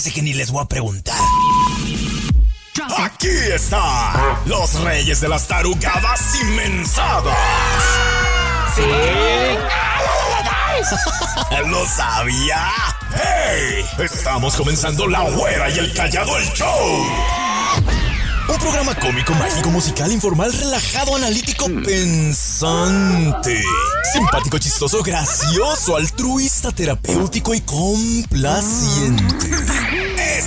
Hace 0.00 0.12
que 0.12 0.22
ni 0.22 0.32
les 0.32 0.50
voy 0.50 0.62
a 0.62 0.64
preguntar. 0.64 1.20
Aquí 2.96 3.28
están 3.54 4.14
los 4.46 4.80
reyes 4.80 5.20
de 5.20 5.28
las 5.28 5.46
tarugadas 5.46 6.20
inmensadas. 6.40 7.36
Sí. 8.74 8.82
¿Lo 11.68 11.86
sabía? 11.86 12.66
¡Hey! 13.12 13.84
Estamos 13.98 14.56
comenzando 14.56 15.06
La 15.06 15.20
Güera 15.28 15.68
y 15.68 15.78
el 15.80 15.92
Callado 15.92 16.34
el 16.38 16.50
Show. 16.54 17.06
Un 18.50 18.58
programa 18.58 18.94
cómico, 18.96 19.32
mágico, 19.34 19.70
musical, 19.70 20.10
informal, 20.10 20.52
relajado, 20.52 21.14
analítico, 21.14 21.66
pensante. 21.84 23.62
Simpático, 24.12 24.58
chistoso, 24.58 25.02
gracioso, 25.04 25.96
altruista, 25.96 26.72
terapéutico 26.72 27.54
y 27.54 27.60
complaciente. 27.60 29.24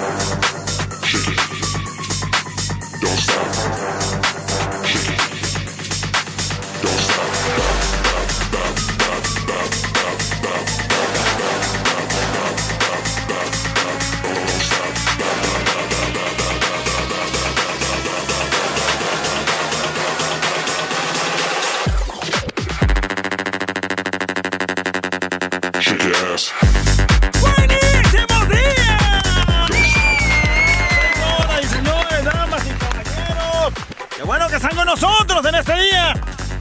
Stop. 0.00 0.49
En 35.48 35.54
este 35.54 35.74
día. 35.74 36.14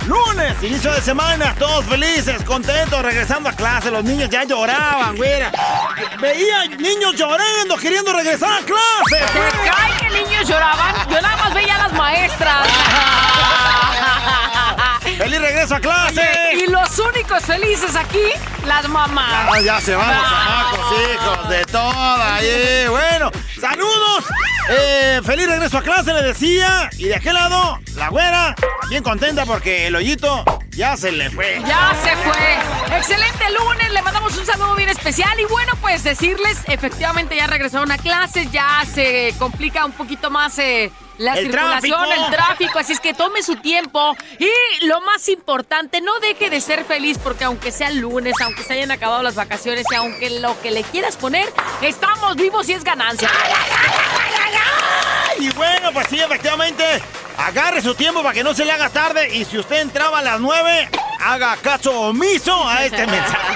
Lunes, 0.05 0.55
inicio 0.63 0.91
de 0.91 1.01
semana, 1.01 1.53
todos 1.59 1.85
felices, 1.85 2.41
contentos, 2.43 3.01
regresando 3.01 3.49
a 3.49 3.53
clase. 3.53 3.91
Los 3.91 4.03
niños 4.03 4.29
ya 4.29 4.43
lloraban, 4.43 5.15
güera. 5.17 5.51
Veía 6.19 6.65
niños 6.77 7.15
llorando, 7.15 7.75
queriendo 7.77 8.11
regresar 8.13 8.61
a 8.61 8.65
clase. 8.65 9.25
¿Te 9.33 9.69
cae 9.69 9.97
que 9.99 10.09
niños 10.23 10.47
lloraban? 10.47 10.95
Yo 11.09 11.21
nada 11.21 11.37
más 11.37 11.53
veía 11.53 11.75
a 11.75 11.79
las 11.79 11.93
maestras. 11.93 12.67
¡Feliz 15.17 15.41
regreso 15.41 15.75
a 15.75 15.79
clase! 15.79 16.29
Y 16.53 16.67
los 16.67 16.97
únicos 16.99 17.43
felices 17.43 17.95
aquí, 17.95 18.23
las 18.65 18.87
mamás. 18.87 19.49
Ah, 19.51 19.59
ya 19.61 19.81
se 19.81 19.95
van 19.95 20.15
los 20.15 20.29
chamacos, 20.29 20.79
hijos 21.13 21.49
de 21.49 21.65
toda. 21.65 22.35
ahí. 22.35 22.85
Bueno, 22.89 23.31
saludos. 23.59 24.25
Eh, 24.69 25.21
feliz 25.25 25.47
regreso 25.47 25.77
a 25.77 25.81
clase, 25.81 26.13
le 26.13 26.21
decía. 26.21 26.89
Y 26.97 27.05
de 27.05 27.15
aquel 27.15 27.33
lado, 27.33 27.79
la 27.99 28.09
güera, 28.09 28.55
bien 28.89 29.03
contenta 29.03 29.45
porque 29.45 29.87
el 29.87 29.95
hoyito 29.95 30.43
ya 30.69 30.95
se 30.95 31.11
le 31.11 31.29
fue. 31.29 31.61
Ya 31.67 31.93
se 32.01 32.15
fue. 32.15 32.97
Excelente 32.97 33.43
lunes, 33.51 33.91
le 33.91 34.01
mandamos 34.01 34.35
un 34.37 34.45
saludo 34.45 34.75
bien 34.75 34.87
especial 34.89 35.37
y 35.39 35.43
bueno, 35.45 35.73
pues 35.81 36.03
decirles, 36.03 36.59
efectivamente 36.67 37.35
ya 37.35 37.47
regresaron 37.47 37.91
a 37.91 37.97
clases, 37.97 38.49
ya 38.51 38.83
se 38.91 39.33
complica 39.37 39.83
un 39.85 39.91
poquito 39.91 40.29
más 40.31 40.57
eh, 40.59 40.91
la 41.17 41.33
El 41.33 41.47
circulación, 41.47 41.99
tráfico. 41.99 42.25
el 42.25 42.31
tráfico, 42.31 42.79
así 42.79 42.93
es 42.93 43.01
que 43.01 43.13
tome 43.13 43.43
su 43.43 43.57
tiempo 43.57 44.15
y 44.39 44.85
lo 44.85 45.01
más 45.01 45.27
importante, 45.27 45.99
no 45.99 46.17
deje 46.21 46.49
de 46.49 46.61
ser 46.61 46.85
feliz 46.85 47.17
porque 47.21 47.43
aunque 47.43 47.71
sea 47.73 47.91
lunes, 47.91 48.33
aunque 48.41 48.63
se 48.63 48.73
hayan 48.73 48.91
acabado 48.91 49.21
las 49.23 49.35
vacaciones 49.35 49.83
y 49.91 49.95
aunque 49.95 50.29
lo 50.39 50.59
que 50.61 50.71
le 50.71 50.83
quieras 50.83 51.17
poner, 51.17 51.51
estamos 51.81 52.37
vivos 52.37 52.69
y 52.69 52.73
es 52.73 52.83
ganancia. 52.85 53.29
Y 55.39 55.49
bueno, 55.51 55.91
pues 55.93 56.07
sí, 56.09 56.19
efectivamente, 56.19 56.83
agarre 57.37 57.81
su 57.81 57.95
tiempo 57.95 58.21
para 58.21 58.33
que 58.33 58.43
no 58.43 58.53
se 58.53 58.65
le 58.65 58.71
haga 58.71 58.89
tarde. 58.89 59.33
Y 59.35 59.45
si 59.45 59.57
usted 59.57 59.77
entraba 59.81 60.19
a 60.19 60.21
las 60.21 60.39
9, 60.39 60.89
haga 61.21 61.55
caso 61.57 61.91
omiso 62.01 62.67
a 62.67 62.83
este 62.85 63.05
mensaje. 63.07 63.53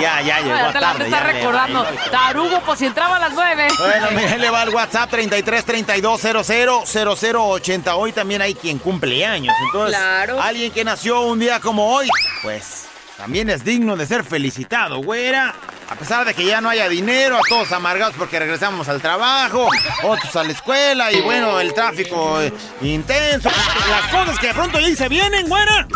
Ya, 0.00 0.20
ya 0.22 0.40
llegó 0.40 0.54
la 0.54 0.72
tarde. 0.72 1.04
está 1.04 1.18
ya 1.20 1.24
le- 1.26 1.32
recordando. 1.32 1.84
Tarugo, 2.10 2.60
pues 2.60 2.78
si 2.78 2.86
entraba 2.86 3.16
a 3.16 3.20
las 3.20 3.32
nueve. 3.32 3.68
Bueno, 3.78 4.06
mire, 4.12 4.38
le 4.38 4.50
va 4.50 4.62
el 4.62 4.70
WhatsApp 4.70 5.10
33 5.10 5.64
32 5.64 6.20
00 6.20 6.84
0080. 6.86 7.94
Hoy 7.96 8.12
también 8.12 8.42
hay 8.42 8.54
quien 8.54 8.78
cumple 8.78 9.24
años. 9.26 9.54
Entonces, 9.66 9.96
Claro. 9.98 10.40
alguien 10.42 10.72
que 10.72 10.84
nació 10.84 11.20
un 11.22 11.38
día 11.38 11.60
como 11.60 11.90
hoy, 11.94 12.08
pues 12.42 12.86
también 13.18 13.50
es 13.50 13.64
digno 13.64 13.96
de 13.96 14.06
ser 14.06 14.22
felicitado, 14.22 15.02
güera. 15.02 15.52
A 15.90 15.96
pesar 15.96 16.24
de 16.24 16.34
que 16.34 16.46
ya 16.46 16.60
no 16.60 16.68
haya 16.68 16.88
dinero, 16.88 17.36
a 17.36 17.40
todos 17.48 17.72
amargados 17.72 18.14
porque 18.16 18.38
regresamos 18.38 18.88
al 18.88 19.02
trabajo, 19.02 19.68
otros 20.04 20.36
a 20.36 20.44
la 20.44 20.52
escuela 20.52 21.10
y 21.12 21.20
bueno, 21.22 21.58
el 21.60 21.74
tráfico 21.74 22.40
eh, 22.40 22.52
intenso. 22.80 23.50
Las 23.90 24.06
cosas 24.12 24.38
que 24.38 24.46
de 24.46 24.54
pronto 24.54 24.78
ya 24.78 24.94
se 24.94 25.08
vienen, 25.08 25.48
güera. 25.48 25.88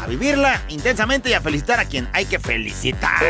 A 0.00 0.06
vivirla 0.06 0.62
intensamente 0.68 1.30
y 1.30 1.34
a 1.34 1.40
felicitar 1.40 1.80
a 1.80 1.84
quien 1.84 2.08
hay 2.12 2.24
que 2.24 2.38
felicitar. 2.38 3.22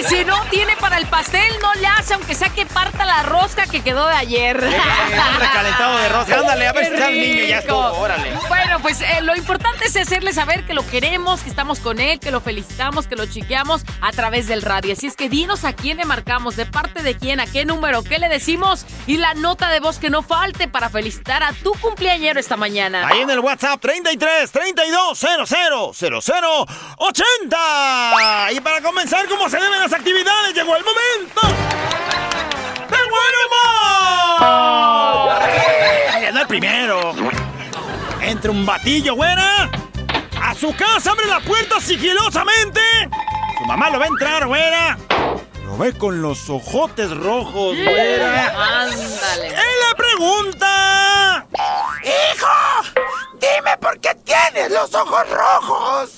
Y 0.00 0.04
si 0.04 0.24
no 0.24 0.40
tiene 0.50 0.76
para 0.76 0.98
el 0.98 1.06
pastel, 1.06 1.52
no 1.62 1.74
le 1.74 1.86
hace, 1.86 2.14
aunque 2.14 2.34
sea 2.34 2.50
que 2.50 2.66
parta 2.66 3.04
la 3.04 3.22
rosca 3.22 3.66
que 3.66 3.82
quedó 3.82 4.06
de 4.06 4.14
ayer. 4.14 4.56
un 4.56 5.40
recalentado 5.40 5.98
de 5.98 6.08
rosca. 6.08 6.38
Ándale, 6.40 6.68
a 6.68 6.72
ver 6.72 6.86
si 6.86 6.92
está 6.92 7.08
el 7.08 7.20
niño, 7.20 7.44
ya 7.44 7.58
estuvo, 7.58 7.78
órale. 7.78 8.32
Bueno, 8.48 8.80
pues 8.80 9.00
eh, 9.00 9.20
lo 9.22 9.34
importante 9.34 9.86
es 9.86 9.96
hacerle 9.96 10.32
saber 10.32 10.64
que 10.64 10.74
lo 10.74 10.86
queremos, 10.86 11.40
que 11.40 11.50
estamos 11.50 11.80
con 11.80 12.00
él, 12.00 12.20
que 12.20 12.30
lo 12.30 12.40
felicitamos, 12.40 13.06
que 13.06 13.16
lo 13.16 13.26
chiqueamos 13.26 13.82
a 14.00 14.12
través 14.12 14.46
del 14.46 14.62
radio. 14.62 14.92
Así 14.92 15.06
es 15.06 15.16
que 15.16 15.28
dinos 15.28 15.64
a 15.64 15.72
quién 15.72 15.96
le 15.96 16.04
marcamos, 16.04 16.56
de 16.56 16.66
parte 16.66 17.02
de 17.02 17.16
quién, 17.16 17.40
a 17.40 17.46
qué 17.46 17.64
número, 17.64 18.02
qué 18.02 18.18
le 18.18 18.28
decimos 18.28 18.84
y 19.06 19.16
la 19.16 19.34
nota 19.34 19.70
de 19.70 19.80
voz 19.80 19.98
que 19.98 20.10
no 20.10 20.22
falte 20.22 20.68
para 20.68 20.90
felicitar 20.90 21.42
a 21.42 21.52
tu 21.52 21.72
cumpleañero 21.80 22.38
esta 22.38 22.56
mañana. 22.56 23.06
Ahí 23.06 23.20
en 23.20 23.30
el 23.30 23.40
WhatsApp 23.40 23.80
33 23.80 24.50
32 24.50 25.18
00 25.46 25.92
00 26.18 26.66
80. 26.96 28.52
Y 28.52 28.60
para 28.60 28.80
comenzar, 28.80 29.28
como 29.28 29.48
se 29.48 29.58
deben 29.58 29.78
las 29.78 29.92
actividades, 29.92 30.54
llegó 30.54 30.76
el 30.76 30.84
momento. 30.84 31.40
¡Del 32.90 33.08
buen 33.10 33.34
humor! 33.46 34.10
El 36.40 36.46
primero. 36.46 37.14
Entra 38.20 38.50
un 38.50 38.64
batillo, 38.66 39.14
güera. 39.14 39.70
A 40.40 40.54
su 40.54 40.74
casa 40.74 41.12
abre 41.12 41.26
la 41.26 41.40
puerta 41.40 41.80
sigilosamente. 41.80 42.80
Su 43.58 43.64
mamá 43.66 43.90
lo 43.90 43.98
va 43.98 44.06
a 44.06 44.08
entrar, 44.08 44.46
güera. 44.46 44.98
Lo 45.70 45.78
ve 45.78 45.92
con 45.92 46.20
los 46.20 46.50
ojotes 46.50 47.16
rojos, 47.16 47.76
güera. 47.76 48.82
Ándale. 48.82 49.46
Él 49.46 49.54
le 49.54 49.94
pregunta. 49.96 51.46
¡Hijo! 52.02 52.48
Dime 53.34 53.76
por 53.80 54.00
qué 54.00 54.16
tienes 54.24 54.72
los 54.72 54.92
ojos 54.94 55.30
rojos. 55.30 56.10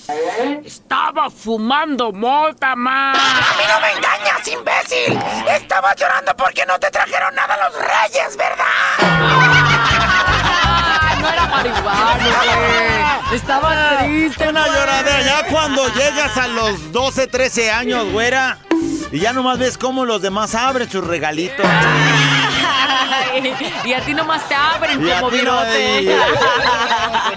Estaba 0.65 1.29
fumando 1.29 2.11
mota, 2.11 2.75
más. 2.75 3.15
¡A 3.15 3.55
mí 3.55 3.63
no 3.71 3.79
me 3.79 3.91
engañas, 3.91 4.47
imbécil! 4.47 5.19
Estabas 5.55 5.95
llorando 5.97 6.35
porque 6.35 6.65
no 6.65 6.79
te 6.79 6.89
trajeron 6.89 7.35
nada 7.35 7.55
los 7.69 7.75
reyes, 7.75 8.35
¿verdad? 8.35 9.53
no 11.21 11.29
era 11.29 11.45
marihuana, 11.45 12.55
güey. 12.55 13.35
Estaba 13.37 13.99
triste. 13.99 14.49
Una 14.49 14.67
lloradera. 14.67 15.21
Ya 15.21 15.47
cuando 15.47 15.87
llegas 15.89 16.37
a 16.37 16.47
los 16.47 16.91
12, 16.91 17.27
13 17.27 17.71
años, 17.71 18.11
güera, 18.11 18.57
Y 19.13 19.19
ya 19.19 19.31
nomás 19.31 19.59
ves 19.59 19.77
cómo 19.77 20.05
los 20.05 20.21
demás 20.21 20.55
abren 20.55 20.89
sus 20.89 21.05
regalitos. 21.05 21.65
Ay, 21.65 23.53
y 23.85 23.93
a 23.93 24.01
ti 24.01 24.13
nomás 24.13 24.47
te 24.49 24.55
abren 24.55 25.05
Y 25.05 25.11
a 25.11 25.19
como 25.19 25.29
ti 25.31 25.37
no, 25.37 25.41
virote. 25.43 26.01
y- 26.01 26.07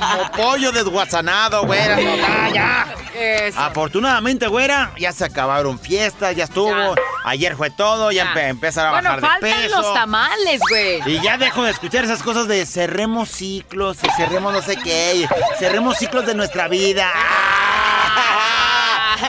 Como 0.00 0.30
pollo 0.32 0.72
desguazanado, 0.72 1.64
güera. 1.66 1.96
no, 1.96 2.16
ya, 2.16 2.48
ya. 2.52 2.86
Eso. 3.14 3.58
Afortunadamente, 3.60 4.46
güera, 4.46 4.92
ya 4.98 5.10
se 5.12 5.24
acabaron 5.24 5.78
fiestas, 5.78 6.34
ya 6.36 6.44
estuvo. 6.44 6.70
Ya. 6.70 6.94
Ayer 7.24 7.56
fue 7.56 7.70
todo, 7.70 8.10
ya, 8.12 8.24
Ya. 8.24 8.32
empe- 8.34 8.48
empezaron 8.48 8.90
a 8.90 8.92
Bueno, 9.00 9.08
bajar 9.20 9.40
de 9.40 9.48
faltan 9.50 9.62
peso. 9.68 9.80
los 9.82 9.94
tamales, 9.94 10.60
güey. 10.68 11.00
Y 11.06 11.20
ya 11.22 11.36
dejo 11.38 11.62
de 11.64 11.70
escuchar 11.70 12.04
esas 12.04 12.22
cosas 12.22 12.46
de 12.48 12.64
cerremos 12.66 13.28
ciclos 13.30 13.98
y 14.02 14.08
cerremos 14.16 14.52
no 14.52 14.60
sé 14.62 14.76
qué, 14.76 15.26
cerremos 15.58 15.96
ciclos 15.98 16.26
de 16.26 16.34
nuestra 16.34 16.68
vida. 16.68 17.10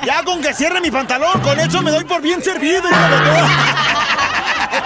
Ya 0.05 0.23
con 0.23 0.41
que 0.41 0.53
cierre 0.53 0.81
mi 0.81 0.91
pantalón, 0.91 1.39
con 1.41 1.59
eso 1.59 1.81
me 1.81 1.91
doy 1.91 2.03
por 2.03 2.21
bien 2.21 2.41
servido. 2.43 2.87
hijo 2.89 2.99
de 2.99 3.17
todo. 3.17 3.47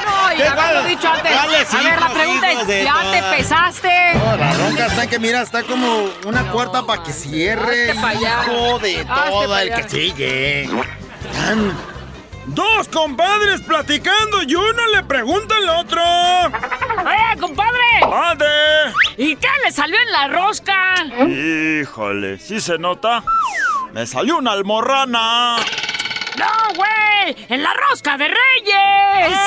No, 0.05 0.33
y 0.33 0.37
¿Qué 0.37 0.43
haberlo 0.47 0.55
cuál- 0.81 0.87
dicho 0.87 1.07
antes. 1.11 1.37
A 1.73 1.81
ver, 1.81 1.99
la 1.99 2.09
pregunta 2.09 2.51
es, 2.51 2.67
¿ya 2.83 3.11
te 3.11 3.23
pesaste? 3.37 4.13
No, 4.15 4.37
la 4.37 4.53
ronca 4.53 4.85
está 4.85 5.07
que 5.07 5.19
mira, 5.19 5.41
está 5.41 5.63
como 5.63 6.09
una 6.25 6.43
cuarta 6.51 6.83
para 6.83 7.03
que 7.03 7.11
cierre. 7.13 7.93
Hijo 7.93 8.79
de 8.79 9.05
todo 9.05 9.57
el 9.57 9.73
que 9.73 9.89
sigue. 9.89 10.69
Tan- 11.33 11.91
Dos 12.47 12.87
compadres 12.89 13.61
platicando 13.61 14.41
y 14.41 14.55
uno 14.55 14.87
le 14.93 15.03
pregunta 15.03 15.55
al 15.55 15.69
otro. 15.69 16.01
¡Eh, 16.01 17.37
compadre! 17.39 17.79
¡Ande! 18.29 18.45
¿Y 19.15 19.35
qué 19.35 19.47
le 19.63 19.71
salió 19.71 19.95
en 19.95 20.11
la 20.11 20.27
rosca? 20.27 20.75
Híjole, 21.27 22.39
¿sí 22.39 22.59
se 22.59 22.77
nota? 22.79 23.23
Me 23.93 24.05
salió 24.07 24.37
una 24.37 24.51
almorrana. 24.53 25.57
¡No, 26.37 26.75
güey! 26.75 27.35
¡En 27.49 27.61
la 27.61 27.73
rosca 27.73 28.17
de 28.17 28.27
Reyes! 28.27 29.37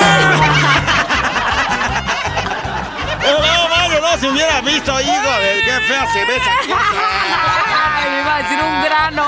No, 3.25 3.69
Mario, 3.69 4.01
no 4.01 4.17
se 4.19 4.29
hubiera 4.29 4.61
visto, 4.61 5.01
hijo 5.01 5.39
de 5.39 5.61
qué 5.65 5.79
fea 5.87 6.05
se 6.13 6.25
ve 6.25 6.35
esa 6.35 6.51
Ay, 7.95 8.09
me 8.11 8.21
iba 8.21 8.35
a 8.35 8.37
decir 8.43 8.59
un 8.61 8.83
grano. 8.83 9.25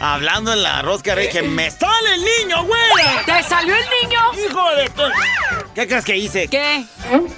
Hablando 0.00 0.52
en 0.52 0.62
la 0.62 0.82
rosca, 0.82 1.14
que 1.16 1.42
me 1.42 1.70
sale 1.70 2.14
el 2.14 2.24
niño, 2.24 2.64
güera. 2.64 3.22
¿Te 3.26 3.42
salió 3.44 3.74
el 3.74 3.84
niño? 4.02 4.20
Hijo 4.48 4.70
de 4.76 4.88
to- 4.90 5.10
¿Qué 5.74 5.86
crees 5.86 6.04
que 6.04 6.16
hice? 6.16 6.48
¿Qué? 6.48 6.84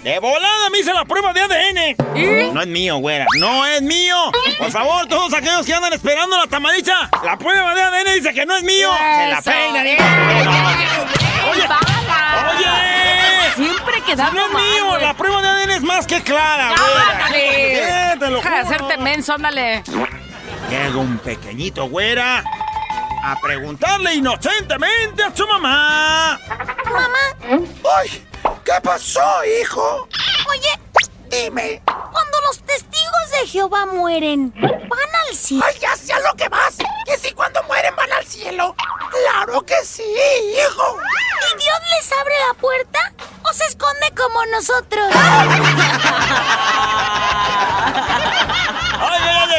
De 0.02 0.18
volada 0.18 0.70
me 0.70 0.78
hice 0.78 0.92
la 0.92 1.04
prueba 1.04 1.32
de 1.32 1.40
ADN. 1.42 1.96
¿Y? 2.16 2.52
No 2.52 2.60
es 2.62 2.66
mío, 2.68 2.96
güera. 2.96 3.26
No 3.38 3.66
es 3.66 3.82
mío. 3.82 4.16
Por 4.58 4.70
favor, 4.70 5.06
todos 5.06 5.32
aquellos 5.34 5.66
que 5.66 5.74
andan 5.74 5.92
esperando 5.92 6.36
la 6.38 6.46
tamalicha, 6.46 7.10
la 7.24 7.36
prueba 7.36 7.74
de 7.74 7.82
ADN 7.82 8.14
dice 8.14 8.32
que 8.32 8.46
no 8.46 8.56
es 8.56 8.62
mío. 8.62 8.90
Se 8.92 9.26
la 9.28 9.42
peina, 9.42 9.84
¡Eh! 9.84 9.96
Oye, 11.50 11.62
oye. 11.62 13.52
Siempre 13.54 14.00
No 14.00 14.06
quedando 14.06 14.46
es 14.46 14.52
mal, 14.52 14.62
mío, 14.62 14.98
la 14.98 15.14
prueba 15.14 15.42
de 15.42 15.48
ADN 15.48 15.70
es 15.72 15.82
más 15.82 16.06
que 16.06 16.22
clara, 16.22 16.70
¡Ya, 16.74 16.82
güera. 16.82 17.10
ándale! 17.26 17.74
Eh, 17.74 18.16
te 18.18 18.30
lo 18.30 18.36
Deja 18.38 18.50
de 18.50 18.56
hacerte 18.60 18.96
menso, 18.96 19.34
ándale. 19.34 19.82
Llega 20.72 20.96
un 20.96 21.19
pequeñito 21.19 21.86
güera 21.86 22.42
a 23.22 23.36
preguntarle 23.42 24.14
inocentemente 24.14 25.22
a 25.22 25.36
su 25.36 25.46
mamá. 25.46 26.40
¡Ay! 27.94 28.26
¿Qué 28.64 28.72
pasó, 28.82 29.44
hijo? 29.60 30.08
Oye, 30.48 30.80
Dime. 31.28 31.82
cuando 31.84 32.40
los 32.46 32.58
testigos 32.60 33.30
de 33.32 33.46
Jehová 33.48 33.84
mueren, 33.84 34.50
¿van 34.54 35.14
al 35.28 35.36
cielo? 35.36 35.62
¡Ay, 35.69 35.78
ya 35.78 35.94
sé 35.94 36.14
a 36.14 36.20
lo 36.20 36.34
que 36.36 36.48
vas! 36.48 36.78
¿Que 37.04 37.18
si 37.18 37.32
cuando 37.32 37.62
mueren 37.64 37.94
van 37.94 38.10
al 38.10 38.25
cielo? 38.25 38.75
¡Claro 39.10 39.60
que 39.66 39.76
sí, 39.84 40.02
hijo! 40.02 40.96
¿Y 41.52 41.58
Dios 41.62 41.78
les 41.98 42.12
abre 42.12 42.34
la 42.48 42.54
puerta 42.54 43.12
o 43.44 43.52
se 43.52 43.66
esconde 43.66 44.10
como 44.16 44.42
nosotros? 44.46 45.12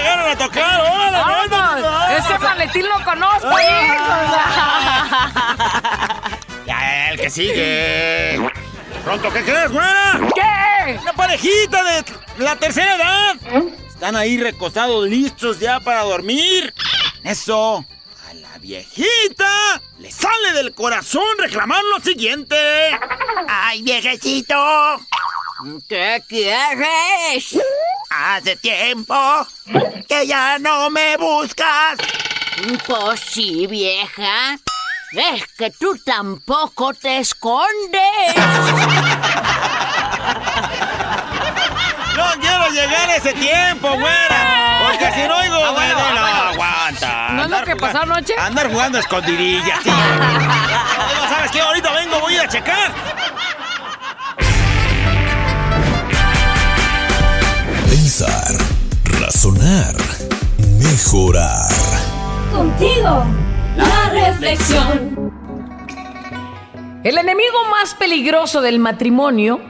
¡Ay, 0.03 0.09
ya 0.09 0.15
llegaron 0.15 0.31
a 0.31 0.37
tocar! 0.37 0.81
¡Órale, 0.81 1.17
¡Vámonos! 1.49 2.09
Ese 2.25 2.39
maletín 2.39 2.87
lo 2.87 3.03
conozco, 3.03 3.49
hijos. 3.49 4.07
Ya, 6.65 7.09
el 7.11 7.19
que 7.19 7.29
sigue. 7.29 8.39
Pronto, 9.03 9.29
¿qué 9.33 9.43
crees, 9.43 9.69
güera? 9.69 10.17
¿Qué? 10.33 10.97
Una 11.01 11.11
parejita 11.13 11.83
de 11.83 12.05
la 12.37 12.55
tercera 12.55 12.95
edad. 12.95 13.35
Están 13.89 14.15
ahí 14.15 14.37
recostados, 14.39 15.05
listos 15.09 15.59
ya 15.59 15.81
para 15.81 16.03
dormir. 16.03 16.73
Eso, 17.25 17.85
a 18.29 18.33
la 18.35 18.57
viejita 18.59 19.81
le 19.99 20.09
sale 20.09 20.53
del 20.53 20.73
corazón 20.73 21.23
reclamar 21.37 21.83
lo 21.83 21.99
siguiente. 22.01 22.55
¡Ay, 23.49 23.81
viejecito! 23.81 24.55
¿Qué 25.87 26.21
quieres? 26.27 27.57
Hace 28.09 28.55
tiempo 28.57 29.15
que 30.07 30.27
ya 30.27 30.59
no 30.59 30.89
me 30.89 31.17
buscas. 31.17 31.97
Pues 32.85 33.19
sí, 33.21 33.65
vieja. 33.67 34.57
Es 35.11 35.45
que 35.57 35.69
tú 35.71 35.97
tampoco 36.05 36.93
te 36.93 37.19
escondes. 37.19 38.35
No 42.15 42.25
quiero 42.41 42.67
llegar 42.69 43.09
a 43.09 43.15
ese 43.15 43.33
tiempo, 43.33 43.89
güera. 43.93 44.79
Porque 44.87 45.11
si 45.13 45.27
no 45.27 45.37
oigo, 45.37 45.55
Ah, 45.55 45.71
bueno, 45.71 45.95
bueno, 45.95 46.13
no 46.13 46.25
ah, 46.25 46.51
bueno. 46.55 46.63
aguanta. 46.63 47.29
¿No 47.29 47.43
es 47.43 47.49
lo 47.49 47.63
que 47.63 47.75
pasó 47.75 48.01
anoche? 48.01 48.33
Andar 48.37 48.71
jugando 48.71 48.97
a 48.97 49.01
escondidillas, 49.01 49.79
sí. 49.83 49.89
Además, 49.89 51.29
¿sabes 51.29 51.51
qué? 51.51 51.61
Ahorita 51.61 51.91
vengo, 51.93 52.19
voy 52.19 52.33
a 52.33 52.35
ir 52.37 52.41
a 52.41 52.47
checar. 52.49 52.91
Pensar, 58.03 58.51
razonar, 59.21 59.95
mejorar. 60.77 61.69
Contigo, 62.51 63.23
la 63.77 64.09
reflexión. 64.09 65.31
El 67.05 67.17
enemigo 67.17 67.55
más 67.71 67.95
peligroso 67.95 68.61
del 68.61 68.77
matrimonio 68.79 69.61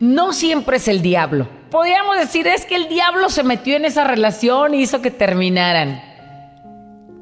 no 0.00 0.34
siempre 0.34 0.76
es 0.76 0.86
el 0.86 1.00
diablo. 1.00 1.48
Podríamos 1.70 2.18
decir 2.18 2.46
es 2.46 2.66
que 2.66 2.76
el 2.76 2.90
diablo 2.90 3.30
se 3.30 3.42
metió 3.42 3.74
en 3.74 3.86
esa 3.86 4.04
relación 4.04 4.74
y 4.74 4.82
hizo 4.82 5.00
que 5.00 5.10
terminaran. 5.10 6.02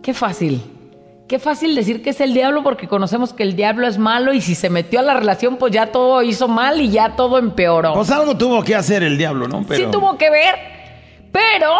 Qué 0.02 0.14
fácil. 0.14 0.73
Qué 1.26 1.38
fácil 1.38 1.74
decir 1.74 2.02
que 2.02 2.10
es 2.10 2.20
el 2.20 2.34
diablo 2.34 2.62
porque 2.62 2.86
conocemos 2.86 3.32
que 3.32 3.44
el 3.44 3.56
diablo 3.56 3.86
es 3.86 3.96
malo 3.96 4.34
y 4.34 4.42
si 4.42 4.54
se 4.54 4.68
metió 4.68 5.00
a 5.00 5.02
la 5.02 5.14
relación 5.14 5.56
pues 5.56 5.72
ya 5.72 5.86
todo 5.86 6.22
hizo 6.22 6.48
mal 6.48 6.82
y 6.82 6.90
ya 6.90 7.16
todo 7.16 7.38
empeoró. 7.38 7.94
Pues 7.94 8.10
algo 8.10 8.36
tuvo 8.36 8.62
que 8.62 8.74
hacer 8.74 9.02
el 9.02 9.16
diablo, 9.16 9.48
¿no? 9.48 9.64
Sí 9.74 9.86
tuvo 9.90 10.18
que 10.18 10.28
ver, 10.28 10.54
pero 11.32 11.70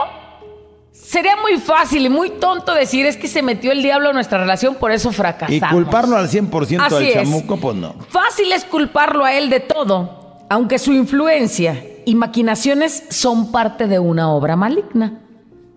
sería 0.93 1.37
muy 1.37 1.59
fácil 1.59 2.07
y 2.07 2.09
muy 2.09 2.31
tonto 2.31 2.73
decir 2.73 3.05
es 3.05 3.19
que 3.19 3.29
se 3.29 3.43
metió 3.43 3.71
el 3.73 3.83
diablo 3.83 4.09
en 4.09 4.15
nuestra 4.15 4.39
relación, 4.39 4.77
por 4.77 4.93
eso 4.93 5.13
fracasamos. 5.13 5.55
Y 5.55 5.75
culparlo 5.75 6.17
al 6.17 6.31
100% 6.31 6.81
Así 6.81 6.95
al 6.95 7.03
es. 7.03 7.15
chamuco, 7.15 7.59
pues 7.59 7.77
no. 7.77 7.95
Fácil 8.09 8.51
es 8.51 8.65
culparlo 8.65 9.27
a 9.27 9.35
él 9.35 9.51
de 9.51 9.61
todo, 9.61 10.39
aunque 10.49 10.79
su 10.79 10.95
influencia 10.95 11.85
y 12.07 12.15
maquinaciones 12.15 13.05
son 13.11 13.53
parte 13.53 13.89
de 13.89 13.99
una 13.99 14.31
obra 14.33 14.57
maligna. 14.57 15.21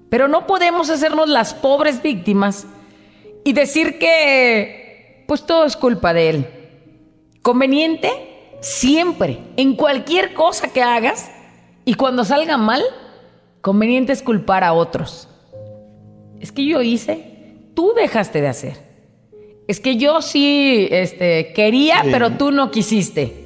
Pero 0.10 0.30
no 0.30 0.48
podemos 0.48 0.90
hacernos 0.90 1.28
las 1.28 1.54
pobres 1.54 2.02
víctimas 2.02 2.66
y 3.48 3.54
decir 3.54 3.98
que 3.98 5.24
pues 5.26 5.46
todo 5.46 5.64
es 5.64 5.78
culpa 5.78 6.14
de 6.14 6.30
él. 6.30 6.48
Conveniente 7.42 8.12
siempre, 8.60 9.40
en 9.56 9.78
cualquier 9.78 10.34
cosa 10.34 10.74
que 10.74 10.84
hagas 10.84 11.32
y 11.86 11.94
cuando 11.94 12.26
salga 12.26 12.58
mal, 12.58 12.84
conveniente 13.62 14.12
es 14.12 14.22
culpar 14.22 14.66
a 14.66 14.74
otros. 14.74 15.30
Es 16.42 16.52
que 16.52 16.66
yo 16.66 16.82
hice, 16.82 17.56
tú 17.74 17.94
dejaste 17.96 18.42
de 18.42 18.50
hacer. 18.50 18.74
Es 19.66 19.80
que 19.80 19.96
yo 19.96 20.22
sí 20.22 20.90
este, 20.92 21.54
quería, 21.54 22.02
Sí. 22.04 22.10
pero 22.12 22.32
tú 22.32 22.52
no 22.52 22.70
quisiste. 22.70 23.46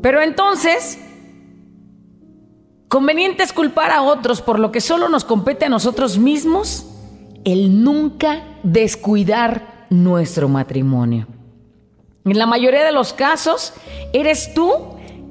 Pero 0.00 0.22
entonces, 0.22 0.96
conveniente 2.86 3.42
es 3.42 3.52
culpar 3.52 3.90
a 3.90 4.02
otros 4.02 4.40
por 4.40 4.60
lo 4.60 4.70
que 4.70 4.80
solo 4.80 5.08
nos 5.08 5.24
compete 5.24 5.64
a 5.64 5.68
nosotros 5.68 6.18
mismos 6.18 6.86
el 7.44 7.82
nunca 7.82 8.42
descuidar 8.62 9.86
nuestro 9.90 10.48
matrimonio. 10.48 11.26
En 12.24 12.38
la 12.38 12.46
mayoría 12.46 12.84
de 12.84 12.92
los 12.92 13.12
casos, 13.12 13.72
eres 14.12 14.52
tú 14.54 14.72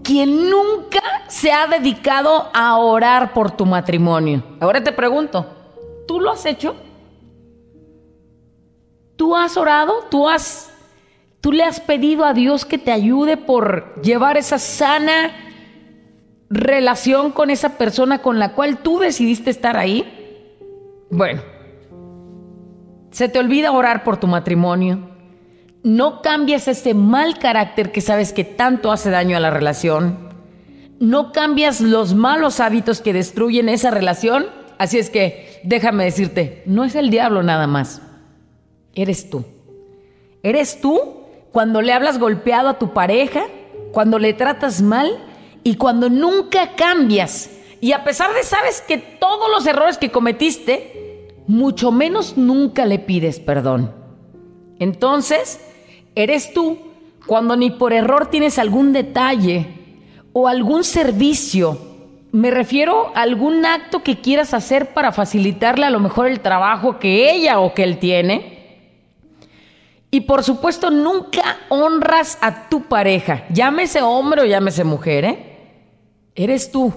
quien 0.03 0.49
nunca 0.49 1.01
se 1.27 1.51
ha 1.51 1.67
dedicado 1.67 2.49
a 2.53 2.77
orar 2.77 3.33
por 3.33 3.51
tu 3.51 3.65
matrimonio. 3.65 4.43
Ahora 4.59 4.83
te 4.83 4.91
pregunto, 4.91 5.45
¿tú 6.07 6.19
lo 6.19 6.31
has 6.31 6.45
hecho? 6.45 6.75
¿Tú 9.15 9.35
has 9.35 9.55
orado? 9.57 10.05
¿Tú 10.09 10.27
has 10.27 10.71
tú 11.41 11.51
le 11.51 11.63
has 11.63 11.79
pedido 11.79 12.25
a 12.25 12.33
Dios 12.33 12.65
que 12.65 12.77
te 12.77 12.91
ayude 12.91 13.37
por 13.37 14.01
llevar 14.01 14.37
esa 14.37 14.59
sana 14.59 15.31
relación 16.49 17.31
con 17.31 17.49
esa 17.49 17.77
persona 17.77 18.21
con 18.21 18.39
la 18.39 18.53
cual 18.53 18.79
tú 18.79 18.99
decidiste 18.99 19.49
estar 19.49 19.77
ahí? 19.77 20.05
Bueno, 21.11 21.41
Se 23.11 23.29
te 23.29 23.39
olvida 23.39 23.71
orar 23.71 24.03
por 24.03 24.17
tu 24.17 24.27
matrimonio. 24.27 25.09
No 25.83 26.21
cambias 26.21 26.67
ese 26.67 26.93
mal 26.93 27.39
carácter 27.39 27.91
que 27.91 28.01
sabes 28.01 28.33
que 28.33 28.43
tanto 28.43 28.91
hace 28.91 29.09
daño 29.09 29.37
a 29.37 29.39
la 29.39 29.49
relación. 29.49 30.29
No 30.99 31.31
cambias 31.31 31.79
los 31.79 32.13
malos 32.13 32.59
hábitos 32.59 33.01
que 33.01 33.13
destruyen 33.13 33.69
esa 33.69 33.89
relación. 33.89 34.47
Así 34.77 34.99
es 34.99 35.09
que 35.09 35.61
déjame 35.63 36.03
decirte, 36.03 36.63
no 36.65 36.83
es 36.83 36.95
el 36.95 37.09
diablo 37.09 37.41
nada 37.43 37.67
más. 37.67 38.01
Eres 38.93 39.29
tú. 39.29 39.45
Eres 40.43 40.81
tú 40.81 41.19
cuando 41.51 41.81
le 41.81 41.93
hablas 41.93 42.19
golpeado 42.19 42.69
a 42.69 42.79
tu 42.79 42.93
pareja, 42.93 43.43
cuando 43.91 44.19
le 44.19 44.33
tratas 44.33 44.81
mal 44.81 45.17
y 45.63 45.75
cuando 45.75 46.09
nunca 46.09 46.75
cambias. 46.75 47.49
Y 47.81 47.93
a 47.93 48.03
pesar 48.03 48.33
de 48.33 48.43
sabes 48.43 48.81
que 48.81 48.97
todos 48.97 49.49
los 49.49 49.65
errores 49.65 49.97
que 49.97 50.11
cometiste, 50.11 51.08
mucho 51.49 51.91
menos 51.91 52.37
nunca 52.37 52.85
le 52.85 52.99
pides 52.99 53.39
perdón. 53.39 53.91
Entonces, 54.77 55.59
eres 56.13 56.53
tú 56.53 56.77
cuando 57.25 57.55
ni 57.55 57.71
por 57.71 57.91
error 57.91 58.27
tienes 58.27 58.59
algún 58.59 58.93
detalle 58.93 59.65
o 60.31 60.47
algún 60.47 60.83
servicio. 60.83 61.79
Me 62.31 62.51
refiero 62.51 63.11
a 63.15 63.23
algún 63.23 63.65
acto 63.65 64.03
que 64.03 64.21
quieras 64.21 64.53
hacer 64.53 64.93
para 64.93 65.11
facilitarle 65.11 65.87
a 65.87 65.89
lo 65.89 65.99
mejor 65.99 66.27
el 66.27 66.39
trabajo 66.39 66.99
que 66.99 67.31
ella 67.31 67.59
o 67.59 67.73
que 67.73 67.81
él 67.81 67.97
tiene. 67.97 68.59
Y 70.11 70.21
por 70.21 70.43
supuesto, 70.43 70.91
nunca 70.91 71.57
honras 71.69 72.37
a 72.41 72.69
tu 72.69 72.83
pareja, 72.83 73.45
llámese 73.51 74.03
hombre 74.03 74.43
o 74.43 74.45
llámese 74.45 74.83
mujer, 74.83 75.25
¿eh? 75.25 75.57
Eres 76.35 76.71
tú. 76.71 76.93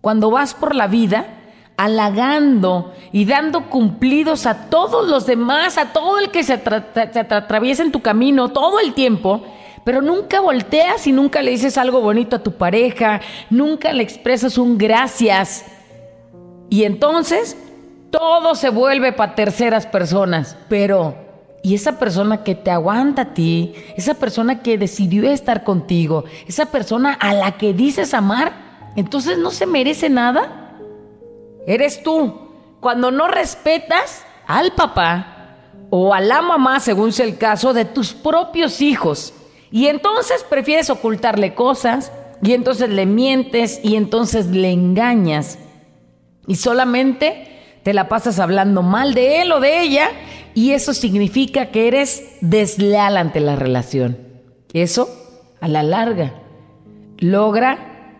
Cuando 0.00 0.30
vas 0.30 0.54
por 0.54 0.76
la 0.76 0.86
vida 0.86 1.39
halagando 1.80 2.92
y 3.10 3.24
dando 3.24 3.70
cumplidos 3.70 4.44
a 4.44 4.68
todos 4.68 5.08
los 5.08 5.24
demás, 5.24 5.78
a 5.78 5.94
todo 5.94 6.18
el 6.18 6.30
que 6.30 6.44
se, 6.44 6.52
atraviesa 6.52 7.82
en 7.82 7.90
tu 7.90 8.02
camino 8.02 8.50
todo 8.50 8.80
el 8.80 8.92
tiempo, 8.92 9.42
pero 9.82 10.02
nunca 10.02 10.42
volteas 10.42 11.06
y 11.06 11.12
nunca 11.12 11.40
le 11.40 11.52
dices 11.52 11.78
algo 11.78 12.02
bonito 12.02 12.36
a 12.36 12.42
tu 12.42 12.52
pareja, 12.52 13.22
nunca 13.48 13.94
le 13.94 14.02
expresas 14.02 14.58
un 14.58 14.76
gracias. 14.76 15.64
Y 16.68 16.84
entonces 16.84 17.56
todo 18.10 18.54
se 18.56 18.68
vuelve 18.68 19.12
para 19.12 19.34
terceras 19.34 19.86
personas, 19.86 20.58
pero 20.68 21.14
y 21.62 21.74
esa 21.74 21.98
persona 21.98 22.44
que 22.44 22.54
te 22.54 22.70
aguanta 22.70 23.22
a 23.22 23.34
ti, 23.34 23.72
esa 23.96 24.12
persona 24.12 24.60
que 24.60 24.76
decidió 24.76 25.30
estar 25.30 25.64
contigo, 25.64 26.24
esa 26.46 26.66
persona 26.66 27.14
a 27.14 27.32
la 27.32 27.52
que 27.52 27.72
dices 27.72 28.12
amar, 28.12 28.52
entonces 28.96 29.38
no 29.38 29.50
se 29.50 29.64
merece 29.64 30.10
nada. 30.10 30.69
Eres 31.70 32.02
tú. 32.02 32.48
Cuando 32.80 33.12
no 33.12 33.28
respetas 33.28 34.24
al 34.48 34.72
papá 34.72 35.56
o 35.88 36.12
a 36.12 36.20
la 36.20 36.42
mamá, 36.42 36.80
según 36.80 37.12
sea 37.12 37.26
el 37.26 37.38
caso, 37.38 37.72
de 37.72 37.84
tus 37.84 38.12
propios 38.12 38.80
hijos. 38.80 39.32
Y 39.70 39.86
entonces 39.86 40.44
prefieres 40.48 40.90
ocultarle 40.90 41.54
cosas, 41.54 42.10
y 42.42 42.54
entonces 42.54 42.88
le 42.88 43.06
mientes, 43.06 43.78
y 43.84 43.94
entonces 43.94 44.46
le 44.46 44.72
engañas. 44.72 45.58
Y 46.48 46.56
solamente 46.56 47.78
te 47.84 47.94
la 47.94 48.08
pasas 48.08 48.40
hablando 48.40 48.82
mal 48.82 49.14
de 49.14 49.42
él 49.42 49.52
o 49.52 49.60
de 49.60 49.80
ella 49.80 50.10
y 50.54 50.72
eso 50.72 50.92
significa 50.92 51.66
que 51.66 51.86
eres 51.86 52.36
desleal 52.40 53.16
ante 53.16 53.38
la 53.38 53.54
relación. 53.54 54.18
Eso, 54.72 55.08
a 55.60 55.68
la 55.68 55.84
larga, 55.84 56.34
logra 57.18 58.16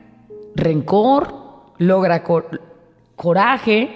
rencor, 0.55 1.35
logra 1.79 2.23
coraje 3.21 3.91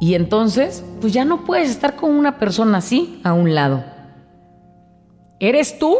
y 0.00 0.14
entonces, 0.14 0.84
pues 1.00 1.12
ya 1.12 1.24
no 1.24 1.44
puedes 1.44 1.70
estar 1.70 1.96
con 1.96 2.12
una 2.12 2.38
persona 2.38 2.78
así 2.78 3.20
a 3.24 3.32
un 3.32 3.52
lado. 3.52 3.84
Eres 5.40 5.78
tú 5.78 5.96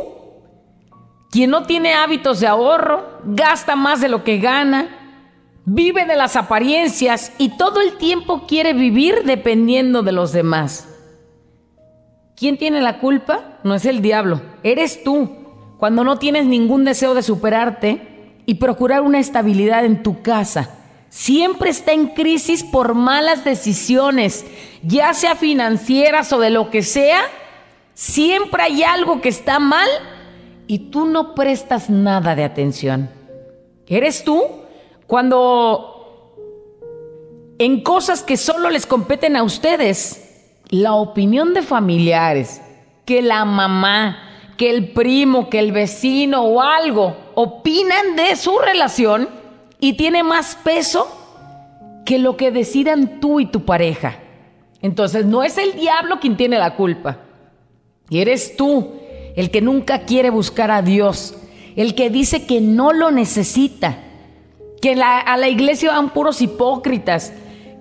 quien 1.33 1.51
no 1.51 1.65
tiene 1.65 1.95
hábitos 1.95 2.39
de 2.39 2.47
ahorro, 2.47 3.21
gasta 3.25 3.75
más 3.75 4.01
de 4.01 4.09
lo 4.09 4.23
que 4.23 4.39
gana, 4.39 4.89
vive 5.65 6.05
de 6.05 6.15
las 6.15 6.37
apariencias 6.37 7.33
y 7.39 7.57
todo 7.57 7.81
el 7.81 7.99
tiempo 7.99 8.47
quiere 8.47 8.73
vivir 8.73 9.25
dependiendo 9.25 10.05
de 10.05 10.13
los 10.13 10.33
demás. 10.33 10.89
¿Quién 12.37 12.57
tiene 12.57 12.81
la 12.81 13.01
culpa? 13.01 13.59
No 13.65 13.75
es 13.75 13.85
el 13.85 14.01
diablo, 14.01 14.41
eres 14.63 15.03
tú, 15.03 15.29
cuando 15.77 16.05
no 16.05 16.19
tienes 16.21 16.47
ningún 16.47 16.85
deseo 16.85 17.15
de 17.15 17.23
superarte 17.23 18.43
y 18.47 18.55
procurar 18.55 19.01
una 19.03 19.19
estabilidad 19.19 19.85
en 19.85 20.05
tu 20.05 20.23
casa. 20.23 20.78
Siempre 21.11 21.71
está 21.71 21.93
en 21.93 22.09
crisis 22.09 22.63
por 22.63 22.95
malas 22.95 23.45
decisiones, 23.45 24.45
ya 24.83 25.15
sea 25.15 25.37
financieras 25.37 26.33
o 26.33 26.39
de 26.39 26.51
lo 26.51 26.71
que 26.71 26.83
sea. 26.83 27.23
Siempre 27.95 28.63
hay 28.63 28.83
algo 28.83 29.21
que 29.21 29.31
está 29.31 29.59
mal 29.59 29.89
y 30.67 30.91
tú 30.91 31.07
no 31.07 31.35
prestas 31.35 31.89
nada 31.89 32.35
de 32.35 32.45
atención. 32.45 33.11
¿Eres 33.87 34.23
tú? 34.23 34.43
Cuando 35.07 35.97
en 37.59 37.83
cosas 37.83 38.23
que 38.23 38.37
solo 38.37 38.69
les 38.69 38.87
competen 38.87 39.35
a 39.35 39.43
ustedes, 39.43 40.53
la 40.69 40.95
opinión 40.95 41.55
de 41.55 41.63
familiares, 41.63 42.61
que 43.07 43.23
la 43.23 43.47
mamá, 43.47 44.19
que 44.59 44.69
el 44.69 44.93
primo, 44.93 45.49
que 45.49 45.59
el 45.59 45.73
vecino 45.73 46.43
o 46.43 46.61
algo 46.61 47.17
opinan 47.35 48.17
de 48.17 48.37
su 48.37 48.59
relación 48.59 49.38
y 49.81 49.95
tiene 49.95 50.23
más 50.23 50.57
peso 50.57 51.07
que 52.05 52.19
lo 52.19 52.37
que 52.37 52.51
decidan 52.51 53.21
tú 53.21 53.41
y 53.41 53.47
tu 53.47 53.65
pareja. 53.65 54.19
Entonces 54.81 55.27
no 55.27 55.43
es 55.43 55.59
el 55.59 55.75
diablo 55.75 56.21
quien 56.21 56.37
tiene 56.37 56.59
la 56.59 56.75
culpa. 56.75 57.19
Y 58.09 58.21
eres 58.21 58.57
tú 58.57 58.95
el 59.37 59.51
que 59.51 59.61
nunca 59.61 60.01
quiere 60.01 60.31
buscar 60.31 60.71
a 60.71 60.83
Dios, 60.83 61.35
el 61.77 61.95
que 61.95 62.11
dice 62.11 62.47
que 62.47 62.61
no 62.61 62.93
lo 62.93 63.11
necesita, 63.11 63.99
que 64.81 65.01
a 65.01 65.37
la 65.37 65.49
iglesia 65.49 65.93
van 65.93 66.11
puros 66.11 66.41
hipócritas, 66.41 67.33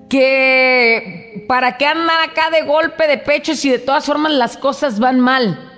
que 0.09 1.45
para 1.47 1.77
qué 1.77 1.85
andan 1.85 2.29
acá 2.29 2.49
de 2.49 2.63
golpe 2.63 3.07
de 3.07 3.17
pecho 3.17 3.55
si 3.55 3.69
de 3.69 3.79
todas 3.79 4.05
formas 4.05 4.33
las 4.33 4.57
cosas 4.57 4.99
van 4.99 5.19
mal. 5.19 5.71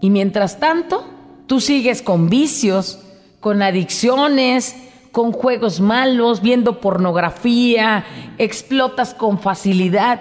Y 0.00 0.10
mientras 0.10 0.58
tanto, 0.58 1.06
tú 1.46 1.60
sigues 1.60 2.02
con 2.02 2.28
vicios, 2.28 3.00
con 3.40 3.62
adicciones, 3.62 4.74
con 5.12 5.32
juegos 5.32 5.80
malos, 5.80 6.42
viendo 6.42 6.80
pornografía, 6.80 8.04
explotas 8.38 9.14
con 9.14 9.38
facilidad. 9.38 10.20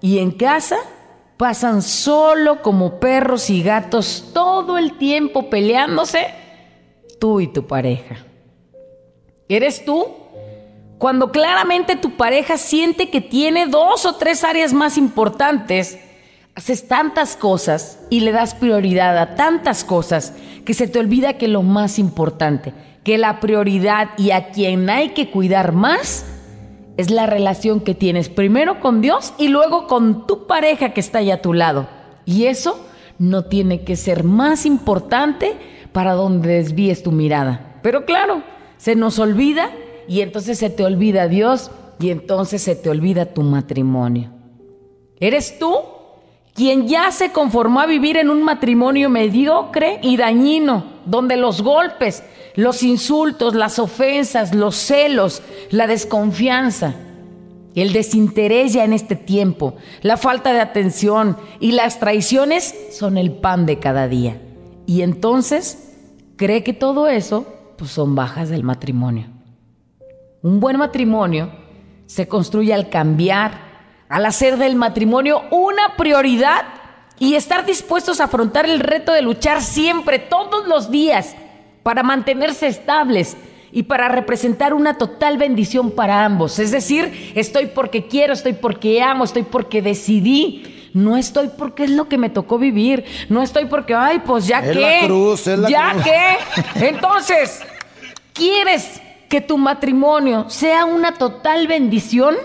Y 0.00 0.18
en 0.18 0.30
casa 0.32 0.76
pasan 1.36 1.82
solo 1.82 2.62
como 2.62 3.00
perros 3.00 3.50
y 3.50 3.62
gatos 3.62 4.30
todo 4.32 4.78
el 4.78 4.98
tiempo 4.98 5.50
peleándose 5.50 6.26
tú 7.18 7.40
y 7.40 7.46
tu 7.46 7.66
pareja. 7.66 8.16
¿Eres 9.48 9.84
tú? 9.84 10.06
Cuando 10.98 11.32
claramente 11.32 11.96
tu 11.96 12.16
pareja 12.16 12.56
siente 12.56 13.10
que 13.10 13.20
tiene 13.20 13.66
dos 13.66 14.06
o 14.06 14.14
tres 14.14 14.44
áreas 14.44 14.72
más 14.72 14.96
importantes, 14.96 15.98
haces 16.54 16.86
tantas 16.88 17.36
cosas 17.36 17.98
y 18.10 18.20
le 18.20 18.32
das 18.32 18.54
prioridad 18.54 19.18
a 19.18 19.34
tantas 19.34 19.84
cosas 19.84 20.32
que 20.64 20.72
se 20.72 20.86
te 20.86 20.98
olvida 20.98 21.36
que 21.36 21.48
lo 21.48 21.62
más 21.62 21.98
importante, 21.98 22.72
que 23.04 23.18
la 23.18 23.38
prioridad 23.38 24.10
y 24.16 24.30
a 24.30 24.50
quien 24.50 24.88
hay 24.90 25.10
que 25.10 25.30
cuidar 25.30 25.72
más 25.72 26.24
es 26.96 27.10
la 27.10 27.26
relación 27.26 27.80
que 27.80 27.94
tienes 27.94 28.28
primero 28.28 28.80
con 28.80 29.00
Dios 29.00 29.34
y 29.38 29.48
luego 29.48 29.86
con 29.86 30.26
tu 30.26 30.46
pareja 30.46 30.94
que 30.94 31.00
está 31.00 31.18
ahí 31.18 31.30
a 31.30 31.42
tu 31.42 31.52
lado. 31.52 31.86
Y 32.24 32.46
eso 32.46 32.80
no 33.18 33.44
tiene 33.44 33.82
que 33.82 33.96
ser 33.96 34.24
más 34.24 34.64
importante 34.64 35.56
para 35.92 36.14
donde 36.14 36.54
desvíes 36.54 37.02
tu 37.02 37.12
mirada. 37.12 37.78
Pero 37.82 38.04
claro, 38.06 38.42
se 38.78 38.96
nos 38.96 39.18
olvida 39.18 39.70
y 40.08 40.20
entonces 40.20 40.58
se 40.58 40.70
te 40.70 40.84
olvida 40.84 41.28
Dios 41.28 41.70
y 42.00 42.10
entonces 42.10 42.62
se 42.62 42.74
te 42.74 42.88
olvida 42.88 43.26
tu 43.26 43.42
matrimonio. 43.42 44.30
¿Eres 45.20 45.58
tú 45.58 45.74
quien 46.54 46.86
ya 46.86 47.10
se 47.10 47.32
conformó 47.32 47.80
a 47.80 47.86
vivir 47.86 48.16
en 48.16 48.30
un 48.30 48.42
matrimonio 48.42 49.10
mediocre 49.10 49.98
y 50.02 50.16
dañino, 50.16 50.84
donde 51.04 51.36
los 51.36 51.62
golpes, 51.62 52.22
los 52.54 52.82
insultos, 52.82 53.54
las 53.54 53.78
ofensas, 53.78 54.54
los 54.54 54.76
celos, 54.76 55.42
la 55.70 55.88
desconfianza, 55.88 56.94
el 57.74 57.92
desinterés 57.92 58.72
ya 58.72 58.84
en 58.84 58.92
este 58.92 59.16
tiempo, 59.16 59.74
la 60.02 60.16
falta 60.16 60.52
de 60.52 60.60
atención 60.60 61.36
y 61.58 61.72
las 61.72 61.98
traiciones 61.98 62.74
son 62.92 63.18
el 63.18 63.32
pan 63.32 63.66
de 63.66 63.80
cada 63.80 64.06
día? 64.06 64.40
Y 64.86 65.02
entonces 65.02 65.92
cree 66.36 66.62
que 66.62 66.72
todo 66.72 67.08
eso 67.08 67.46
pues, 67.76 67.90
son 67.90 68.14
bajas 68.14 68.48
del 68.48 68.62
matrimonio. 68.62 69.26
Un 70.42 70.60
buen 70.60 70.76
matrimonio 70.76 71.50
se 72.06 72.28
construye 72.28 72.72
al 72.72 72.90
cambiar, 72.90 73.63
al 74.14 74.26
hacer 74.26 74.58
del 74.58 74.76
matrimonio 74.76 75.42
una 75.50 75.96
prioridad 75.96 76.62
y 77.18 77.34
estar 77.34 77.66
dispuestos 77.66 78.20
a 78.20 78.24
afrontar 78.24 78.64
el 78.64 78.78
reto 78.78 79.12
de 79.12 79.22
luchar 79.22 79.60
siempre, 79.60 80.20
todos 80.20 80.68
los 80.68 80.88
días, 80.92 81.34
para 81.82 82.04
mantenerse 82.04 82.68
estables 82.68 83.36
y 83.72 83.82
para 83.82 84.06
representar 84.06 84.72
una 84.72 84.98
total 84.98 85.36
bendición 85.36 85.90
para 85.90 86.24
ambos. 86.24 86.60
Es 86.60 86.70
decir, 86.70 87.32
estoy 87.34 87.66
porque 87.66 88.06
quiero, 88.06 88.34
estoy 88.34 88.52
porque 88.52 89.02
amo, 89.02 89.24
estoy 89.24 89.42
porque 89.42 89.82
decidí. 89.82 90.90
No 90.92 91.16
estoy 91.16 91.50
porque 91.58 91.82
es 91.82 91.90
lo 91.90 92.08
que 92.08 92.16
me 92.16 92.30
tocó 92.30 92.56
vivir. 92.56 93.04
No 93.28 93.42
estoy 93.42 93.64
porque, 93.64 93.96
ay, 93.96 94.22
pues 94.24 94.46
ya 94.46 94.60
Es 94.60 94.76
qué. 94.76 95.00
la 95.00 95.06
cruz, 95.08 95.46
es 95.48 95.58
la 95.58 95.68
ya 95.68 95.90
cruz. 95.90 96.04
qué. 96.04 96.86
Entonces, 96.86 97.62
¿quieres 98.32 99.00
que 99.28 99.40
tu 99.40 99.58
matrimonio 99.58 100.48
sea 100.50 100.84
una 100.84 101.14
total 101.14 101.66
bendición? 101.66 102.36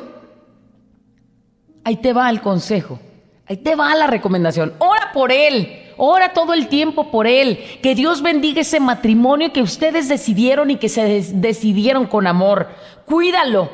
Ahí 1.84 1.98
te 1.98 2.14
va 2.14 2.30
el 2.30 2.42
consejo. 2.42 3.00
Ahí 3.48 3.58
te 3.58 3.76
va 3.76 3.94
la 3.96 4.08
recomendación. 4.08 4.74
Ora 4.80 5.12
por 5.14 5.32
él. 5.32 5.94
Ora 5.98 6.34
todo 6.34 6.54
el 6.54 6.68
tiempo 6.68 7.12
por 7.12 7.28
él. 7.28 7.60
Que 7.82 7.96
Dios 7.96 8.22
bendiga 8.22 8.62
ese 8.62 8.80
matrimonio 8.80 9.52
que 9.52 9.62
ustedes 9.62 10.08
decidieron 10.08 10.72
y 10.72 10.78
que 10.78 10.88
se 10.88 11.22
decidieron 11.34 12.06
con 12.06 12.28
amor. 12.28 12.70
Cuídalo. 13.06 13.70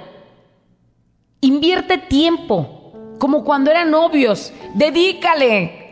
Invierte 1.42 1.98
tiempo. 1.98 2.94
Como 3.20 3.44
cuando 3.44 3.70
eran 3.70 3.92
novios. 3.92 4.54
Dedícale 4.74 5.86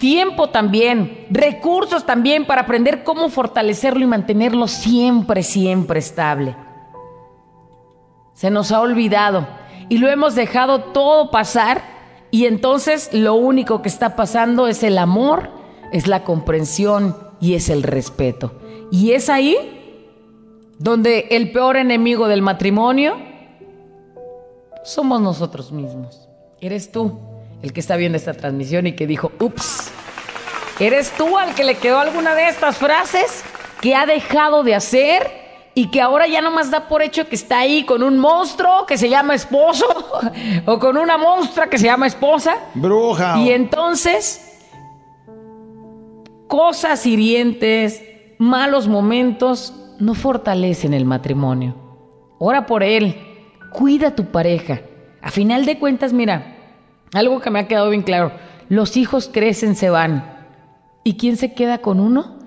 tiempo 0.00 0.48
también. 0.48 1.26
Recursos 1.30 2.04
también 2.04 2.46
para 2.46 2.62
aprender 2.62 3.04
cómo 3.04 3.28
fortalecerlo 3.28 4.02
y 4.02 4.08
mantenerlo 4.08 4.66
siempre, 4.66 5.42
siempre 5.42 6.00
estable. 6.00 6.56
Se 8.32 8.50
nos 8.50 8.72
ha 8.72 8.80
olvidado 8.80 9.59
y 9.90 9.98
lo 9.98 10.08
hemos 10.08 10.36
dejado 10.36 10.84
todo 10.84 11.30
pasar 11.30 11.82
y 12.30 12.46
entonces 12.46 13.12
lo 13.12 13.34
único 13.34 13.82
que 13.82 13.88
está 13.88 14.14
pasando 14.14 14.68
es 14.68 14.84
el 14.84 14.96
amor, 14.96 15.50
es 15.92 16.06
la 16.06 16.22
comprensión 16.22 17.16
y 17.40 17.54
es 17.54 17.68
el 17.68 17.82
respeto. 17.82 18.52
Y 18.92 19.12
es 19.12 19.28
ahí 19.28 19.56
donde 20.78 21.26
el 21.32 21.50
peor 21.50 21.76
enemigo 21.76 22.28
del 22.28 22.40
matrimonio 22.40 23.16
somos 24.84 25.20
nosotros 25.20 25.72
mismos. 25.72 26.28
Eres 26.60 26.92
tú 26.92 27.18
el 27.60 27.72
que 27.72 27.80
está 27.80 27.96
viendo 27.96 28.16
esta 28.16 28.32
transmisión 28.32 28.86
y 28.86 28.92
que 28.92 29.08
dijo, 29.08 29.32
ups, 29.40 29.90
¿eres 30.78 31.10
tú 31.18 31.36
al 31.36 31.52
que 31.56 31.64
le 31.64 31.74
quedó 31.74 31.98
alguna 31.98 32.36
de 32.36 32.48
estas 32.48 32.76
frases 32.76 33.42
que 33.80 33.96
ha 33.96 34.06
dejado 34.06 34.62
de 34.62 34.76
hacer 34.76 35.39
y 35.74 35.88
que 35.88 36.00
ahora 36.00 36.26
ya 36.26 36.40
nomás 36.40 36.70
da 36.70 36.88
por 36.88 37.02
hecho 37.02 37.28
que 37.28 37.36
está 37.36 37.60
ahí 37.60 37.84
con 37.84 38.02
un 38.02 38.18
monstruo 38.18 38.86
que 38.86 38.98
se 38.98 39.08
llama 39.08 39.34
esposo 39.34 39.86
o 40.66 40.78
con 40.78 40.96
una 40.96 41.16
monstrua 41.16 41.68
que 41.68 41.78
se 41.78 41.86
llama 41.86 42.06
esposa? 42.06 42.56
Bruja. 42.74 43.38
Y 43.38 43.50
entonces, 43.50 44.58
cosas 46.48 47.06
hirientes, 47.06 48.02
malos 48.38 48.88
momentos, 48.88 49.74
no 49.98 50.14
fortalecen 50.14 50.94
el 50.94 51.04
matrimonio. 51.04 51.76
Ora 52.38 52.66
por 52.66 52.82
él, 52.82 53.16
cuida 53.72 54.08
a 54.08 54.14
tu 54.16 54.26
pareja. 54.26 54.80
A 55.22 55.30
final 55.30 55.66
de 55.66 55.78
cuentas, 55.78 56.12
mira, 56.12 56.56
algo 57.12 57.40
que 57.40 57.50
me 57.50 57.60
ha 57.60 57.68
quedado 57.68 57.90
bien 57.90 58.02
claro, 58.02 58.32
los 58.68 58.96
hijos 58.96 59.28
crecen, 59.32 59.76
se 59.76 59.90
van. 59.90 60.48
¿Y 61.04 61.16
quién 61.16 61.36
se 61.36 61.54
queda 61.54 61.78
con 61.78 62.00
uno? 62.00 62.39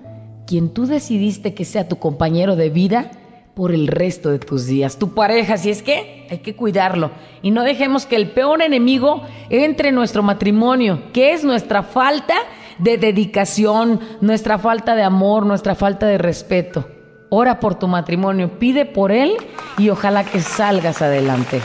Quien 0.46 0.70
tú 0.70 0.86
decidiste 0.86 1.54
que 1.54 1.64
sea 1.64 1.88
tu 1.88 1.96
compañero 1.96 2.56
de 2.56 2.70
vida 2.70 3.10
por 3.54 3.72
el 3.72 3.86
resto 3.86 4.30
de 4.30 4.38
tus 4.38 4.66
días. 4.66 4.98
Tu 4.98 5.14
pareja, 5.14 5.56
si 5.56 5.70
es 5.70 5.82
que 5.82 6.26
hay 6.30 6.38
que 6.38 6.56
cuidarlo. 6.56 7.12
Y 7.42 7.50
no 7.50 7.62
dejemos 7.62 8.04
que 8.04 8.16
el 8.16 8.30
peor 8.30 8.62
enemigo 8.62 9.22
entre 9.48 9.90
en 9.90 9.94
nuestro 9.94 10.22
matrimonio, 10.22 11.02
que 11.12 11.32
es 11.32 11.44
nuestra 11.44 11.82
falta 11.82 12.34
de 12.78 12.98
dedicación, 12.98 14.00
nuestra 14.20 14.58
falta 14.58 14.96
de 14.96 15.02
amor, 15.02 15.46
nuestra 15.46 15.74
falta 15.74 16.06
de 16.06 16.18
respeto. 16.18 16.88
Ora 17.30 17.60
por 17.60 17.76
tu 17.76 17.88
matrimonio, 17.88 18.58
pide 18.58 18.84
por 18.84 19.12
él 19.12 19.36
y 19.78 19.88
ojalá 19.88 20.24
que 20.24 20.40
salgas 20.40 21.00
adelante. 21.02 21.60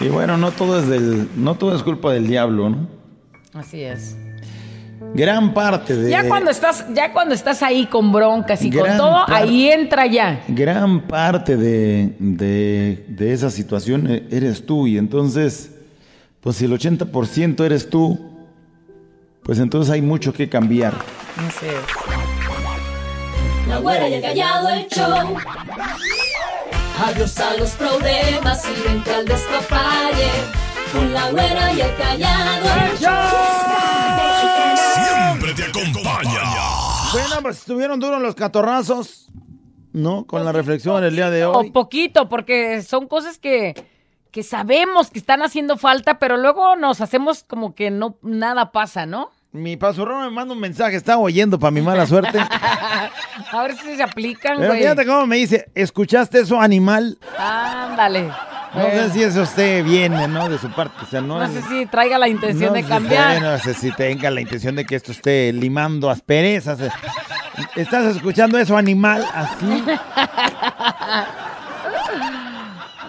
Y 0.00 0.08
bueno, 0.08 0.36
no 0.36 0.50
todo 0.50 0.78
es 0.78 0.88
del, 0.88 1.28
no 1.36 1.54
todo 1.54 1.74
es 1.74 1.82
culpa 1.82 2.12
del 2.12 2.26
diablo, 2.26 2.68
¿no? 2.68 2.88
Así 3.52 3.82
es. 3.82 4.16
Gran 5.14 5.54
parte 5.54 5.94
de. 5.96 6.10
Ya 6.10 6.26
cuando 6.28 6.50
estás, 6.50 6.84
ya 6.92 7.12
cuando 7.12 7.34
estás 7.34 7.62
ahí 7.62 7.86
con 7.86 8.10
broncas 8.12 8.62
y 8.62 8.70
con 8.70 8.96
todo, 8.96 9.24
parte- 9.26 9.32
ahí 9.34 9.70
entra 9.70 10.06
ya. 10.06 10.42
Gran 10.48 11.02
parte 11.02 11.56
de, 11.56 12.16
de, 12.18 13.04
de 13.08 13.32
esa 13.32 13.48
situación 13.50 14.10
e- 14.10 14.24
eres 14.30 14.66
tú. 14.66 14.86
Y 14.88 14.98
entonces, 14.98 15.70
pues 16.40 16.56
si 16.56 16.64
el 16.64 16.72
80% 16.72 17.64
eres 17.64 17.88
tú, 17.88 18.18
pues 19.44 19.60
entonces 19.60 19.92
hay 19.92 20.02
mucho 20.02 20.32
que 20.32 20.48
cambiar. 20.48 20.94
Así 21.36 21.66
es. 21.66 21.74
La 23.68 23.78
güera 23.78 24.08
y 24.08 24.14
el 24.14 24.22
callado 24.22 24.68
el 24.70 24.86
show. 24.88 25.36
Adiós 27.06 27.38
a 27.40 27.56
los 27.56 27.70
problemas 27.70 28.62
y 28.68 28.88
vente 28.88 29.14
al 29.14 29.24
despapalle. 29.24 30.30
Con 30.92 31.12
la 31.14 31.30
güera 31.30 31.72
y 31.72 31.80
el 31.80 31.94
callado 31.96 32.66
el 32.90 32.98
Siempre 32.98 33.93
Bueno, 37.14 37.36
pues 37.42 37.58
estuvieron 37.58 38.00
duros 38.00 38.20
los 38.20 38.34
catorrazos, 38.34 39.28
¿no? 39.92 40.24
Con 40.26 40.44
la 40.44 40.52
reflexión 40.52 41.00
del 41.02 41.14
día 41.14 41.30
de 41.30 41.44
O 41.46 41.52
hoy. 41.58 41.70
poquito, 41.70 42.28
porque 42.28 42.82
son 42.82 43.06
cosas 43.06 43.38
que, 43.38 43.74
que 44.32 44.42
sabemos 44.42 45.10
que 45.10 45.18
están 45.20 45.40
haciendo 45.42 45.76
falta, 45.76 46.18
pero 46.18 46.36
luego 46.36 46.74
nos 46.76 47.00
hacemos 47.00 47.44
como 47.44 47.74
que 47.74 47.90
no 47.90 48.16
nada 48.22 48.72
pasa, 48.72 49.06
¿no? 49.06 49.30
Mi 49.52 49.76
pasurrón 49.76 50.24
me 50.24 50.30
manda 50.30 50.52
un 50.52 50.58
mensaje, 50.60 50.96
estaba 50.96 51.18
oyendo 51.22 51.60
para 51.60 51.70
mi 51.70 51.80
mala 51.80 52.06
suerte. 52.08 52.38
A 53.52 53.62
ver 53.62 53.76
si 53.76 53.94
se 53.96 54.02
aplican, 54.02 54.56
güey. 54.56 54.80
fíjate 54.80 55.06
cómo 55.06 55.26
me 55.28 55.36
dice, 55.36 55.70
¿escuchaste 55.76 56.40
eso, 56.40 56.60
animal? 56.60 57.16
Ándale. 57.38 58.32
No 58.74 58.90
sé 58.90 59.10
si 59.10 59.22
eso 59.22 59.42
usted 59.42 59.84
viene, 59.84 60.26
¿no? 60.28 60.48
De 60.48 60.58
su 60.58 60.70
parte. 60.70 60.96
O 61.02 61.06
sea, 61.06 61.20
no, 61.20 61.46
sé 61.46 61.62
si 61.62 61.86
traiga 61.86 62.18
la 62.18 62.28
intención 62.28 62.70
no 62.70 62.74
de 62.74 62.82
sé, 62.82 62.88
cambiar. 62.88 63.40
No 63.40 63.58
sé 63.58 63.74
si 63.74 63.92
tenga 63.92 64.30
la 64.30 64.40
intención 64.40 64.74
de 64.74 64.84
que 64.84 64.96
esto 64.96 65.12
esté 65.12 65.52
limando 65.52 66.10
asperezas. 66.10 66.80
¿Estás 67.76 68.16
escuchando 68.16 68.58
eso, 68.58 68.76
animal? 68.76 69.24
Así. 69.32 69.66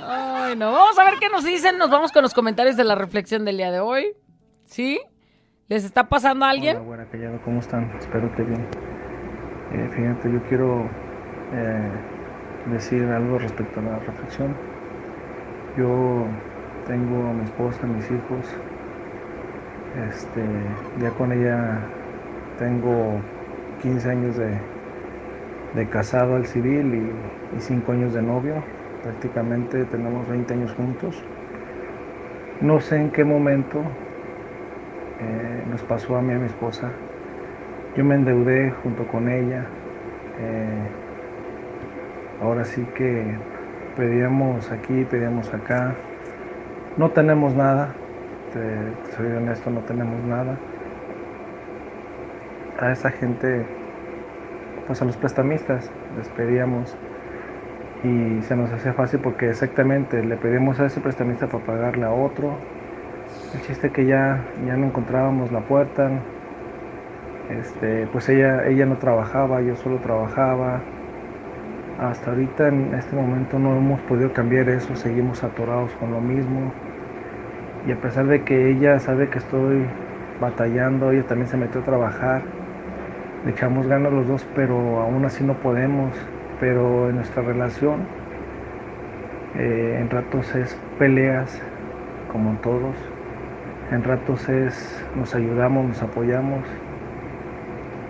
Ay, 0.07 0.55
no. 0.55 0.71
Vamos 0.71 0.99
a 0.99 1.03
ver 1.03 1.15
qué 1.19 1.29
nos 1.29 1.43
dicen. 1.43 1.77
Nos 1.77 1.89
vamos 1.89 2.11
con 2.11 2.21
los 2.21 2.33
comentarios 2.33 2.77
de 2.77 2.83
la 2.83 2.95
reflexión 2.95 3.43
del 3.45 3.57
día 3.57 3.71
de 3.71 3.79
hoy. 3.79 4.13
¿Sí? 4.65 4.99
¿Les 5.67 5.83
está 5.83 6.07
pasando 6.09 6.45
a 6.45 6.51
alguien? 6.51 6.77
Hola, 6.77 6.85
buena 6.85 7.05
callado, 7.09 7.41
¿cómo 7.43 7.59
están? 7.59 7.91
Espero 7.97 8.33
que 8.35 8.43
bien. 8.43 8.67
Eh, 9.73 9.89
fíjate, 9.95 10.31
yo 10.31 10.43
quiero 10.47 10.87
eh, 11.53 11.91
decir 12.67 13.03
algo 13.05 13.39
respecto 13.39 13.79
a 13.79 13.83
la 13.83 13.99
reflexión. 13.99 14.55
Yo 15.77 16.27
tengo 16.87 17.29
a 17.29 17.33
mi 17.33 17.43
esposa, 17.43 17.85
mis 17.87 18.09
hijos. 18.09 18.47
Este, 20.09 20.41
ya 21.01 21.09
con 21.11 21.31
ella 21.31 21.79
tengo 22.59 23.19
15 23.81 24.09
años 24.09 24.37
de, 24.37 24.59
de 25.75 25.89
casado 25.89 26.35
al 26.35 26.45
civil 26.45 26.93
y, 27.55 27.59
5 27.59 27.91
años 27.93 28.13
de 28.13 28.21
novio. 28.21 28.55
Prácticamente 29.03 29.85
tenemos 29.85 30.27
20 30.27 30.53
años 30.53 30.73
juntos. 30.73 31.23
No 32.61 32.79
sé 32.79 32.97
en 32.97 33.11
qué 33.11 33.23
momento 33.23 33.81
eh, 35.19 35.63
nos 35.71 35.81
pasó 35.83 36.15
a 36.17 36.21
mí 36.21 36.33
y 36.33 36.35
a 36.35 36.39
mi 36.39 36.47
esposa. 36.47 36.91
Yo 37.95 38.03
me 38.03 38.15
endeudé 38.15 38.71
junto 38.71 39.07
con 39.07 39.29
ella. 39.29 39.65
eh, 40.39 40.89
ahora 42.41 42.65
sí 42.65 42.85
que 42.95 43.37
pedíamos 43.95 44.71
aquí, 44.71 45.05
pedíamos 45.05 45.53
acá. 45.53 45.95
No 46.97 47.11
tenemos 47.11 47.55
nada, 47.55 47.93
te, 48.53 49.15
soy 49.15 49.27
honesto, 49.27 49.69
no 49.69 49.81
tenemos 49.81 50.23
nada. 50.23 50.57
A 52.79 52.91
esa 52.91 53.09
gente, 53.11 53.65
pues 54.87 55.01
a 55.01 55.05
los 55.05 55.17
prestamistas, 55.17 55.89
les 56.17 56.27
pedíamos 56.29 56.95
y 58.03 58.41
se 58.43 58.55
nos 58.55 58.71
hacía 58.71 58.93
fácil 58.93 59.19
porque 59.19 59.49
exactamente 59.49 60.23
le 60.23 60.35
pedimos 60.37 60.79
a 60.79 60.85
ese 60.85 60.99
prestamista 60.99 61.47
para 61.47 61.65
pagarle 61.65 62.05
a 62.05 62.11
otro, 62.11 62.57
el 63.53 63.61
chiste 63.61 63.89
que 63.91 64.05
ya, 64.05 64.43
ya 64.65 64.75
no 64.77 64.87
encontrábamos 64.87 65.51
la 65.51 65.61
puerta. 65.61 66.11
Este, 67.49 68.07
pues 68.07 68.27
ella, 68.29 68.67
ella 68.67 68.85
no 68.85 68.97
trabajaba, 68.97 69.61
yo 69.61 69.75
solo 69.75 69.97
trabajaba. 69.97 70.81
Hasta 71.99 72.31
ahorita 72.31 72.67
en 72.67 72.93
este 72.93 73.15
momento 73.15 73.57
no 73.57 73.77
hemos 73.77 74.01
podido 74.01 74.33
cambiar 74.33 74.67
eso, 74.67 74.95
seguimos 74.97 75.43
atorados 75.43 75.91
con 75.93 76.11
lo 76.11 76.19
mismo. 76.19 76.73
Y 77.87 77.91
a 77.91 78.01
pesar 78.01 78.25
de 78.27 78.43
que 78.43 78.69
ella 78.69 78.99
sabe 78.99 79.29
que 79.29 79.37
estoy 79.37 79.85
batallando, 80.41 81.11
ella 81.11 81.23
también 81.23 81.47
se 81.47 81.55
metió 81.55 81.81
a 81.81 81.83
trabajar. 81.85 82.41
Le 83.45 83.51
echamos 83.51 83.87
ganas 83.87 84.11
los 84.11 84.27
dos, 84.27 84.45
pero 84.55 84.99
aún 84.99 85.23
así 85.23 85.43
no 85.43 85.53
podemos. 85.53 86.11
Pero 86.59 87.09
en 87.09 87.15
nuestra 87.15 87.43
relación, 87.43 88.01
eh, 89.55 89.97
en 90.01 90.09
ratos 90.09 90.53
es 90.55 90.77
peleas, 90.99 91.61
como 92.29 92.49
en 92.51 92.57
todos. 92.57 92.95
En 93.91 94.03
ratos 94.03 94.49
es 94.49 95.05
nos 95.15 95.33
ayudamos, 95.33 95.87
nos 95.87 96.01
apoyamos, 96.01 96.61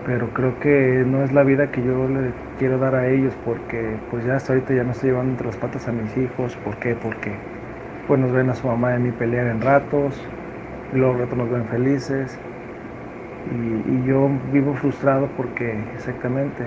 pero 0.05 0.29
creo 0.33 0.59
que 0.59 1.03
no 1.05 1.23
es 1.23 1.33
la 1.33 1.43
vida 1.43 1.71
que 1.71 1.81
yo 1.81 2.07
le 2.07 2.31
quiero 2.59 2.77
dar 2.77 2.93
a 2.93 3.07
ellos 3.07 3.33
porque 3.43 3.97
pues 4.11 4.23
ya 4.23 4.35
hasta 4.35 4.53
ahorita 4.53 4.73
ya 4.75 4.83
no 4.83 4.91
estoy 4.91 5.09
llevando 5.09 5.31
entre 5.31 5.47
las 5.47 5.57
patas 5.57 5.87
a 5.87 5.91
mis 5.91 6.15
hijos. 6.15 6.55
¿Por 6.57 6.75
qué? 6.77 6.95
Porque 6.95 7.33
pues 8.07 8.19
nos 8.19 8.31
ven 8.31 8.49
a 8.51 8.55
su 8.55 8.67
mamá 8.67 8.91
y 8.91 8.95
a 8.95 8.99
mí 8.99 9.11
pelear 9.11 9.47
en 9.47 9.61
ratos. 9.61 10.21
y 10.93 10.97
luego 10.97 11.23
otros 11.23 11.37
nos 11.37 11.49
ven 11.49 11.65
felices. 11.65 12.37
Y, 13.51 14.07
yo 14.07 14.29
vivo 14.53 14.75
frustrado 14.75 15.27
porque 15.35 15.75
exactamente 15.95 16.63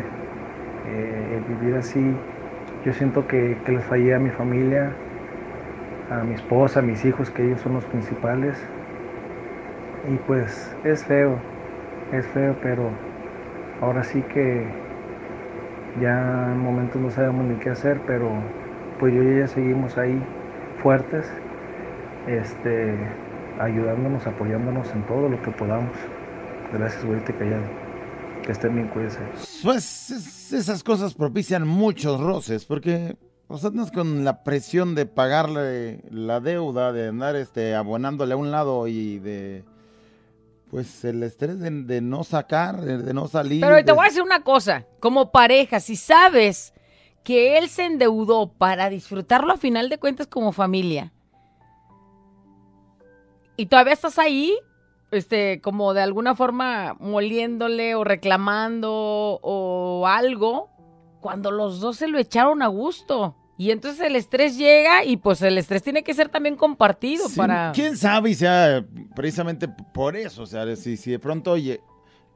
eh, 0.89 1.37
el 1.37 1.55
vivir 1.55 1.77
así, 1.77 2.13
yo 2.85 2.93
siento 2.93 3.29
que 3.29 3.57
les 3.67 3.85
fallé 3.85 4.15
a 4.15 4.19
mi 4.19 4.31
familia, 4.31 4.91
a 6.11 6.25
mi 6.25 6.35
esposa, 6.35 6.81
a 6.81 6.83
mis 6.83 7.05
hijos, 7.05 7.31
que 7.31 7.45
ellos 7.45 7.61
son 7.61 7.75
los 7.75 7.85
principales. 7.85 8.61
Y 10.13 10.17
pues 10.27 10.77
es 10.83 11.05
feo, 11.05 11.37
es 12.13 12.27
feo, 12.27 12.57
pero 12.61 12.91
ahora 13.81 14.03
sí 14.05 14.23
que 14.23 14.67
ya 16.01 16.53
en 16.53 16.59
momentos 16.61 17.01
no 17.01 17.11
sabemos 17.11 17.45
ni 17.47 17.57
qué 17.57 17.71
hacer, 17.71 18.01
pero 18.07 18.31
pues 19.01 19.13
yo 19.15 19.23
y 19.23 19.29
ella 19.29 19.49
seguimos 19.49 19.97
ahí 19.99 20.21
fuertes, 20.83 21.27
este, 22.27 22.95
ayudándonos, 23.59 24.27
apoyándonos 24.27 24.91
en 24.93 25.03
todo 25.07 25.29
lo 25.29 25.41
que 25.43 25.51
podamos. 25.51 25.93
Gracias, 26.73 27.05
güerita 27.05 27.33
callado. 27.33 27.63
Que 28.45 28.53
estén 28.53 28.75
bien, 28.75 28.89
cuídense. 28.89 29.19
Pues 29.63 30.11
es- 30.11 30.53
esas 30.53 30.83
cosas 30.85 31.15
propician 31.15 31.67
muchos 31.67 32.21
roces, 32.21 32.65
porque 32.65 33.17
pues 33.47 33.65
andas 33.65 33.91
con 33.91 34.25
la 34.25 34.45
presión 34.45 34.95
de 34.95 35.07
pagarle 35.07 36.03
la 36.11 36.41
deuda, 36.41 36.93
de 36.93 37.09
andar 37.09 37.35
este, 37.37 37.75
abonándole 37.75 38.35
a 38.35 38.37
un 38.37 38.51
lado 38.51 38.87
y 38.89 39.19
de... 39.21 39.65
Pues 40.71 41.05
el 41.05 41.23
estrés 41.23 41.59
de, 41.59 41.71
de 41.71 42.01
no 42.01 42.25
sacar, 42.25 42.81
de, 42.83 42.99
de 42.99 43.15
no 43.15 43.27
salir. 43.29 43.61
Pero 43.63 43.77
te 43.77 43.83
de- 43.85 43.93
voy 43.93 44.05
a 44.05 44.09
decir 44.09 44.23
una 44.23 44.43
cosa, 44.45 44.87
como 45.01 45.31
pareja, 45.33 45.81
si 45.81 45.97
sabes 45.97 46.75
que 47.25 47.57
él 47.59 47.69
se 47.69 47.85
endeudó 47.87 48.53
para 48.53 48.91
disfrutarlo 48.91 49.53
a 49.53 49.57
final 49.57 49.89
de 49.89 49.99
cuentas 49.99 50.27
como 50.27 50.53
familia 50.53 51.13
y 53.57 53.67
todavía 53.67 53.93
estás 53.93 54.19
ahí, 54.19 54.57
este, 55.11 55.61
como 55.61 55.95
de 55.95 56.03
alguna 56.03 56.35
forma 56.37 56.95
moliéndole 57.01 57.95
o 57.97 58.05
reclamando 58.05 58.93
o 59.43 60.07
algo, 60.07 60.71
cuando 61.21 61.51
los 61.51 61.81
dos 61.81 61.97
se 61.97 62.07
lo 62.09 62.19
echaron 62.19 62.63
a 62.63 62.69
gusto. 62.69 63.35
Y 63.59 63.73
entonces 63.73 64.01
el 64.07 64.17
estrés 64.17 64.57
llega 64.57 65.05
y 65.05 65.17
pues 65.17 65.43
el 65.43 65.59
estrés 65.59 65.83
tiene 65.83 66.05
que 66.05 66.15
ser 66.15 66.29
también 66.29 66.57
compartido 66.57 67.29
Sí, 67.29 67.37
para... 67.37 67.73
¿Quién 67.75 67.97
sabe 67.97 68.31
y 68.31 68.35
sea 68.35 68.85
precisamente 69.15 69.69
por 69.69 70.17
eso? 70.17 70.43
O 70.43 70.47
sea, 70.47 70.75
si, 70.77 70.97
si 70.97 71.11
de 71.11 71.19
pronto 71.19 71.51
oye, 71.51 71.81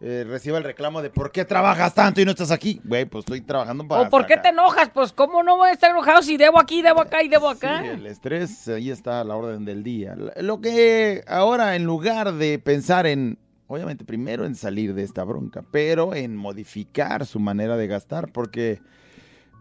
eh, 0.04 0.24
reciba 0.28 0.58
el 0.58 0.64
reclamo 0.64 1.00
de 1.00 1.10
¿por 1.10 1.30
qué 1.30 1.44
trabajas 1.44 1.94
tanto 1.94 2.20
y 2.20 2.24
no 2.24 2.32
estás 2.32 2.50
aquí? 2.50 2.80
Güey, 2.82 3.04
pues 3.04 3.20
estoy 3.22 3.40
trabajando 3.40 3.86
para 3.86 4.02
¿O 4.02 4.10
por 4.10 4.26
qué 4.26 4.36
te 4.36 4.48
enojas? 4.48 4.90
Pues 4.92 5.12
cómo 5.12 5.44
no 5.44 5.56
voy 5.56 5.68
a 5.68 5.72
estar 5.72 5.92
enojado 5.92 6.22
si 6.22 6.36
debo 6.36 6.58
aquí, 6.58 6.82
debo 6.82 7.00
acá 7.02 7.22
y 7.22 7.28
debo 7.28 7.48
acá. 7.48 7.82
Sí, 7.82 7.88
el 7.88 8.06
estrés 8.06 8.66
ahí 8.66 8.90
está 8.90 9.20
a 9.20 9.24
la 9.24 9.36
orden 9.36 9.64
del 9.64 9.84
día. 9.84 10.16
Lo 10.38 10.60
que 10.60 11.22
ahora, 11.28 11.76
en 11.76 11.84
lugar 11.84 12.32
de 12.32 12.58
pensar 12.58 13.06
en, 13.06 13.38
obviamente, 13.68 14.04
primero 14.04 14.44
en 14.44 14.56
salir 14.56 14.92
de 14.92 15.04
esta 15.04 15.22
bronca, 15.22 15.62
pero 15.70 16.16
en 16.16 16.34
modificar 16.34 17.24
su 17.24 17.38
manera 17.38 17.76
de 17.76 17.86
gastar, 17.86 18.32
porque, 18.32 18.80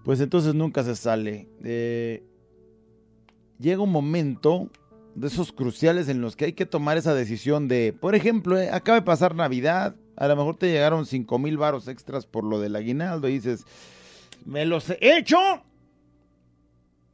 pues 0.04 0.20
entonces 0.22 0.54
nunca 0.54 0.84
se 0.84 0.96
sale. 0.96 1.48
Eh, 1.64 2.24
llega 3.60 3.82
un 3.82 3.92
momento 3.92 4.70
de 5.16 5.28
esos 5.28 5.52
cruciales 5.52 6.08
en 6.10 6.22
los 6.22 6.36
que 6.36 6.46
hay 6.46 6.54
que 6.54 6.66
tomar 6.66 6.98
esa 6.98 7.14
decisión 7.14 7.68
de, 7.68 7.94
por 8.00 8.16
ejemplo, 8.16 8.58
eh, 8.58 8.70
acaba 8.72 9.00
de 9.00 9.06
pasar 9.06 9.36
Navidad, 9.36 9.96
a 10.16 10.28
lo 10.28 10.36
mejor 10.36 10.56
te 10.56 10.72
llegaron 10.72 11.06
5 11.06 11.38
mil 11.40 11.58
varos 11.58 11.88
extras 11.88 12.26
por 12.26 12.44
lo 12.44 12.60
del 12.60 12.76
aguinaldo 12.76 13.28
y 13.28 13.34
dices, 13.34 13.66
¿me 14.46 14.66
los 14.66 14.90
he 14.90 14.98
hecho? 15.18 15.38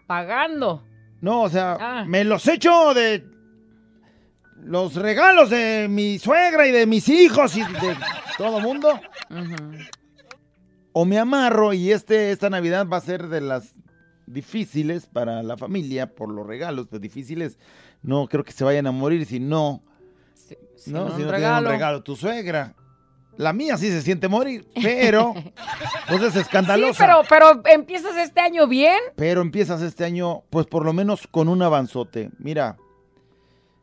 Pagando. 0.05 0.83
No, 1.21 1.41
o 1.43 1.49
sea, 1.49 1.77
Ah. 1.79 2.05
me 2.07 2.23
los 2.23 2.47
echo 2.47 2.93
de 2.93 3.25
los 4.63 4.95
regalos 4.95 5.49
de 5.49 5.87
mi 5.89 6.19
suegra 6.19 6.67
y 6.67 6.71
de 6.71 6.85
mis 6.85 7.09
hijos 7.09 7.55
y 7.57 7.61
de 7.61 7.95
todo 8.37 8.59
mundo. 8.59 8.99
O 10.99 11.05
me 11.05 11.19
amarro 11.19 11.73
y 11.73 11.91
este 11.91 12.31
esta 12.31 12.49
Navidad 12.49 12.87
va 12.91 12.97
a 12.97 13.01
ser 13.01 13.27
de 13.27 13.39
las 13.39 13.75
difíciles 14.25 15.05
para 15.05 15.43
la 15.43 15.55
familia 15.55 16.15
por 16.15 16.27
los 16.27 16.47
regalos, 16.47 16.87
pues 16.89 16.99
difíciles. 16.99 17.59
No 18.01 18.27
creo 18.27 18.43
que 18.43 18.51
se 18.51 18.63
vayan 18.63 18.87
a 18.87 18.91
morir 18.91 19.27
si 19.27 19.39
no, 19.39 19.83
si 20.75 20.91
no, 20.91 21.05
no 21.05 21.15
si 21.15 21.21
un 21.21 21.27
no 21.27 21.31
regalo. 21.33 21.67
un 21.69 21.73
regalo 21.75 22.01
tu 22.01 22.15
suegra. 22.15 22.73
La 23.37 23.53
mía 23.53 23.77
sí 23.77 23.89
se 23.89 24.01
siente 24.01 24.27
morir, 24.27 24.67
pero 24.81 25.35
pues 26.09 26.23
es 26.23 26.33
Sí, 26.33 26.39
escandalosa. 26.39 27.05
pero, 27.05 27.21
pero 27.29 27.61
empiezas 27.71 28.17
este 28.17 28.39
año 28.39 28.65
bien. 28.67 28.97
Pero 29.15 29.41
empiezas 29.41 29.83
este 29.83 30.03
año, 30.03 30.45
pues 30.49 30.65
por 30.65 30.83
lo 30.83 30.93
menos 30.93 31.27
con 31.27 31.47
un 31.47 31.61
avanzote. 31.61 32.31
Mira, 32.39 32.77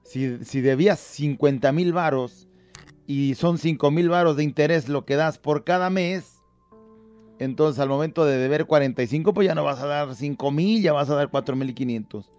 si, 0.02 0.44
si 0.44 0.60
debías 0.62 0.98
50 0.98 1.70
mil 1.70 1.92
varos 1.92 2.48
y 3.06 3.36
son 3.36 3.58
5 3.58 3.92
mil 3.92 4.08
varos 4.08 4.36
de 4.36 4.42
interés 4.42 4.88
lo 4.88 5.04
que 5.04 5.14
das 5.14 5.38
por 5.38 5.62
cada 5.62 5.90
mes, 5.90 6.33
entonces 7.38 7.80
al 7.80 7.88
momento 7.88 8.24
de 8.24 8.38
deber 8.38 8.66
45, 8.66 9.34
pues 9.34 9.46
ya 9.46 9.54
no 9.54 9.64
vas 9.64 9.80
a 9.80 9.86
dar 9.86 10.14
5 10.14 10.50
mil, 10.50 10.82
ya 10.82 10.92
vas 10.92 11.10
a 11.10 11.14
dar 11.14 11.28
4 11.28 11.56
mil 11.56 11.70
y 11.70 11.74
500. 11.74 12.30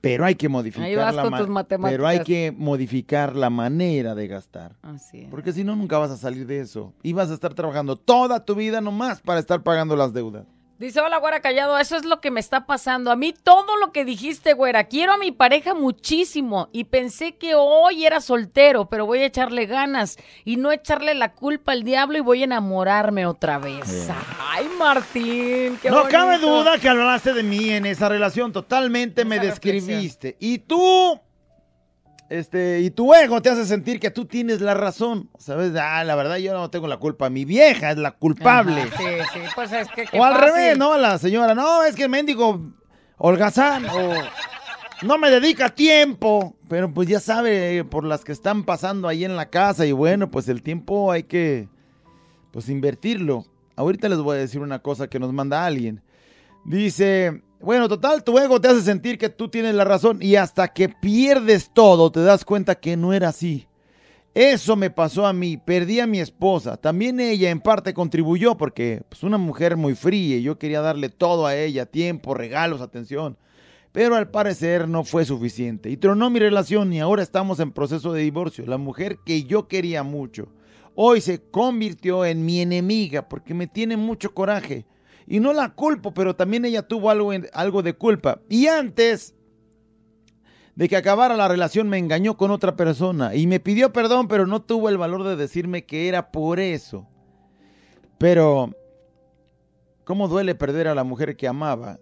Pero 0.00 0.24
hay 0.24 0.36
que 0.36 0.48
modificar 0.48 0.86
Ahí 0.86 0.94
vas 0.94 1.14
la 1.14 1.22
con 1.22 1.36
tus 1.36 1.48
matemáticas. 1.48 1.92
Pero 1.92 2.06
hay 2.06 2.20
que 2.20 2.54
modificar 2.56 3.34
la 3.34 3.50
manera 3.50 4.14
de 4.14 4.28
gastar. 4.28 4.76
Así 4.82 5.22
es. 5.22 5.28
Porque 5.28 5.52
si 5.52 5.64
no, 5.64 5.74
nunca 5.74 5.98
vas 5.98 6.10
a 6.10 6.16
salir 6.16 6.46
de 6.46 6.60
eso. 6.60 6.92
Y 7.02 7.14
vas 7.14 7.30
a 7.30 7.34
estar 7.34 7.54
trabajando 7.54 7.96
toda 7.96 8.44
tu 8.44 8.54
vida 8.54 8.80
nomás 8.80 9.20
para 9.20 9.40
estar 9.40 9.62
pagando 9.62 9.96
las 9.96 10.12
deudas. 10.12 10.46
Dice, 10.78 11.00
hola, 11.00 11.16
güera 11.18 11.40
callado, 11.40 11.76
eso 11.76 11.96
es 11.96 12.04
lo 12.04 12.20
que 12.20 12.30
me 12.30 12.38
está 12.38 12.64
pasando. 12.64 13.10
A 13.10 13.16
mí 13.16 13.32
todo 13.32 13.76
lo 13.78 13.90
que 13.90 14.04
dijiste, 14.04 14.52
güera, 14.52 14.84
quiero 14.84 15.12
a 15.14 15.18
mi 15.18 15.32
pareja 15.32 15.74
muchísimo 15.74 16.68
y 16.72 16.84
pensé 16.84 17.34
que 17.34 17.56
hoy 17.56 18.06
era 18.06 18.20
soltero, 18.20 18.88
pero 18.88 19.04
voy 19.04 19.18
a 19.18 19.26
echarle 19.26 19.66
ganas 19.66 20.18
y 20.44 20.56
no 20.56 20.70
echarle 20.70 21.16
la 21.16 21.32
culpa 21.32 21.72
al 21.72 21.82
diablo 21.82 22.18
y 22.18 22.20
voy 22.20 22.42
a 22.42 22.44
enamorarme 22.44 23.26
otra 23.26 23.58
vez. 23.58 24.08
Ay, 24.38 24.68
Martín, 24.78 25.80
qué 25.82 25.90
no 25.90 26.04
cabe 26.04 26.38
duda 26.38 26.78
que 26.78 26.88
hablaste 26.88 27.32
de 27.32 27.42
mí 27.42 27.70
en 27.70 27.84
esa 27.84 28.08
relación. 28.08 28.52
Totalmente 28.52 29.24
me 29.24 29.40
describiste. 29.40 30.36
Y 30.38 30.58
tú, 30.58 31.20
este, 32.28 32.80
y 32.80 32.90
tu 32.90 33.14
ego 33.14 33.40
te 33.40 33.50
hace 33.50 33.64
sentir 33.64 33.98
que 34.00 34.10
tú 34.10 34.26
tienes 34.26 34.60
la 34.60 34.74
razón. 34.74 35.30
¿Sabes? 35.38 35.72
Ah, 35.80 36.04
la 36.04 36.14
verdad 36.14 36.36
yo 36.36 36.52
no 36.52 36.70
tengo 36.70 36.86
la 36.86 36.98
culpa. 36.98 37.30
Mi 37.30 37.44
vieja 37.44 37.90
es 37.90 37.98
la 37.98 38.12
culpable. 38.12 38.82
Ajá, 38.82 38.96
sí, 38.96 39.04
sí, 39.32 39.40
pues 39.54 39.72
es 39.72 39.88
que 39.88 40.04
qué 40.06 40.18
o 40.18 40.24
al 40.24 40.34
fácil. 40.34 40.48
revés, 40.54 40.78
¿no? 40.78 40.96
La 40.96 41.18
señora, 41.18 41.54
no, 41.54 41.84
es 41.84 41.94
que 41.94 42.04
el 42.04 42.10
mendigo 42.10 42.60
holgazán 43.16 43.86
o 43.86 44.14
no 45.02 45.18
me 45.18 45.30
dedica 45.30 45.70
tiempo. 45.70 46.54
Pero 46.68 46.92
pues 46.92 47.08
ya 47.08 47.18
sabe 47.20 47.82
por 47.84 48.04
las 48.04 48.24
que 48.24 48.32
están 48.32 48.64
pasando 48.64 49.08
ahí 49.08 49.24
en 49.24 49.36
la 49.36 49.48
casa 49.48 49.86
y 49.86 49.92
bueno, 49.92 50.30
pues 50.30 50.48
el 50.48 50.62
tiempo 50.62 51.10
hay 51.10 51.22
que 51.22 51.68
pues 52.50 52.68
invertirlo. 52.68 53.46
Ahorita 53.74 54.08
les 54.08 54.18
voy 54.18 54.36
a 54.36 54.40
decir 54.40 54.60
una 54.60 54.80
cosa 54.80 55.08
que 55.08 55.18
nos 55.18 55.32
manda 55.32 55.64
alguien. 55.64 56.02
Dice, 56.64 57.42
bueno, 57.60 57.88
total, 57.88 58.22
tu 58.24 58.38
ego 58.38 58.60
te 58.60 58.68
hace 58.68 58.82
sentir 58.82 59.18
que 59.18 59.28
tú 59.28 59.48
tienes 59.48 59.74
la 59.74 59.84
razón 59.84 60.18
y 60.20 60.36
hasta 60.36 60.68
que 60.68 60.88
pierdes 60.88 61.70
todo 61.72 62.10
te 62.12 62.22
das 62.22 62.44
cuenta 62.44 62.76
que 62.76 62.96
no 62.96 63.12
era 63.12 63.28
así. 63.28 63.66
Eso 64.34 64.76
me 64.76 64.90
pasó 64.90 65.26
a 65.26 65.32
mí, 65.32 65.56
perdí 65.56 65.98
a 66.00 66.06
mi 66.06 66.20
esposa. 66.20 66.76
También 66.76 67.18
ella 67.18 67.50
en 67.50 67.60
parte 67.60 67.94
contribuyó 67.94 68.56
porque 68.56 69.02
pues 69.08 69.22
una 69.22 69.38
mujer 69.38 69.76
muy 69.76 69.94
fría 69.94 70.36
y 70.36 70.42
yo 70.42 70.58
quería 70.58 70.80
darle 70.80 71.08
todo 71.08 71.46
a 71.46 71.56
ella, 71.56 71.86
tiempo, 71.86 72.34
regalos, 72.34 72.80
atención. 72.80 73.36
Pero 73.90 74.14
al 74.14 74.30
parecer 74.30 74.86
no 74.86 75.02
fue 75.02 75.24
suficiente 75.24 75.90
y 75.90 75.96
tronó 75.96 76.30
mi 76.30 76.38
relación 76.38 76.92
y 76.92 77.00
ahora 77.00 77.22
estamos 77.22 77.58
en 77.58 77.72
proceso 77.72 78.12
de 78.12 78.22
divorcio. 78.22 78.66
La 78.66 78.78
mujer 78.78 79.18
que 79.24 79.44
yo 79.44 79.66
quería 79.66 80.02
mucho 80.02 80.48
hoy 81.00 81.20
se 81.20 81.40
convirtió 81.40 82.24
en 82.24 82.44
mi 82.44 82.60
enemiga 82.60 83.28
porque 83.28 83.54
me 83.54 83.68
tiene 83.68 83.96
mucho 83.96 84.34
coraje. 84.34 84.84
Y 85.30 85.40
no 85.40 85.52
la 85.52 85.74
culpo, 85.74 86.14
pero 86.14 86.34
también 86.34 86.64
ella 86.64 86.88
tuvo 86.88 87.10
algo, 87.10 87.32
algo 87.52 87.82
de 87.82 87.92
culpa. 87.92 88.40
Y 88.48 88.66
antes 88.66 89.34
de 90.74 90.88
que 90.88 90.96
acabara 90.96 91.36
la 91.36 91.48
relación 91.48 91.88
me 91.88 91.98
engañó 91.98 92.38
con 92.38 92.50
otra 92.50 92.76
persona 92.76 93.34
y 93.34 93.46
me 93.46 93.60
pidió 93.60 93.92
perdón, 93.92 94.26
pero 94.26 94.46
no 94.46 94.62
tuvo 94.62 94.88
el 94.88 94.96
valor 94.96 95.24
de 95.24 95.36
decirme 95.36 95.84
que 95.84 96.08
era 96.08 96.30
por 96.30 96.60
eso. 96.60 97.06
Pero, 98.16 98.70
¿cómo 100.04 100.28
duele 100.28 100.54
perder 100.54 100.88
a 100.88 100.94
la 100.94 101.04
mujer 101.04 101.36
que 101.36 101.46
amaba 101.46 101.98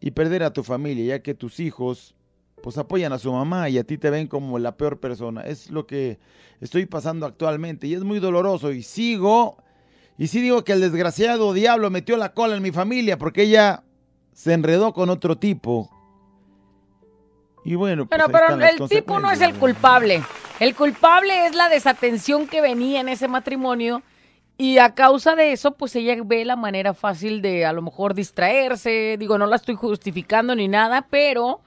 y 0.00 0.12
perder 0.12 0.42
a 0.42 0.52
tu 0.52 0.62
familia, 0.62 1.16
ya 1.16 1.22
que 1.22 1.34
tus 1.34 1.60
hijos 1.60 2.14
pues 2.62 2.78
apoyan 2.78 3.12
a 3.12 3.18
su 3.18 3.30
mamá 3.30 3.68
y 3.68 3.78
a 3.78 3.84
ti 3.84 3.98
te 3.98 4.08
ven 4.08 4.26
como 4.26 4.58
la 4.58 4.76
peor 4.76 5.00
persona? 5.00 5.42
Es 5.42 5.70
lo 5.70 5.86
que 5.86 6.18
estoy 6.62 6.86
pasando 6.86 7.26
actualmente 7.26 7.86
y 7.88 7.94
es 7.94 8.04
muy 8.04 8.20
doloroso 8.20 8.72
y 8.72 8.82
sigo 8.82 9.58
y 10.18 10.26
sí 10.26 10.40
digo 10.40 10.64
que 10.64 10.72
el 10.72 10.80
desgraciado 10.80 11.54
diablo 11.54 11.88
metió 11.90 12.16
la 12.16 12.34
cola 12.34 12.56
en 12.56 12.62
mi 12.62 12.72
familia 12.72 13.16
porque 13.16 13.42
ella 13.42 13.84
se 14.32 14.52
enredó 14.52 14.92
con 14.92 15.08
otro 15.10 15.38
tipo. 15.38 15.90
Y 17.64 17.76
bueno, 17.76 18.06
pues 18.06 18.20
Pero, 18.20 18.32
pero 18.32 18.64
el 18.64 18.88
tipo 18.88 19.20
no 19.20 19.30
es 19.30 19.40
el 19.40 19.54
culpable. 19.54 20.22
El 20.58 20.74
culpable 20.74 21.46
es 21.46 21.54
la 21.54 21.68
desatención 21.68 22.46
que 22.48 22.60
venía 22.60 23.00
en 23.00 23.08
ese 23.08 23.28
matrimonio 23.28 24.02
y 24.56 24.78
a 24.78 24.94
causa 24.94 25.36
de 25.36 25.52
eso, 25.52 25.72
pues 25.72 25.94
ella 25.94 26.16
ve 26.24 26.44
la 26.44 26.56
manera 26.56 26.94
fácil 26.94 27.40
de 27.40 27.64
a 27.64 27.72
lo 27.72 27.80
mejor 27.80 28.14
distraerse. 28.14 29.16
Digo, 29.18 29.38
no 29.38 29.46
la 29.46 29.54
estoy 29.54 29.76
justificando 29.76 30.54
ni 30.56 30.66
nada, 30.66 31.06
pero 31.08 31.62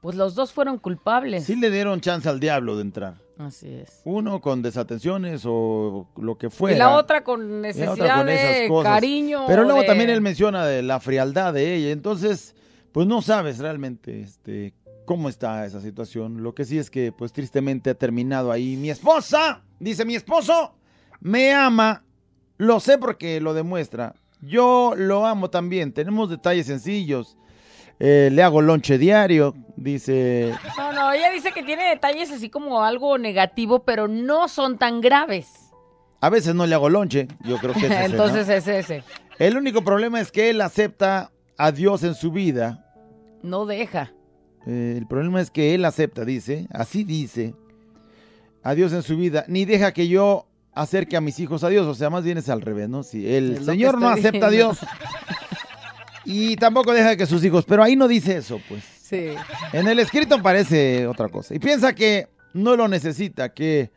Pues 0.00 0.16
los 0.16 0.34
dos 0.34 0.52
fueron 0.52 0.78
culpables. 0.78 1.44
Sí 1.44 1.54
le 1.54 1.70
dieron 1.70 2.00
chance 2.00 2.28
al 2.28 2.40
diablo 2.40 2.74
de 2.74 2.82
entrar. 2.82 3.14
Así 3.46 3.68
es. 3.74 4.00
Uno 4.04 4.40
con 4.40 4.62
desatenciones 4.62 5.42
o 5.46 6.06
lo 6.16 6.38
que 6.38 6.50
fuera. 6.50 6.76
Y 6.76 6.78
la 6.78 6.96
otra 6.96 7.24
con 7.24 7.60
necesidad 7.60 7.92
otra 7.92 8.16
con 8.16 8.26
de 8.26 8.70
cariño. 8.82 9.44
Pero 9.46 9.64
luego 9.64 9.80
de- 9.80 9.86
también 9.86 10.10
él 10.10 10.20
menciona 10.20 10.64
de 10.66 10.82
la 10.82 11.00
frialdad 11.00 11.52
de 11.52 11.74
ella. 11.74 11.90
Entonces, 11.90 12.54
pues 12.92 13.06
no 13.06 13.22
sabes 13.22 13.58
realmente 13.58 14.20
este, 14.20 14.74
cómo 15.04 15.28
está 15.28 15.64
esa 15.66 15.80
situación. 15.80 16.42
Lo 16.42 16.54
que 16.54 16.64
sí 16.64 16.78
es 16.78 16.90
que, 16.90 17.10
pues 17.12 17.32
tristemente 17.32 17.90
ha 17.90 17.94
terminado 17.94 18.52
ahí. 18.52 18.76
Mi 18.76 18.90
esposa, 18.90 19.62
dice 19.80 20.04
mi 20.04 20.14
esposo, 20.14 20.74
me 21.20 21.52
ama. 21.52 22.04
Lo 22.58 22.80
sé 22.80 22.98
porque 22.98 23.40
lo 23.40 23.54
demuestra. 23.54 24.14
Yo 24.40 24.94
lo 24.96 25.26
amo 25.26 25.50
también. 25.50 25.92
Tenemos 25.92 26.30
detalles 26.30 26.66
sencillos. 26.66 27.36
Eh, 28.04 28.30
le 28.32 28.42
hago 28.42 28.60
lonche 28.60 28.98
diario, 28.98 29.54
dice. 29.76 30.52
No, 30.76 30.92
no, 30.92 31.12
ella 31.12 31.30
dice 31.30 31.52
que 31.52 31.62
tiene 31.62 31.88
detalles 31.88 32.32
así 32.32 32.50
como 32.50 32.82
algo 32.82 33.16
negativo, 33.16 33.84
pero 33.84 34.08
no 34.08 34.48
son 34.48 34.76
tan 34.76 35.00
graves. 35.00 35.70
A 36.20 36.28
veces 36.28 36.52
no 36.56 36.66
le 36.66 36.74
hago 36.74 36.88
lonche, 36.88 37.28
yo 37.44 37.58
creo 37.58 37.72
que 37.74 37.86
es 37.86 37.92
ese, 37.92 37.98
¿no? 38.00 38.04
Entonces 38.06 38.48
es 38.48 38.66
ese. 38.66 39.04
El 39.38 39.56
único 39.56 39.84
problema 39.84 40.20
es 40.20 40.32
que 40.32 40.50
él 40.50 40.60
acepta 40.62 41.30
a 41.56 41.70
Dios 41.70 42.02
en 42.02 42.16
su 42.16 42.32
vida. 42.32 42.84
No 43.44 43.66
deja. 43.66 44.12
Eh, 44.66 44.96
el 44.98 45.06
problema 45.06 45.40
es 45.40 45.52
que 45.52 45.72
él 45.76 45.84
acepta, 45.84 46.24
dice, 46.24 46.66
así 46.72 47.04
dice, 47.04 47.54
a 48.64 48.74
Dios 48.74 48.92
en 48.92 49.04
su 49.04 49.16
vida, 49.16 49.44
ni 49.46 49.64
deja 49.64 49.92
que 49.92 50.08
yo 50.08 50.48
acerque 50.72 51.16
a 51.16 51.20
mis 51.20 51.38
hijos 51.38 51.62
a 51.62 51.68
Dios, 51.68 51.86
o 51.86 51.94
sea, 51.94 52.10
más 52.10 52.24
bien 52.24 52.36
es 52.36 52.48
al 52.48 52.62
revés, 52.62 52.88
¿no? 52.88 53.04
Si 53.04 53.32
el 53.32 53.64
Señor 53.64 54.00
no 54.00 54.08
acepta 54.08 54.48
a. 54.48 54.50
Dios 54.50 54.80
y 56.24 56.56
tampoco 56.56 56.92
deja 56.92 57.16
que 57.16 57.26
sus 57.26 57.44
hijos, 57.44 57.64
pero 57.64 57.82
ahí 57.82 57.96
no 57.96 58.08
dice 58.08 58.36
eso, 58.36 58.60
pues. 58.68 58.82
Sí. 59.02 59.34
En 59.72 59.86
el 59.88 59.98
escrito 59.98 60.40
parece 60.42 61.06
otra 61.06 61.28
cosa. 61.28 61.54
Y 61.54 61.58
piensa 61.58 61.94
que 61.94 62.28
no 62.54 62.76
lo 62.76 62.88
necesita, 62.88 63.52
que, 63.52 63.90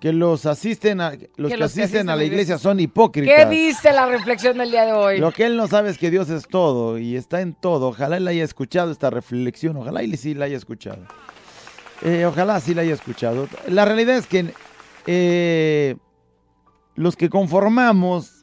que 0.00 0.12
los 0.12 0.46
asisten 0.46 1.00
a, 1.00 1.12
los 1.36 1.52
que, 1.52 1.56
los 1.56 1.70
asisten 1.70 2.08
a 2.08 2.16
la 2.16 2.24
iglesia 2.24 2.58
son 2.58 2.80
hipócritas. 2.80 3.34
¿Qué 3.34 3.46
dice 3.46 3.92
la 3.92 4.06
reflexión 4.06 4.58
del 4.58 4.70
día 4.70 4.86
de 4.86 4.92
hoy? 4.92 5.18
Lo 5.18 5.32
que 5.32 5.46
él 5.46 5.56
no 5.56 5.68
sabe 5.68 5.90
es 5.90 5.98
que 5.98 6.10
Dios 6.10 6.30
es 6.30 6.48
todo 6.48 6.98
y 6.98 7.16
está 7.16 7.42
en 7.42 7.54
todo. 7.54 7.88
Ojalá 7.88 8.16
él 8.16 8.26
haya 8.26 8.42
escuchado 8.42 8.90
esta 8.90 9.10
reflexión. 9.10 9.76
Ojalá 9.76 10.00
él 10.02 10.16
sí 10.16 10.34
la 10.34 10.46
haya 10.46 10.56
escuchado. 10.56 11.04
Eh, 12.02 12.24
ojalá 12.24 12.58
sí 12.60 12.74
la 12.74 12.82
haya 12.82 12.94
escuchado. 12.94 13.48
La 13.68 13.84
realidad 13.84 14.16
es 14.16 14.26
que 14.26 14.52
eh, 15.06 15.96
los 16.94 17.14
que 17.16 17.28
conformamos 17.28 18.39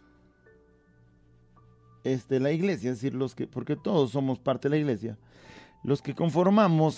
este, 2.14 2.40
la 2.40 2.52
iglesia, 2.52 2.92
es 2.92 2.98
decir, 2.98 3.14
los 3.14 3.36
que, 3.36 3.48
porque 3.48 3.76
todos 3.76 4.12
somos 4.12 4.40
parte 4.40 4.70
de 4.70 4.76
la 4.76 4.78
iglesia, 4.78 5.18
los 5.84 6.02
que 6.02 6.16
conformamos, 6.16 6.96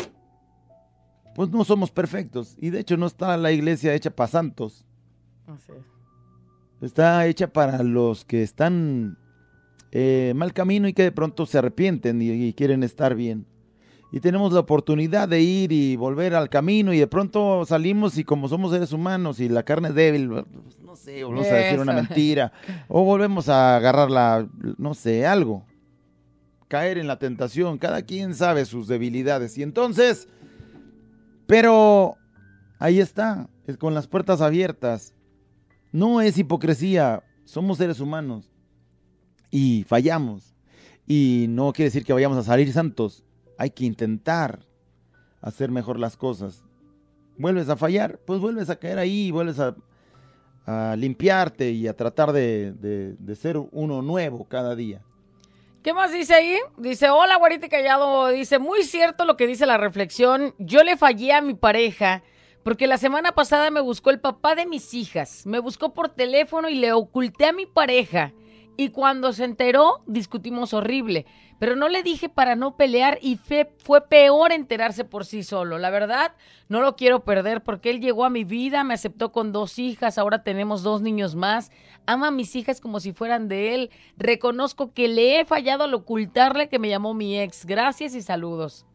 pues 1.36 1.50
no 1.50 1.64
somos 1.64 1.92
perfectos. 1.92 2.56
Y 2.60 2.70
de 2.70 2.80
hecho 2.80 2.98
no 2.98 3.06
está 3.06 3.36
la 3.38 3.52
iglesia 3.52 3.94
hecha 3.94 4.10
para 4.10 4.28
santos. 4.28 4.86
Así 5.48 5.72
es. 5.72 5.86
Está 6.82 7.26
hecha 7.28 7.52
para 7.52 7.84
los 7.84 8.24
que 8.24 8.42
están 8.42 9.18
eh, 9.92 10.34
mal 10.36 10.54
camino 10.54 10.88
y 10.88 10.94
que 10.94 11.04
de 11.04 11.12
pronto 11.12 11.46
se 11.46 11.58
arrepienten 11.58 12.22
y, 12.22 12.30
y 12.32 12.54
quieren 12.54 12.84
estar 12.84 13.16
bien. 13.16 13.46
Y 14.12 14.20
tenemos 14.22 14.52
la 14.54 14.62
oportunidad 14.62 15.30
de 15.30 15.42
ir 15.42 15.72
y 15.72 15.96
volver 15.96 16.34
al 16.34 16.50
camino 16.50 16.94
y 16.94 16.98
de 16.98 17.06
pronto 17.06 17.64
salimos 17.66 18.18
y 18.18 18.24
como 18.24 18.48
somos 18.48 18.72
seres 18.72 18.92
humanos 18.92 19.40
y 19.40 19.50
la 19.50 19.62
carne 19.62 19.90
es 19.90 19.96
débil, 19.96 20.30
pues, 20.30 20.46
no 20.84 20.96
sé, 20.96 21.24
volvemos 21.24 21.48
a 21.48 21.56
decir 21.56 21.80
una 21.80 21.94
mentira 21.94 22.52
o 22.88 23.04
volvemos 23.04 23.50
a 23.50 23.76
agarrar 23.76 24.10
la, 24.10 24.48
no 24.78 24.96
sé, 24.96 25.28
algo. 25.28 25.64
Caer 26.68 26.98
en 26.98 27.08
la 27.08 27.20
tentación, 27.20 27.78
cada 27.78 28.02
quien 28.02 28.34
sabe 28.34 28.66
sus 28.66 28.88
debilidades. 28.88 29.58
Y 29.58 29.64
entonces, 29.64 30.28
pero 31.46 32.16
ahí 32.80 33.00
está, 33.00 33.48
es 33.68 33.78
con 33.78 33.94
las 33.94 34.08
puertas 34.08 34.42
abiertas. 34.42 35.14
No 35.92 36.22
es 36.22 36.38
hipocresía, 36.38 37.24
somos 37.46 37.78
seres 37.78 38.00
humanos 38.00 38.52
y 39.52 39.84
fallamos. 39.88 40.56
Y 41.08 41.48
no 41.50 41.74
quiere 41.74 41.90
decir 41.90 42.06
que 42.06 42.14
vayamos 42.14 42.38
a 42.38 42.44
salir 42.44 42.72
santos, 42.72 43.24
hay 43.60 43.72
que 43.72 43.84
intentar 43.84 44.62
hacer 45.42 45.70
mejor 45.70 46.00
las 46.00 46.16
cosas. 46.16 46.64
Vuelves 47.38 47.68
a 47.68 47.76
fallar, 47.76 48.18
pues 48.26 48.40
vuelves 48.40 48.70
a 48.70 48.78
caer 48.78 48.98
ahí 48.98 49.32
vuelves 49.32 49.60
a, 49.60 49.76
a 50.66 50.96
limpiarte 50.96 51.72
y 51.72 51.88
a 51.88 51.96
tratar 51.96 52.32
de, 52.32 53.18
ser 53.36 53.58
uno 53.58 54.02
nuevo 54.02 54.46
cada 54.46 54.78
día. 54.78 55.02
¿Qué 55.84 55.94
más 55.94 56.12
dice 56.14 56.36
ahí? 56.36 56.56
Dice, 56.78 57.10
hola, 57.10 57.36
güerita 57.36 57.66
y 57.66 57.70
callado. 57.70 58.30
Dice, 58.30 58.60
muy 58.60 58.84
cierto 58.84 59.26
lo 59.26 59.36
que 59.36 59.46
dice 59.46 59.66
la 59.66 59.78
reflexión. 59.78 60.56
Yo 60.58 60.84
le 60.84 60.96
fallé 60.96 61.34
a 61.34 61.42
mi 61.42 61.54
pareja 61.54 62.24
porque 62.64 62.88
la 62.88 62.98
semana 62.98 63.34
pasada 63.34 63.72
me 63.72 63.82
buscó 63.82 64.10
el 64.10 64.22
papá 64.22 64.56
de 64.56 64.66
mis 64.66 64.94
hijas. 64.94 65.46
Me 65.46 65.60
buscó 65.60 65.94
por 65.94 66.10
teléfono 66.10 66.70
y 66.70 66.76
le 66.76 66.94
oculté 66.94 67.46
a 67.46 67.54
mi 67.54 67.66
pareja. 67.66 68.32
Y 68.78 68.92
cuando 68.92 69.34
se 69.34 69.44
enteró, 69.44 70.02
discutimos 70.08 70.74
horrible. 70.74 71.26
Pero 71.60 71.76
no 71.76 71.90
le 71.90 72.04
dije 72.04 72.30
para 72.30 72.56
no 72.56 72.76
pelear 72.78 73.20
y 73.22 73.36
fe- 73.36 73.70
fue 73.84 74.08
peor 74.08 74.52
enterarse 74.54 75.04
por 75.04 75.26
sí 75.26 75.44
solo. 75.44 75.78
La 75.78 75.90
verdad, 75.90 76.34
no 76.70 76.82
lo 76.82 76.96
quiero 76.96 77.24
perder 77.26 77.62
porque 77.62 77.90
él 77.90 78.00
llegó 78.00 78.24
a 78.26 78.30
mi 78.30 78.46
vida, 78.46 78.84
me 78.84 78.94
aceptó 78.94 79.32
con 79.32 79.52
dos 79.52 79.78
hijas, 79.78 80.18
ahora 80.18 80.42
tenemos 80.44 80.82
dos 80.84 81.02
niños 81.02 81.36
más. 81.36 81.72
Ama 82.06 82.28
a 82.30 82.32
mis 82.32 82.56
hijas 82.56 82.80
como 82.82 83.00
si 83.00 83.12
fueran 83.14 83.48
de 83.50 83.76
él. 83.76 83.92
Reconozco 84.18 84.94
que 84.94 85.08
le 85.10 85.40
he 85.40 85.46
fallado 85.46 85.84
al 85.84 85.94
ocultarle 85.94 86.70
que 86.70 86.80
me 86.80 86.90
llamó 86.90 87.14
mi 87.14 87.40
ex. 87.40 87.66
Gracias 87.66 88.16
y 88.16 88.22
saludos. 88.22 88.86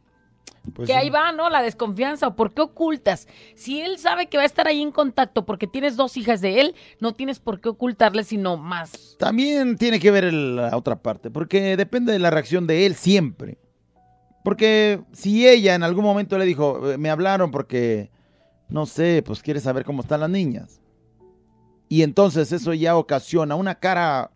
Pues 0.75 0.87
que 0.87 0.95
sí. 0.95 0.99
ahí 0.99 1.11
va, 1.11 1.31
¿no? 1.33 1.51
La 1.51 1.61
desconfianza. 1.63 2.29
¿O 2.29 2.37
por 2.37 2.55
qué 2.55 2.63
ocultas? 2.63 3.29
Si 3.55 3.83
él 3.83 3.99
sabe 3.99 4.29
que 4.29 4.39
va 4.39 4.45
a 4.45 4.47
estar 4.47 4.67
ahí 4.67 4.81
en 4.81 4.93
contacto 4.93 5.45
porque 5.45 5.67
tienes 5.67 5.97
dos 5.97 6.17
hijas 6.17 6.41
de 6.41 6.61
él, 6.61 6.75
no 7.01 7.13
tienes 7.13 7.39
por 7.39 7.61
qué 7.61 7.69
ocultarle, 7.69 8.25
sino 8.25 8.57
más. 8.57 9.17
También 9.19 9.77
tiene 9.77 10.01
que 10.01 10.11
ver 10.11 10.33
la 10.33 10.75
otra 10.77 10.97
parte, 10.97 11.31
porque 11.31 11.77
depende 11.77 12.13
de 12.13 12.19
la 12.19 12.31
reacción 12.31 12.67
de 12.67 12.87
él 12.87 12.95
siempre. 12.95 13.59
Porque 14.43 15.01
si 15.13 15.47
ella 15.47 15.75
en 15.75 15.83
algún 15.83 16.05
momento 16.05 16.39
le 16.39 16.45
dijo, 16.47 16.93
"Eh, 16.93 16.99
me 16.99 17.11
hablaron 17.11 17.51
porque, 17.51 18.11
no 18.69 18.87
sé, 18.87 19.23
pues 19.25 19.43
quiere 19.43 19.61
saber 19.61 19.85
cómo 19.85 20.03
están 20.03 20.21
las 20.21 20.31
niñas. 20.31 20.81
Y 21.89 22.03
entonces 22.03 22.53
eso 22.53 22.73
ya 22.73 22.97
ocasiona 22.97 23.55
una 23.55 23.75
cara 23.75 24.31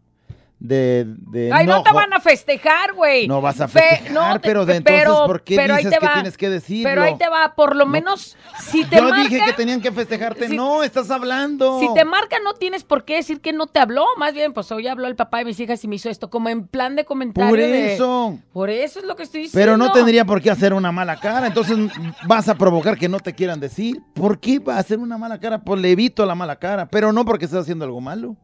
de, 0.60 1.04
de 1.30 1.52
Ay, 1.52 1.66
no 1.66 1.84
te 1.84 1.92
van 1.92 2.12
a 2.12 2.18
festejar, 2.18 2.92
güey. 2.92 3.28
No 3.28 3.40
vas 3.40 3.60
a 3.60 3.68
Fe- 3.68 3.78
festejar, 3.80 4.12
no 4.12 4.40
te- 4.40 4.48
pero 4.48 4.66
de 4.66 4.76
entonces, 4.76 5.02
pero- 5.04 5.26
¿por 5.26 5.42
qué 5.44 5.54
pero 5.54 5.76
dices 5.76 5.96
que 5.96 6.04
va. 6.04 6.14
tienes 6.14 6.36
que 6.36 6.50
decirlo? 6.50 6.88
Pero 6.90 7.02
ahí 7.02 7.16
te 7.16 7.28
va, 7.28 7.54
por 7.54 7.76
lo 7.76 7.86
menos, 7.86 8.36
si 8.60 8.84
te 8.84 8.96
Yo 8.96 9.02
marca... 9.04 9.22
dije 9.22 9.40
que 9.44 9.52
tenían 9.52 9.80
que 9.80 9.92
festejarte. 9.92 10.48
si- 10.48 10.56
no, 10.56 10.82
estás 10.82 11.12
hablando. 11.12 11.78
Si 11.78 11.94
te 11.94 12.04
marca, 12.04 12.38
no 12.42 12.54
tienes 12.54 12.82
por 12.82 13.04
qué 13.04 13.14
decir 13.16 13.40
que 13.40 13.52
no 13.52 13.68
te 13.68 13.78
habló. 13.78 14.04
Más 14.16 14.34
bien, 14.34 14.52
pues 14.52 14.72
hoy 14.72 14.88
habló 14.88 15.06
el 15.06 15.14
papá 15.14 15.38
de 15.38 15.44
mis 15.44 15.60
hijas 15.60 15.84
y 15.84 15.86
me 15.88 15.94
hizo 15.94 16.10
esto, 16.10 16.28
como 16.28 16.48
en 16.48 16.66
plan 16.66 16.96
de 16.96 17.04
comentario. 17.04 17.50
Por 17.50 17.58
de- 17.60 17.94
eso. 17.94 18.36
Por 18.52 18.68
eso 18.68 18.98
es 18.98 19.04
lo 19.04 19.14
que 19.14 19.22
estoy 19.22 19.42
diciendo. 19.42 19.64
Pero 19.64 19.76
no 19.76 19.92
tendría 19.92 20.24
por 20.24 20.42
qué 20.42 20.50
hacer 20.50 20.74
una 20.74 20.90
mala 20.90 21.20
cara. 21.20 21.46
Entonces 21.46 21.78
vas 22.26 22.48
a 22.48 22.56
provocar 22.56 22.98
que 22.98 23.08
no 23.08 23.20
te 23.20 23.32
quieran 23.32 23.60
decir. 23.60 24.02
¿Por 24.12 24.40
qué 24.40 24.58
va 24.58 24.74
a 24.74 24.78
hacer 24.80 24.98
una 24.98 25.18
mala 25.18 25.38
cara? 25.38 25.60
Pues 25.62 25.80
le 25.80 25.92
evito 25.92 26.26
la 26.26 26.34
mala 26.34 26.56
cara. 26.56 26.86
Pero 26.88 27.12
no 27.12 27.24
porque 27.24 27.44
estés 27.44 27.60
haciendo 27.60 27.84
algo 27.84 28.00
malo. 28.00 28.34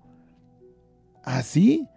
¿Así? 1.24 1.88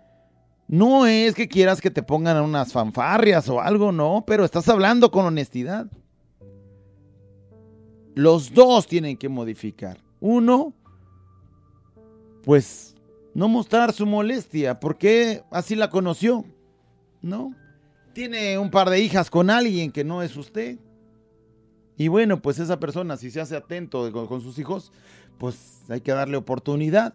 No 0.68 1.08
es 1.08 1.34
que 1.34 1.48
quieras 1.48 1.80
que 1.80 1.92
te 1.92 2.04
pongan 2.04 2.42
unas 2.42 2.74
fanfarrias 2.74 3.48
o 3.50 3.62
algo, 3.62 3.92
no. 3.92 4.24
Pero 4.28 4.44
estás 4.44 4.68
hablando 4.68 5.12
con 5.12 5.26
honestidad. 5.26 5.88
Los 8.16 8.54
dos 8.54 8.88
tienen 8.88 9.18
que 9.18 9.30
modificar. 9.30 9.98
Uno, 10.20 10.74
pues 12.44 12.96
no 13.34 13.48
mostrar 13.48 13.94
su 13.94 14.06
molestia. 14.06 14.80
Porque 14.80 15.44
así 15.52 15.76
la 15.76 15.90
conoció. 15.90 16.44
¿No? 17.22 17.54
tiene 18.18 18.58
un 18.58 18.72
par 18.72 18.90
de 18.90 19.00
hijas 19.00 19.30
con 19.30 19.52
alguien 19.52 19.92
que 19.92 20.04
no 20.04 20.24
es 20.24 20.36
usted. 20.36 20.80
Y 21.98 22.08
bueno, 22.08 22.42
pues 22.42 22.58
esa 22.58 22.80
persona, 22.80 23.16
si 23.16 23.30
se 23.30 23.40
hace 23.40 23.56
atento 23.56 24.12
con, 24.12 24.42
sus 24.42 24.58
hijos, 24.58 24.92
pues 25.38 25.84
hay 25.88 26.02
que 26.02 26.12
darle 26.14 26.36
oportunidad. 26.36 27.14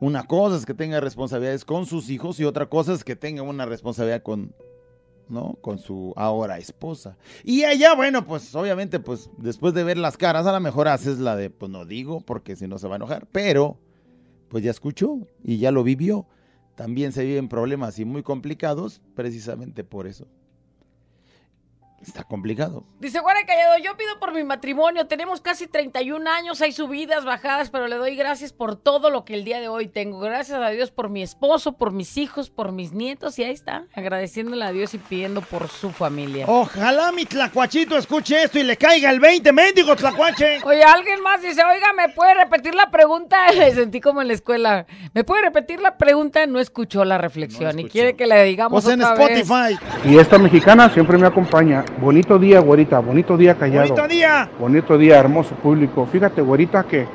Una 0.00 0.26
cosa 0.26 0.56
es 0.56 0.64
que 0.64 0.72
tenga 0.72 0.98
responsabilidades 0.98 1.66
con 1.66 1.84
sus 1.84 2.08
hijos 2.08 2.40
y 2.40 2.44
otra 2.44 2.70
cosa 2.70 2.94
es 2.94 3.04
que 3.04 3.16
tenga 3.16 3.42
una 3.42 3.66
responsabilidad 3.66 4.22
con, 4.22 4.54
¿no? 5.28 5.58
Con 5.60 5.78
su 5.78 6.14
ahora 6.16 6.56
esposa. 6.56 7.18
Y 7.44 7.64
ella, 7.64 7.94
bueno, 7.94 8.26
pues 8.26 8.54
obviamente, 8.54 8.98
pues 8.98 9.28
después 9.36 9.74
de 9.74 9.84
ver 9.84 9.98
las 9.98 10.16
caras, 10.16 10.46
a 10.46 10.52
lo 10.52 10.60
mejor 10.60 10.88
haces 10.88 11.18
la 11.18 11.36
de, 11.36 11.50
pues 11.50 11.70
no 11.70 11.84
digo, 11.84 12.22
porque 12.22 12.56
si 12.56 12.66
no 12.66 12.78
se 12.78 12.88
va 12.88 12.94
a 12.94 12.96
enojar, 12.96 13.28
pero 13.30 13.78
pues 14.48 14.64
ya 14.64 14.70
escuchó 14.70 15.18
y 15.44 15.58
ya 15.58 15.70
lo 15.70 15.84
vivió. 15.84 16.26
También 16.76 17.12
se 17.12 17.24
viven 17.24 17.50
problemas 17.50 17.98
y 17.98 18.06
muy 18.06 18.22
complicados 18.22 19.02
precisamente 19.14 19.84
por 19.84 20.06
eso. 20.06 20.26
Está 22.02 22.24
complicado. 22.24 22.84
Dice 22.98 23.18
Juana 23.18 23.40
Callado, 23.46 23.78
yo 23.78 23.96
pido 23.96 24.18
por 24.18 24.32
mi 24.32 24.42
matrimonio, 24.44 25.06
tenemos 25.06 25.40
casi 25.40 25.66
31 25.66 26.28
años, 26.30 26.60
hay 26.60 26.72
subidas, 26.72 27.24
bajadas, 27.24 27.70
pero 27.70 27.88
le 27.88 27.96
doy 27.96 28.16
gracias 28.16 28.52
por 28.52 28.76
todo 28.76 29.10
lo 29.10 29.24
que 29.24 29.34
el 29.34 29.44
día 29.44 29.60
de 29.60 29.68
hoy 29.68 29.88
tengo. 29.88 30.18
Gracias 30.20 30.58
a 30.58 30.68
Dios 30.70 30.90
por 30.90 31.08
mi 31.08 31.22
esposo, 31.22 31.72
por 31.72 31.92
mis 31.92 32.16
hijos, 32.16 32.50
por 32.50 32.72
mis 32.72 32.92
nietos, 32.92 33.38
y 33.38 33.44
ahí 33.44 33.52
está, 33.52 33.84
agradeciéndole 33.94 34.64
a 34.64 34.72
Dios 34.72 34.94
y 34.94 34.98
pidiendo 34.98 35.42
por 35.42 35.68
su 35.68 35.90
familia. 35.90 36.46
Ojalá 36.48 37.12
mi 37.12 37.26
tlacuachito 37.26 37.96
escuche 37.96 38.42
esto 38.42 38.58
y 38.58 38.62
le 38.62 38.76
caiga 38.76 39.10
el 39.10 39.20
20, 39.20 39.52
mendigo 39.52 39.94
tlacuache. 39.96 40.60
Oye, 40.64 40.82
alguien 40.82 41.20
más 41.22 41.42
dice, 41.42 41.62
oiga, 41.64 41.92
¿me 41.92 42.08
puede 42.08 42.34
repetir 42.34 42.74
la 42.74 42.90
pregunta? 42.90 43.38
Me 43.60 43.72
sentí 43.72 44.00
como 44.00 44.22
en 44.22 44.28
la 44.28 44.34
escuela. 44.34 44.86
¿Me 45.12 45.24
puede 45.24 45.42
repetir 45.42 45.80
la 45.80 45.98
pregunta? 45.98 46.46
No 46.46 46.60
escuchó 46.60 47.04
la 47.04 47.18
reflexión 47.18 47.78
y 47.78 47.84
quiere 47.84 48.16
que 48.16 48.26
le 48.26 48.42
digamos 48.44 48.82
Pues 48.82 48.94
en 48.94 49.02
otra 49.02 49.26
vez. 49.26 49.40
Spotify. 49.40 49.78
Y 50.08 50.18
esta 50.18 50.38
mexicana 50.38 50.88
siempre 50.88 51.18
me 51.18 51.26
acompaña. 51.26 51.84
Bonito 51.98 52.38
día, 52.38 52.60
güerita. 52.60 52.98
Bonito 53.00 53.36
día, 53.36 53.54
callado. 53.54 53.88
Bonito 53.88 54.08
día. 54.08 54.48
Bonito 54.58 54.98
día, 54.98 55.18
hermoso 55.18 55.54
público. 55.54 56.06
Fíjate, 56.06 56.40
güerita, 56.42 56.84
que 56.84 57.06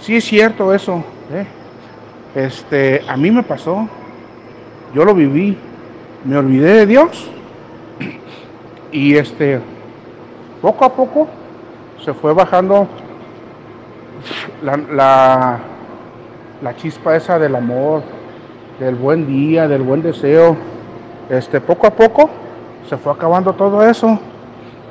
sí 0.00 0.16
es 0.16 0.24
cierto 0.24 0.72
eso. 0.72 1.04
¿eh? 1.32 1.46
Este, 2.34 3.02
a 3.08 3.16
mí 3.16 3.30
me 3.30 3.42
pasó. 3.42 3.88
Yo 4.94 5.04
lo 5.04 5.14
viví. 5.14 5.56
Me 6.24 6.36
olvidé 6.36 6.74
de 6.74 6.86
Dios. 6.86 7.30
Y 8.92 9.16
este, 9.16 9.60
poco 10.62 10.84
a 10.84 10.92
poco 10.92 11.28
se 12.04 12.14
fue 12.14 12.32
bajando 12.32 12.88
la, 14.62 14.76
la, 14.76 15.58
la 16.62 16.76
chispa 16.76 17.16
esa 17.16 17.38
del 17.38 17.54
amor, 17.56 18.02
del 18.78 18.94
buen 18.94 19.26
día, 19.26 19.68
del 19.68 19.82
buen 19.82 20.02
deseo. 20.02 20.56
Este, 21.28 21.60
poco 21.60 21.86
a 21.86 21.90
poco 21.90 22.30
se 22.88 22.96
fue 22.96 23.12
acabando 23.12 23.52
todo 23.52 23.82
eso 23.82 24.18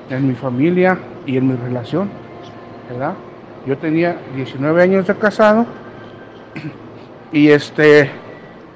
en 0.09 0.27
mi 0.27 0.35
familia 0.35 0.97
y 1.25 1.37
en 1.37 1.47
mi 1.47 1.55
relación, 1.55 2.09
¿verdad? 2.89 3.13
Yo 3.65 3.77
tenía 3.77 4.17
19 4.35 4.83
años 4.83 5.07
de 5.07 5.15
casado 5.15 5.65
y 7.31 7.49
este, 7.49 8.09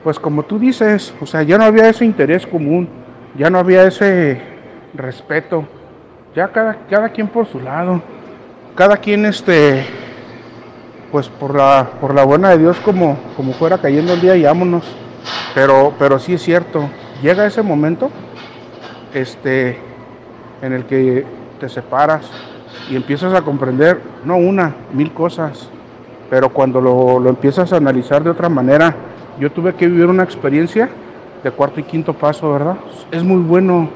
pues 0.03 0.19
como 0.19 0.43
tú 0.43 0.57
dices, 0.57 1.13
o 1.21 1.25
sea, 1.25 1.43
ya 1.43 1.57
no 1.57 1.65
había 1.65 1.89
ese 1.89 2.05
interés 2.05 2.47
común, 2.47 2.89
ya 3.37 3.49
no 3.49 3.59
había 3.59 3.83
ese 3.83 4.41
respeto, 4.93 5.65
ya 6.35 6.47
cada, 6.47 6.77
cada 6.89 7.09
quien 7.09 7.27
por 7.27 7.45
su 7.45 7.59
lado, 7.59 8.01
cada 8.75 8.97
quien 8.97 9.25
este, 9.25 9.85
pues 11.11 11.27
por 11.27 11.55
la, 11.55 11.89
por 12.01 12.13
la 12.15 12.23
buena 12.23 12.49
de 12.49 12.59
Dios 12.59 12.77
como, 12.77 13.17
como 13.35 13.53
fuera 13.53 13.77
cayendo 13.77 14.13
el 14.13 14.21
día 14.21 14.35
y 14.35 14.43
vámonos, 14.43 14.83
pero, 15.53 15.93
pero 15.99 16.17
sí 16.19 16.33
es 16.33 16.41
cierto, 16.41 16.89
llega 17.21 17.45
ese 17.45 17.61
momento, 17.61 18.09
este, 19.13 19.77
en 20.61 20.73
el 20.73 20.85
que 20.85 21.25
te 21.59 21.69
separas 21.69 22.29
y 22.89 22.95
empiezas 22.95 23.33
a 23.33 23.41
comprender, 23.41 23.99
no 24.23 24.37
una, 24.37 24.75
mil 24.93 25.11
cosas, 25.13 25.69
pero 26.29 26.49
cuando 26.49 26.79
lo, 26.81 27.19
lo 27.19 27.29
empiezas 27.29 27.73
a 27.73 27.77
analizar 27.77 28.23
de 28.23 28.29
otra 28.29 28.49
manera, 28.49 28.95
yo 29.39 29.51
tuve 29.51 29.73
que 29.73 29.87
vivir 29.87 30.07
una 30.07 30.23
experiencia 30.23 30.89
de 31.43 31.51
cuarto 31.51 31.79
y 31.79 31.83
quinto 31.83 32.13
paso, 32.13 32.51
¿verdad? 32.51 32.77
Es 33.11 33.23
muy 33.23 33.41
bueno, 33.41 33.89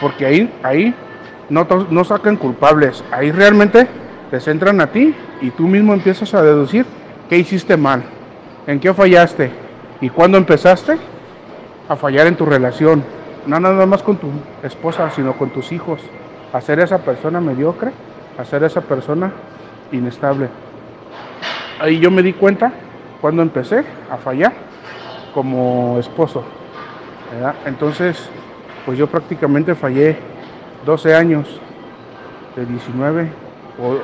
porque 0.00 0.26
ahí, 0.26 0.52
ahí 0.62 0.94
no, 1.50 1.66
no 1.90 2.04
sacan 2.04 2.36
culpables, 2.36 3.04
ahí 3.10 3.30
realmente 3.30 3.86
te 4.30 4.40
centran 4.40 4.80
a 4.80 4.86
ti 4.86 5.14
y 5.40 5.50
tú 5.50 5.66
mismo 5.68 5.92
empiezas 5.92 6.32
a 6.34 6.42
deducir 6.42 6.86
qué 7.28 7.38
hiciste 7.38 7.76
mal, 7.76 8.02
en 8.66 8.80
qué 8.80 8.92
fallaste 8.92 9.50
y 10.00 10.08
cuándo 10.08 10.38
empezaste 10.38 10.96
a 11.88 11.96
fallar 11.96 12.26
en 12.26 12.36
tu 12.36 12.46
relación, 12.46 13.04
no 13.46 13.60
nada 13.60 13.86
más 13.86 14.02
con 14.02 14.16
tu 14.16 14.28
esposa, 14.62 15.10
sino 15.10 15.34
con 15.34 15.50
tus 15.50 15.72
hijos, 15.72 16.00
a 16.52 16.60
ser 16.60 16.80
esa 16.80 16.98
persona 16.98 17.40
mediocre, 17.40 17.92
a 18.38 18.44
ser 18.44 18.64
esa 18.64 18.80
persona 18.80 19.32
inestable. 19.92 20.48
Ahí 21.80 21.98
yo 21.98 22.10
me 22.10 22.22
di 22.22 22.32
cuenta 22.32 22.72
cuando 23.20 23.42
empecé 23.42 23.84
a 24.10 24.16
fallar 24.16 24.52
como 25.34 25.98
esposo. 25.98 26.44
Entonces, 27.66 28.28
pues 28.86 28.96
yo 28.96 29.06
prácticamente 29.08 29.74
fallé 29.74 30.16
12 30.86 31.14
años 31.14 31.60
de 32.54 32.64
19, 32.64 33.32
o 33.82 33.96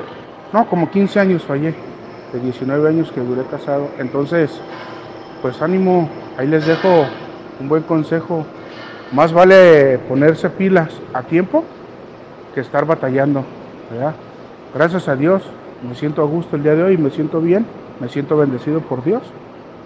no, 0.51 0.67
como 0.67 0.89
15 0.89 1.19
años 1.19 1.43
fallé, 1.43 1.73
de 2.33 2.39
19 2.39 2.89
años 2.89 3.11
que 3.11 3.21
duré 3.21 3.43
casado. 3.43 3.89
Entonces, 3.99 4.59
pues 5.41 5.61
ánimo, 5.61 6.09
ahí 6.37 6.47
les 6.47 6.65
dejo 6.65 7.05
un 7.59 7.69
buen 7.69 7.83
consejo. 7.83 8.45
Más 9.11 9.33
vale 9.33 9.99
ponerse 10.07 10.49
pilas 10.49 10.89
a 11.13 11.23
tiempo 11.23 11.65
que 12.55 12.61
estar 12.61 12.85
batallando, 12.85 13.43
¿verdad? 13.91 14.13
Gracias 14.73 15.09
a 15.09 15.17
Dios, 15.17 15.43
me 15.85 15.95
siento 15.95 16.21
a 16.21 16.25
gusto 16.25 16.55
el 16.55 16.63
día 16.63 16.75
de 16.75 16.83
hoy, 16.83 16.97
me 16.97 17.09
siento 17.09 17.41
bien, 17.41 17.65
me 17.99 18.07
siento 18.07 18.37
bendecido 18.37 18.79
por 18.79 19.03
Dios. 19.03 19.21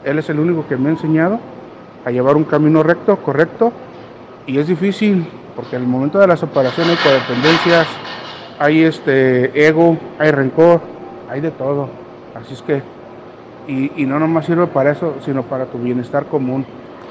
Él 0.04 0.20
es 0.20 0.30
el 0.30 0.40
único 0.40 0.68
que 0.68 0.78
me 0.78 0.90
ha 0.90 0.92
enseñado 0.92 1.40
a 2.06 2.12
llevar 2.12 2.36
un 2.36 2.44
camino 2.44 2.84
recto, 2.84 3.18
correcto, 3.18 3.72
y 4.46 4.60
es 4.60 4.68
difícil 4.68 5.28
porque 5.56 5.76
en 5.76 5.84
el 5.84 5.88
momento 5.88 6.20
de 6.20 6.28
la 6.28 6.38
separación 6.38 6.88
hay 6.88 6.98
codependencias, 6.98 7.88
hay 8.60 8.84
este 8.84 9.68
ego, 9.68 9.98
hay 10.20 10.30
rencor, 10.30 10.82
hay 11.32 11.42
de 11.42 11.50
todo. 11.50 11.90
Así 12.36 12.54
es 12.54 12.62
que, 12.62 12.84
y, 13.68 13.92
y 14.00 14.06
no 14.06 14.20
nomás 14.20 14.46
sirve 14.46 14.68
para 14.68 14.92
eso, 14.92 15.16
sino 15.26 15.42
para 15.42 15.66
tu 15.66 15.80
bienestar 15.80 16.26
común. 16.26 16.64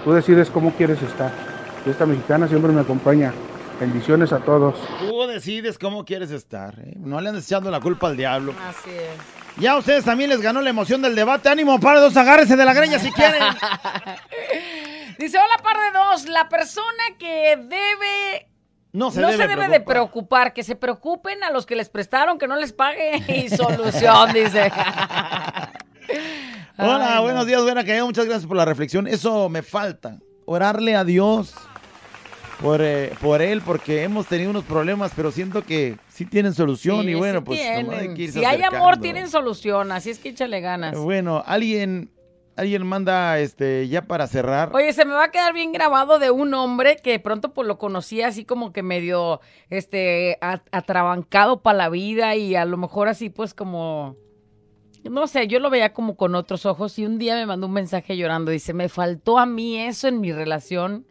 Tú 0.04 0.12
decides 0.12 0.48
cómo 0.48 0.70
quieres 0.70 1.02
estar. 1.02 1.53
Y 1.86 1.90
esta 1.90 2.06
mexicana 2.06 2.48
siempre 2.48 2.72
me 2.72 2.80
acompaña. 2.80 3.32
Bendiciones 3.78 4.32
a 4.32 4.38
todos. 4.38 4.76
Tú 5.00 5.26
decides 5.26 5.78
cómo 5.78 6.04
quieres 6.04 6.30
estar. 6.30 6.78
¿eh? 6.78 6.94
No 6.96 7.20
le 7.20 7.28
andes 7.28 7.44
echando 7.46 7.70
la 7.70 7.80
culpa 7.80 8.06
al 8.08 8.16
diablo. 8.16 8.54
Así 8.68 8.90
es. 8.90 9.60
Ya 9.60 9.72
a 9.72 9.78
ustedes 9.78 10.04
también 10.04 10.30
les 10.30 10.40
ganó 10.40 10.60
la 10.60 10.70
emoción 10.70 11.02
del 11.02 11.14
debate. 11.14 11.48
Ánimo, 11.48 11.78
para 11.80 12.00
dos, 12.00 12.16
agárrense 12.16 12.56
de 12.56 12.64
la 12.64 12.72
greña 12.72 12.98
si 12.98 13.10
quieren. 13.12 13.42
Dice, 15.18 15.38
hola 15.38 15.62
par 15.62 15.76
de 15.76 15.98
dos, 15.98 16.28
la 16.28 16.48
persona 16.48 17.02
que 17.18 17.56
debe... 17.56 18.48
No 18.92 19.10
se 19.10 19.20
no 19.20 19.26
debe 19.28 19.42
se 19.42 19.48
debe 19.48 19.62
de 19.68 19.80
preocupar. 19.80 19.84
preocupar, 19.84 20.52
que 20.54 20.62
se 20.62 20.76
preocupen 20.76 21.42
a 21.42 21.50
los 21.50 21.66
que 21.66 21.74
les 21.74 21.88
prestaron, 21.88 22.38
que 22.38 22.46
no 22.46 22.56
les 22.56 22.72
pague 22.72 23.22
y 23.28 23.48
solución, 23.56 24.32
dice. 24.32 24.70
Hola, 26.78 27.08
Ay, 27.08 27.14
no. 27.16 27.22
buenos 27.22 27.46
días, 27.46 27.62
buena 27.62 27.84
caída. 27.84 28.04
Muchas 28.04 28.26
gracias 28.26 28.46
por 28.46 28.56
la 28.56 28.64
reflexión. 28.64 29.08
Eso 29.08 29.48
me 29.48 29.62
falta. 29.62 30.18
Orarle 30.46 30.94
a 30.94 31.04
Dios 31.04 31.54
por, 32.60 32.80
eh, 32.82 33.12
por 33.20 33.42
él, 33.42 33.62
porque 33.62 34.02
hemos 34.02 34.26
tenido 34.26 34.50
unos 34.50 34.64
problemas, 34.64 35.12
pero 35.14 35.30
siento 35.30 35.62
que 35.64 35.96
sí 36.08 36.24
tienen 36.24 36.54
solución 36.54 37.02
Sí, 37.02 37.10
y 37.10 37.14
bueno, 37.14 37.40
sí 37.40 37.44
pues 37.44 37.60
hay 37.60 38.14
que 38.14 38.22
irse 38.22 38.38
Si 38.38 38.44
hay 38.44 38.62
amor, 38.62 38.98
tienen 38.98 39.28
solución, 39.28 39.92
así 39.92 40.10
es 40.10 40.18
que 40.18 40.30
échale 40.30 40.60
ganas. 40.60 40.96
Bueno, 40.96 41.42
alguien, 41.46 42.10
alguien 42.56 42.86
manda 42.86 43.38
este 43.38 43.88
ya 43.88 44.02
para 44.02 44.26
cerrar. 44.26 44.70
Oye, 44.74 44.92
se 44.92 45.04
me 45.04 45.12
va 45.14 45.24
a 45.24 45.30
quedar 45.30 45.52
bien 45.52 45.72
grabado 45.72 46.18
de 46.18 46.30
un 46.30 46.54
hombre 46.54 46.96
que 46.96 47.10
de 47.10 47.20
pronto 47.20 47.52
pues 47.52 47.66
lo 47.68 47.78
conocí 47.78 48.22
así 48.22 48.44
como 48.44 48.72
que 48.72 48.82
medio 48.82 49.40
este 49.70 50.38
atrabancado 50.40 51.62
para 51.62 51.78
la 51.78 51.88
vida 51.88 52.36
y 52.36 52.54
a 52.54 52.64
lo 52.64 52.76
mejor 52.76 53.08
así 53.08 53.30
pues 53.30 53.54
como 53.54 54.16
no 55.10 55.26
sé, 55.26 55.48
yo 55.48 55.60
lo 55.60 55.68
veía 55.68 55.92
como 55.92 56.16
con 56.16 56.34
otros 56.34 56.64
ojos 56.64 56.98
y 56.98 57.04
un 57.04 57.18
día 57.18 57.34
me 57.34 57.44
mandó 57.44 57.66
un 57.66 57.74
mensaje 57.74 58.16
llorando, 58.16 58.50
dice, 58.50 58.72
"Me 58.72 58.88
faltó 58.88 59.38
a 59.38 59.44
mí 59.44 59.78
eso 59.78 60.08
en 60.08 60.18
mi 60.18 60.32
relación, 60.32 61.06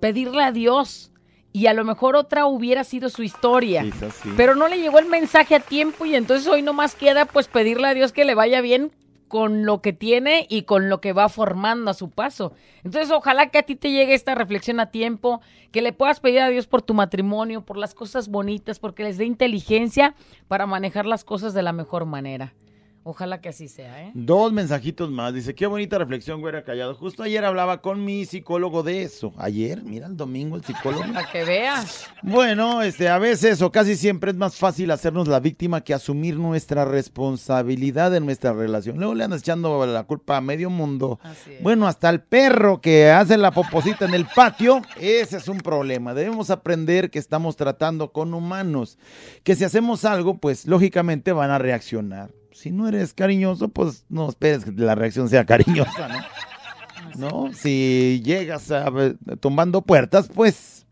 pedirle 0.00 0.42
a 0.42 0.52
Dios 0.52 1.12
y 1.52 1.66
a 1.66 1.74
lo 1.74 1.84
mejor 1.84 2.16
otra 2.16 2.46
hubiera 2.46 2.84
sido 2.84 3.08
su 3.08 3.22
historia." 3.22 3.82
Quizás 3.82 4.14
sí. 4.14 4.30
Pero 4.36 4.54
no 4.54 4.68
le 4.68 4.78
llegó 4.78 4.98
el 4.98 5.06
mensaje 5.06 5.54
a 5.54 5.60
tiempo 5.60 6.06
y 6.06 6.14
entonces 6.14 6.46
hoy 6.48 6.62
nomás 6.62 6.94
queda 6.94 7.24
pues 7.24 7.48
pedirle 7.48 7.88
a 7.88 7.94
Dios 7.94 8.12
que 8.12 8.24
le 8.24 8.34
vaya 8.34 8.60
bien 8.60 8.92
con 9.28 9.64
lo 9.66 9.82
que 9.82 9.92
tiene 9.92 10.46
y 10.48 10.62
con 10.62 10.88
lo 10.88 11.00
que 11.00 11.12
va 11.12 11.28
formando 11.28 11.90
a 11.90 11.94
su 11.94 12.10
paso. 12.10 12.52
Entonces 12.84 13.10
ojalá 13.10 13.48
que 13.48 13.58
a 13.58 13.62
ti 13.62 13.76
te 13.76 13.90
llegue 13.90 14.14
esta 14.14 14.34
reflexión 14.34 14.80
a 14.80 14.90
tiempo, 14.90 15.40
que 15.72 15.82
le 15.82 15.92
puedas 15.92 16.20
pedir 16.20 16.40
a 16.40 16.48
Dios 16.48 16.66
por 16.66 16.82
tu 16.82 16.94
matrimonio, 16.94 17.64
por 17.64 17.76
las 17.76 17.94
cosas 17.94 18.28
bonitas, 18.28 18.78
porque 18.78 19.02
les 19.02 19.18
dé 19.18 19.24
inteligencia 19.24 20.14
para 20.48 20.66
manejar 20.66 21.06
las 21.06 21.24
cosas 21.24 21.54
de 21.54 21.62
la 21.62 21.72
mejor 21.72 22.06
manera. 22.06 22.54
Ojalá 23.08 23.40
que 23.40 23.50
así 23.50 23.68
sea, 23.68 24.02
¿eh? 24.02 24.10
Dos 24.14 24.52
mensajitos 24.52 25.12
más. 25.12 25.32
Dice, 25.32 25.54
qué 25.54 25.68
bonita 25.68 25.96
reflexión, 25.96 26.40
güera 26.40 26.64
callado. 26.64 26.92
Justo 26.96 27.22
ayer 27.22 27.44
hablaba 27.44 27.80
con 27.80 28.04
mi 28.04 28.24
psicólogo 28.24 28.82
de 28.82 29.04
eso. 29.04 29.32
Ayer, 29.38 29.84
mira, 29.84 30.08
el 30.08 30.16
domingo 30.16 30.56
el 30.56 30.64
psicólogo. 30.64 31.04
Para 31.14 31.30
que 31.30 31.44
veas. 31.44 32.08
Bueno, 32.24 32.82
este, 32.82 33.08
a 33.08 33.18
veces 33.18 33.62
o 33.62 33.70
casi 33.70 33.94
siempre 33.94 34.32
es 34.32 34.36
más 34.36 34.56
fácil 34.56 34.90
hacernos 34.90 35.28
la 35.28 35.38
víctima 35.38 35.82
que 35.82 35.94
asumir 35.94 36.36
nuestra 36.36 36.84
responsabilidad 36.84 38.12
en 38.12 38.24
nuestra 38.24 38.52
relación. 38.52 38.96
Luego 38.96 39.14
le 39.14 39.22
andas 39.22 39.42
echando 39.42 39.86
la 39.86 40.02
culpa 40.02 40.38
a 40.38 40.40
medio 40.40 40.68
mundo. 40.68 41.20
Bueno, 41.60 41.86
hasta 41.86 42.10
el 42.10 42.22
perro 42.22 42.80
que 42.80 43.12
hace 43.12 43.38
la 43.38 43.52
poposita 43.52 44.06
en 44.06 44.14
el 44.14 44.26
patio, 44.26 44.82
ese 45.00 45.36
es 45.36 45.46
un 45.46 45.58
problema. 45.58 46.12
Debemos 46.12 46.50
aprender 46.50 47.12
que 47.12 47.20
estamos 47.20 47.54
tratando 47.54 48.10
con 48.10 48.34
humanos, 48.34 48.98
que 49.44 49.54
si 49.54 49.62
hacemos 49.62 50.04
algo, 50.04 50.38
pues 50.38 50.66
lógicamente 50.66 51.30
van 51.30 51.52
a 51.52 51.58
reaccionar. 51.58 52.30
Si 52.56 52.70
no 52.70 52.88
eres 52.88 53.12
cariñoso, 53.12 53.68
pues 53.68 54.06
no 54.08 54.30
esperes 54.30 54.64
que 54.64 54.72
la 54.72 54.94
reacción 54.94 55.28
sea 55.28 55.44
cariñosa, 55.46 56.08
¿no? 56.08 57.46
¿No? 57.46 57.52
Si 57.52 58.22
llegas 58.24 58.70
a, 58.70 58.90
tumbando 59.40 59.82
puertas, 59.82 60.30
pues 60.32 60.86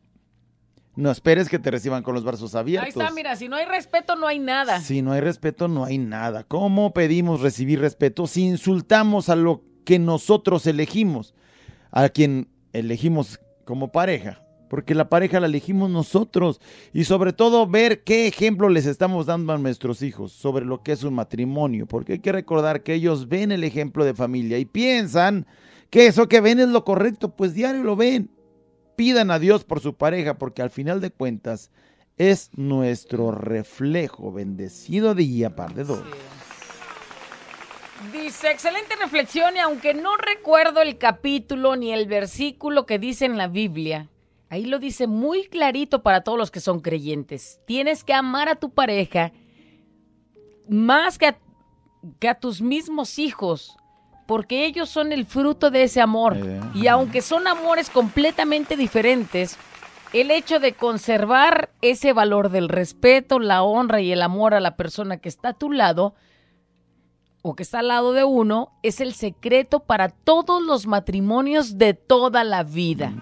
No 0.94 1.10
esperes 1.10 1.48
que 1.48 1.58
te 1.58 1.70
reciban 1.70 2.02
con 2.02 2.14
los 2.14 2.22
brazos 2.22 2.54
abiertos. 2.54 2.94
Ahí 2.94 3.02
está, 3.02 3.14
mira, 3.14 3.34
si 3.34 3.48
no 3.48 3.56
hay 3.56 3.64
respeto, 3.64 4.14
no 4.14 4.26
hay 4.26 4.38
nada. 4.38 4.80
Si 4.80 5.00
no 5.00 5.12
hay 5.12 5.22
respeto, 5.22 5.66
no 5.66 5.84
hay 5.84 5.96
nada. 5.98 6.44
¿Cómo 6.44 6.92
pedimos 6.92 7.40
recibir 7.40 7.80
respeto 7.80 8.26
si 8.26 8.42
insultamos 8.42 9.30
a 9.30 9.34
lo 9.34 9.62
que 9.84 9.98
nosotros 9.98 10.66
elegimos? 10.66 11.34
A 11.90 12.10
quien 12.10 12.48
elegimos 12.72 13.40
como 13.64 13.90
pareja. 13.90 14.43
Porque 14.74 14.96
la 14.96 15.08
pareja 15.08 15.38
la 15.38 15.46
elegimos 15.46 15.88
nosotros. 15.88 16.60
Y 16.92 17.04
sobre 17.04 17.32
todo 17.32 17.64
ver 17.68 18.02
qué 18.02 18.26
ejemplo 18.26 18.68
les 18.68 18.86
estamos 18.86 19.24
dando 19.24 19.52
a 19.52 19.58
nuestros 19.58 20.02
hijos 20.02 20.32
sobre 20.32 20.64
lo 20.64 20.82
que 20.82 20.90
es 20.90 21.04
un 21.04 21.14
matrimonio. 21.14 21.86
Porque 21.86 22.14
hay 22.14 22.18
que 22.18 22.32
recordar 22.32 22.82
que 22.82 22.94
ellos 22.94 23.28
ven 23.28 23.52
el 23.52 23.62
ejemplo 23.62 24.04
de 24.04 24.14
familia 24.14 24.58
y 24.58 24.64
piensan 24.64 25.46
que 25.90 26.08
eso 26.08 26.28
que 26.28 26.40
ven 26.40 26.58
es 26.58 26.70
lo 26.70 26.84
correcto. 26.84 27.36
Pues 27.36 27.54
diario 27.54 27.84
lo 27.84 27.94
ven. 27.94 28.32
Pidan 28.96 29.30
a 29.30 29.38
Dios 29.38 29.62
por 29.62 29.78
su 29.78 29.94
pareja 29.94 30.38
porque 30.38 30.60
al 30.60 30.70
final 30.70 31.00
de 31.00 31.12
cuentas 31.12 31.70
es 32.16 32.50
nuestro 32.56 33.30
reflejo. 33.30 34.32
Bendecido 34.32 35.14
día, 35.14 35.54
par 35.54 35.72
de 35.74 35.84
dos. 35.84 36.02
Dice, 38.12 38.50
excelente 38.50 38.96
reflexión 38.96 39.56
y 39.56 39.60
aunque 39.60 39.94
no 39.94 40.16
recuerdo 40.16 40.82
el 40.82 40.98
capítulo 40.98 41.76
ni 41.76 41.92
el 41.92 42.08
versículo 42.08 42.86
que 42.86 42.98
dice 42.98 43.24
en 43.24 43.38
la 43.38 43.46
Biblia, 43.46 44.08
ahí 44.48 44.66
lo 44.66 44.78
dice 44.78 45.06
muy 45.06 45.46
clarito 45.46 46.02
para 46.02 46.22
todos 46.22 46.38
los 46.38 46.50
que 46.50 46.60
son 46.60 46.80
creyentes. 46.80 47.60
Tienes 47.66 48.04
que 48.04 48.14
amar 48.14 48.48
a 48.48 48.56
tu 48.56 48.70
pareja 48.70 49.32
más 50.68 51.18
que 51.18 51.26
a, 51.26 51.38
que 52.18 52.28
a 52.28 52.34
tus 52.34 52.62
mismos 52.62 53.18
hijos, 53.18 53.76
porque 54.26 54.64
ellos 54.64 54.88
son 54.88 55.12
el 55.12 55.26
fruto 55.26 55.70
de 55.70 55.84
ese 55.84 56.00
amor. 56.00 56.36
Eh. 56.36 56.60
Y 56.74 56.86
aunque 56.86 57.22
son 57.22 57.46
amores 57.46 57.90
completamente 57.90 58.76
diferentes, 58.76 59.58
el 60.12 60.30
hecho 60.30 60.60
de 60.60 60.72
conservar 60.74 61.70
ese 61.82 62.12
valor 62.12 62.50
del 62.50 62.68
respeto, 62.68 63.38
la 63.38 63.62
honra 63.62 64.00
y 64.00 64.12
el 64.12 64.22
amor 64.22 64.54
a 64.54 64.60
la 64.60 64.76
persona 64.76 65.16
que 65.16 65.28
está 65.28 65.50
a 65.50 65.54
tu 65.54 65.72
lado, 65.72 66.14
o 67.46 67.54
que 67.54 67.62
está 67.62 67.80
al 67.80 67.88
lado 67.88 68.12
de 68.14 68.24
uno 68.24 68.72
es 68.82 69.00
el 69.00 69.12
secreto 69.12 69.80
para 69.80 70.08
todos 70.08 70.62
los 70.62 70.86
matrimonios 70.86 71.76
de 71.76 71.92
toda 71.92 72.42
la 72.42 72.62
vida. 72.62 73.12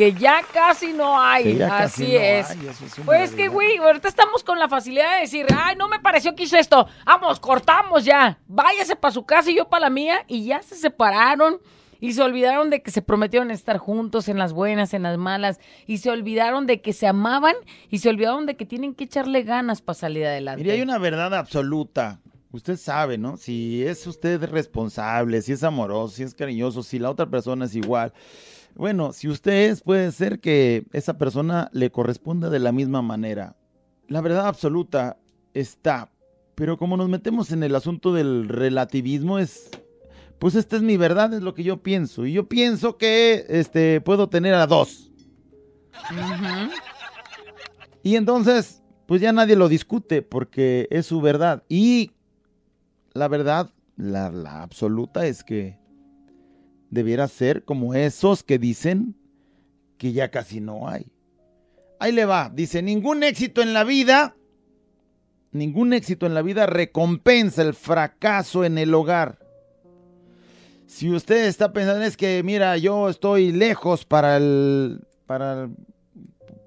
Que 0.00 0.14
ya 0.14 0.40
casi 0.50 0.94
no 0.94 1.20
hay. 1.20 1.60
Así 1.60 2.04
no 2.04 2.20
es. 2.20 2.50
hay, 2.50 2.68
eso 2.68 2.84
es 2.86 3.00
pues 3.04 3.34
que, 3.34 3.48
güey, 3.48 3.76
ahorita 3.76 4.08
estamos 4.08 4.42
con 4.42 4.58
la 4.58 4.66
facilidad 4.66 5.16
de 5.16 5.20
decir, 5.20 5.44
ay, 5.54 5.76
no 5.76 5.90
me 5.90 5.98
pareció 5.98 6.34
que 6.34 6.44
hizo 6.44 6.56
esto. 6.56 6.88
Vamos, 7.04 7.38
cortamos 7.38 8.02
ya. 8.02 8.38
Váyase 8.46 8.96
para 8.96 9.12
su 9.12 9.26
casa 9.26 9.50
y 9.50 9.56
yo 9.56 9.68
para 9.68 9.82
la 9.82 9.90
mía. 9.90 10.24
Y 10.26 10.46
ya 10.46 10.62
se 10.62 10.76
separaron. 10.76 11.58
Y 12.00 12.14
se 12.14 12.22
olvidaron 12.22 12.70
de 12.70 12.80
que 12.80 12.90
se 12.90 13.02
prometieron 13.02 13.50
estar 13.50 13.76
juntos 13.76 14.28
en 14.28 14.38
las 14.38 14.54
buenas, 14.54 14.94
en 14.94 15.02
las 15.02 15.18
malas. 15.18 15.60
Y 15.86 15.98
se 15.98 16.08
olvidaron 16.08 16.66
de 16.66 16.80
que 16.80 16.94
se 16.94 17.06
amaban. 17.06 17.56
Y 17.90 17.98
se 17.98 18.08
olvidaron 18.08 18.46
de 18.46 18.56
que 18.56 18.64
tienen 18.64 18.94
que 18.94 19.04
echarle 19.04 19.42
ganas 19.42 19.82
para 19.82 19.98
salir 19.98 20.24
adelante. 20.24 20.62
Mire, 20.62 20.76
hay 20.76 20.80
una 20.80 20.96
verdad 20.96 21.34
absoluta. 21.34 22.20
Usted 22.52 22.78
sabe, 22.78 23.18
¿no? 23.18 23.36
Si 23.36 23.84
es 23.84 24.06
usted 24.06 24.42
responsable, 24.44 25.42
si 25.42 25.52
es 25.52 25.62
amoroso, 25.62 26.16
si 26.16 26.22
es 26.22 26.34
cariñoso, 26.34 26.82
si 26.82 26.98
la 26.98 27.10
otra 27.10 27.26
persona 27.26 27.66
es 27.66 27.74
igual. 27.74 28.14
Bueno, 28.74 29.12
si 29.12 29.28
usted 29.28 29.70
es, 29.70 29.82
puede 29.82 30.10
ser 30.12 30.40
que 30.40 30.86
esa 30.92 31.18
persona 31.18 31.70
le 31.72 31.90
corresponda 31.90 32.50
de 32.50 32.58
la 32.58 32.72
misma 32.72 33.02
manera. 33.02 33.56
La 34.08 34.20
verdad 34.20 34.46
absoluta 34.46 35.18
está. 35.54 36.10
Pero 36.54 36.76
como 36.76 36.96
nos 36.96 37.08
metemos 37.08 37.52
en 37.52 37.62
el 37.62 37.74
asunto 37.74 38.12
del 38.12 38.48
relativismo, 38.48 39.38
es. 39.38 39.70
Pues 40.38 40.54
esta 40.54 40.76
es 40.76 40.82
mi 40.82 40.96
verdad, 40.96 41.34
es 41.34 41.42
lo 41.42 41.54
que 41.54 41.62
yo 41.62 41.82
pienso. 41.82 42.24
Y 42.24 42.32
yo 42.32 42.48
pienso 42.48 42.96
que 42.96 43.44
este, 43.48 44.00
puedo 44.00 44.28
tener 44.28 44.54
a 44.54 44.66
dos. 44.66 45.10
Y 48.02 48.16
entonces, 48.16 48.82
pues 49.06 49.20
ya 49.20 49.32
nadie 49.32 49.56
lo 49.56 49.68
discute 49.68 50.22
porque 50.22 50.88
es 50.90 51.06
su 51.06 51.20
verdad. 51.20 51.62
Y 51.68 52.12
la 53.12 53.28
verdad, 53.28 53.70
la, 53.96 54.30
la 54.30 54.62
absoluta 54.62 55.26
es 55.26 55.44
que 55.44 55.79
debiera 56.90 57.28
ser 57.28 57.64
como 57.64 57.94
esos 57.94 58.42
que 58.42 58.58
dicen 58.58 59.14
que 59.96 60.12
ya 60.12 60.30
casi 60.30 60.60
no 60.60 60.88
hay. 60.88 61.06
Ahí 61.98 62.12
le 62.12 62.24
va, 62.24 62.50
dice, 62.52 62.82
ningún 62.82 63.22
éxito 63.22 63.62
en 63.62 63.72
la 63.74 63.84
vida, 63.84 64.34
ningún 65.52 65.92
éxito 65.92 66.26
en 66.26 66.34
la 66.34 66.42
vida 66.42 66.66
recompensa 66.66 67.62
el 67.62 67.74
fracaso 67.74 68.64
en 68.64 68.78
el 68.78 68.94
hogar. 68.94 69.38
Si 70.86 71.08
usted 71.10 71.46
está 71.46 71.72
pensando 71.72 72.02
es 72.04 72.16
que, 72.16 72.42
mira, 72.42 72.76
yo 72.76 73.08
estoy 73.08 73.52
lejos 73.52 74.04
para 74.04 74.36
el, 74.38 75.00
para, 75.26 75.64
el- 75.64 75.70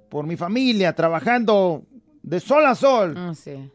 por 0.10 0.26
mi 0.28 0.38
familia, 0.38 0.94
trabajando 0.94 1.84
de 2.22 2.40
sol 2.40 2.66
a 2.66 2.76
sol. 2.76 3.16
Ah, 3.18 3.34
sí. 3.36 3.70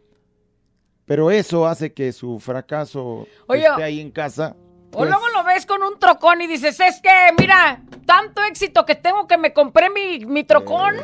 Pero 1.04 1.30
eso 1.30 1.66
hace 1.66 1.92
que 1.92 2.12
su 2.12 2.38
fracaso 2.38 3.26
Oye, 3.46 3.66
esté 3.66 3.82
ahí 3.82 4.00
en 4.00 4.10
casa. 4.10 4.54
O 4.90 4.98
pues, 4.98 5.10
luego 5.10 5.28
lo 5.34 5.44
ves 5.44 5.66
con 5.66 5.82
un 5.82 5.98
trocón 5.98 6.40
y 6.40 6.46
dices, 6.46 6.80
es 6.80 7.00
que, 7.00 7.10
mira, 7.38 7.82
tanto 8.06 8.42
éxito 8.42 8.86
que 8.86 8.94
tengo 8.94 9.26
que 9.26 9.36
me 9.36 9.52
compré 9.52 9.90
mi, 9.90 10.24
mi 10.24 10.42
trocón. 10.42 10.96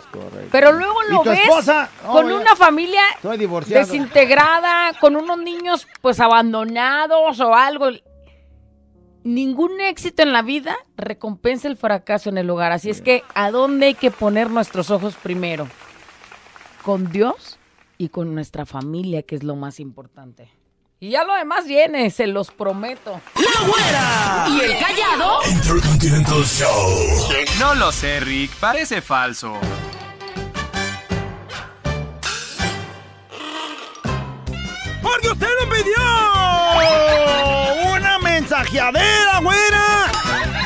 Pero 0.50 0.72
luego 0.72 0.94
¿Y 1.06 1.12
lo 1.12 1.22
ves 1.22 1.40
esposa? 1.40 1.90
con 2.10 2.32
una 2.32 2.56
familia 2.56 3.02
desintegrada, 3.66 4.98
con 4.98 5.14
unos 5.14 5.38
niños 5.38 5.86
pues 6.00 6.18
abandonados 6.18 7.40
o 7.40 7.54
algo. 7.54 7.90
Ningún 9.22 9.80
éxito 9.82 10.22
en 10.22 10.32
la 10.32 10.40
vida 10.40 10.76
recompensa 10.96 11.68
el 11.68 11.76
fracaso 11.76 12.30
en 12.30 12.38
el 12.38 12.48
hogar. 12.48 12.72
Así 12.72 12.88
es 12.88 13.02
que, 13.02 13.22
¿a 13.34 13.50
dónde 13.50 13.86
hay 13.86 13.94
que 13.94 14.10
poner 14.10 14.50
nuestros 14.50 14.90
ojos 14.90 15.14
primero? 15.16 15.68
Con 16.82 17.12
Dios 17.12 17.58
y 17.98 18.08
con 18.08 18.34
nuestra 18.34 18.64
familia, 18.64 19.22
que 19.22 19.36
es 19.36 19.42
lo 19.42 19.56
más 19.56 19.78
importante. 19.78 20.50
Y 21.00 21.10
ya 21.10 21.24
lo 21.24 21.34
demás 21.34 21.66
viene, 21.66 22.08
se 22.10 22.26
los 22.26 22.50
prometo. 22.50 23.20
¡La 23.34 23.66
güera! 23.66 24.46
¿Y 24.48 24.60
el 24.60 24.78
callado? 24.78 25.40
Intercontinental 25.50 26.44
Show. 26.44 27.28
No 27.58 27.74
lo 27.74 27.92
sé, 27.92 28.20
Rick, 28.20 28.52
parece 28.56 29.02
falso. 29.02 29.58
¡Porque 35.02 35.28
usted 35.28 35.48
lo 35.60 35.68
pidió! 35.68 35.96
¡Una 37.92 38.18
mensajeadera, 38.20 39.40
güera! 39.40 40.06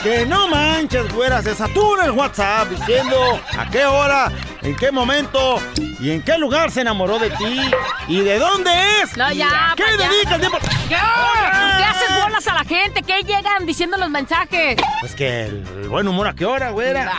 Que 0.03 0.25
no 0.25 0.47
manches, 0.47 1.13
güera. 1.13 1.43
Se 1.43 1.55
satura 1.57 2.05
el 2.05 2.13
WhatsApp 2.13 2.69
diciendo 2.69 3.41
a 3.59 3.69
qué 3.69 3.85
hora, 3.85 4.31
en 4.63 4.77
qué 4.77 4.91
momento 4.93 5.61
y 6.01 6.11
en 6.11 6.23
qué 6.23 6.37
lugar 6.39 6.71
se 6.71 6.81
enamoró 6.81 7.19
de 7.19 7.31
ti 7.31 7.71
y 8.09 8.21
de 8.21 8.39
dónde 8.39 8.71
es. 9.03 9.17
No, 9.17 9.31
ya, 9.33 9.75
¿Qué 9.77 9.85
ya. 9.99 10.09
dedica 10.09 10.35
el 10.35 10.41
tiempo? 10.41 10.59
¿Qué? 10.89 10.89
¿Qué 10.89 11.85
haces 11.85 12.23
bolas 12.23 12.47
a 12.47 12.55
la 12.55 12.65
gente? 12.65 13.03
¿Qué 13.03 13.23
llegan 13.23 13.67
diciendo 13.67 13.97
los 13.97 14.11
mensajes? 14.11 14.77
Pues 15.01 15.15
que 15.15 15.45
el, 15.47 15.65
el 15.83 15.89
buen 15.89 16.07
humor 16.09 16.29
a 16.29 16.35
qué 16.35 16.45
hora, 16.47 16.71
güera. 16.71 17.11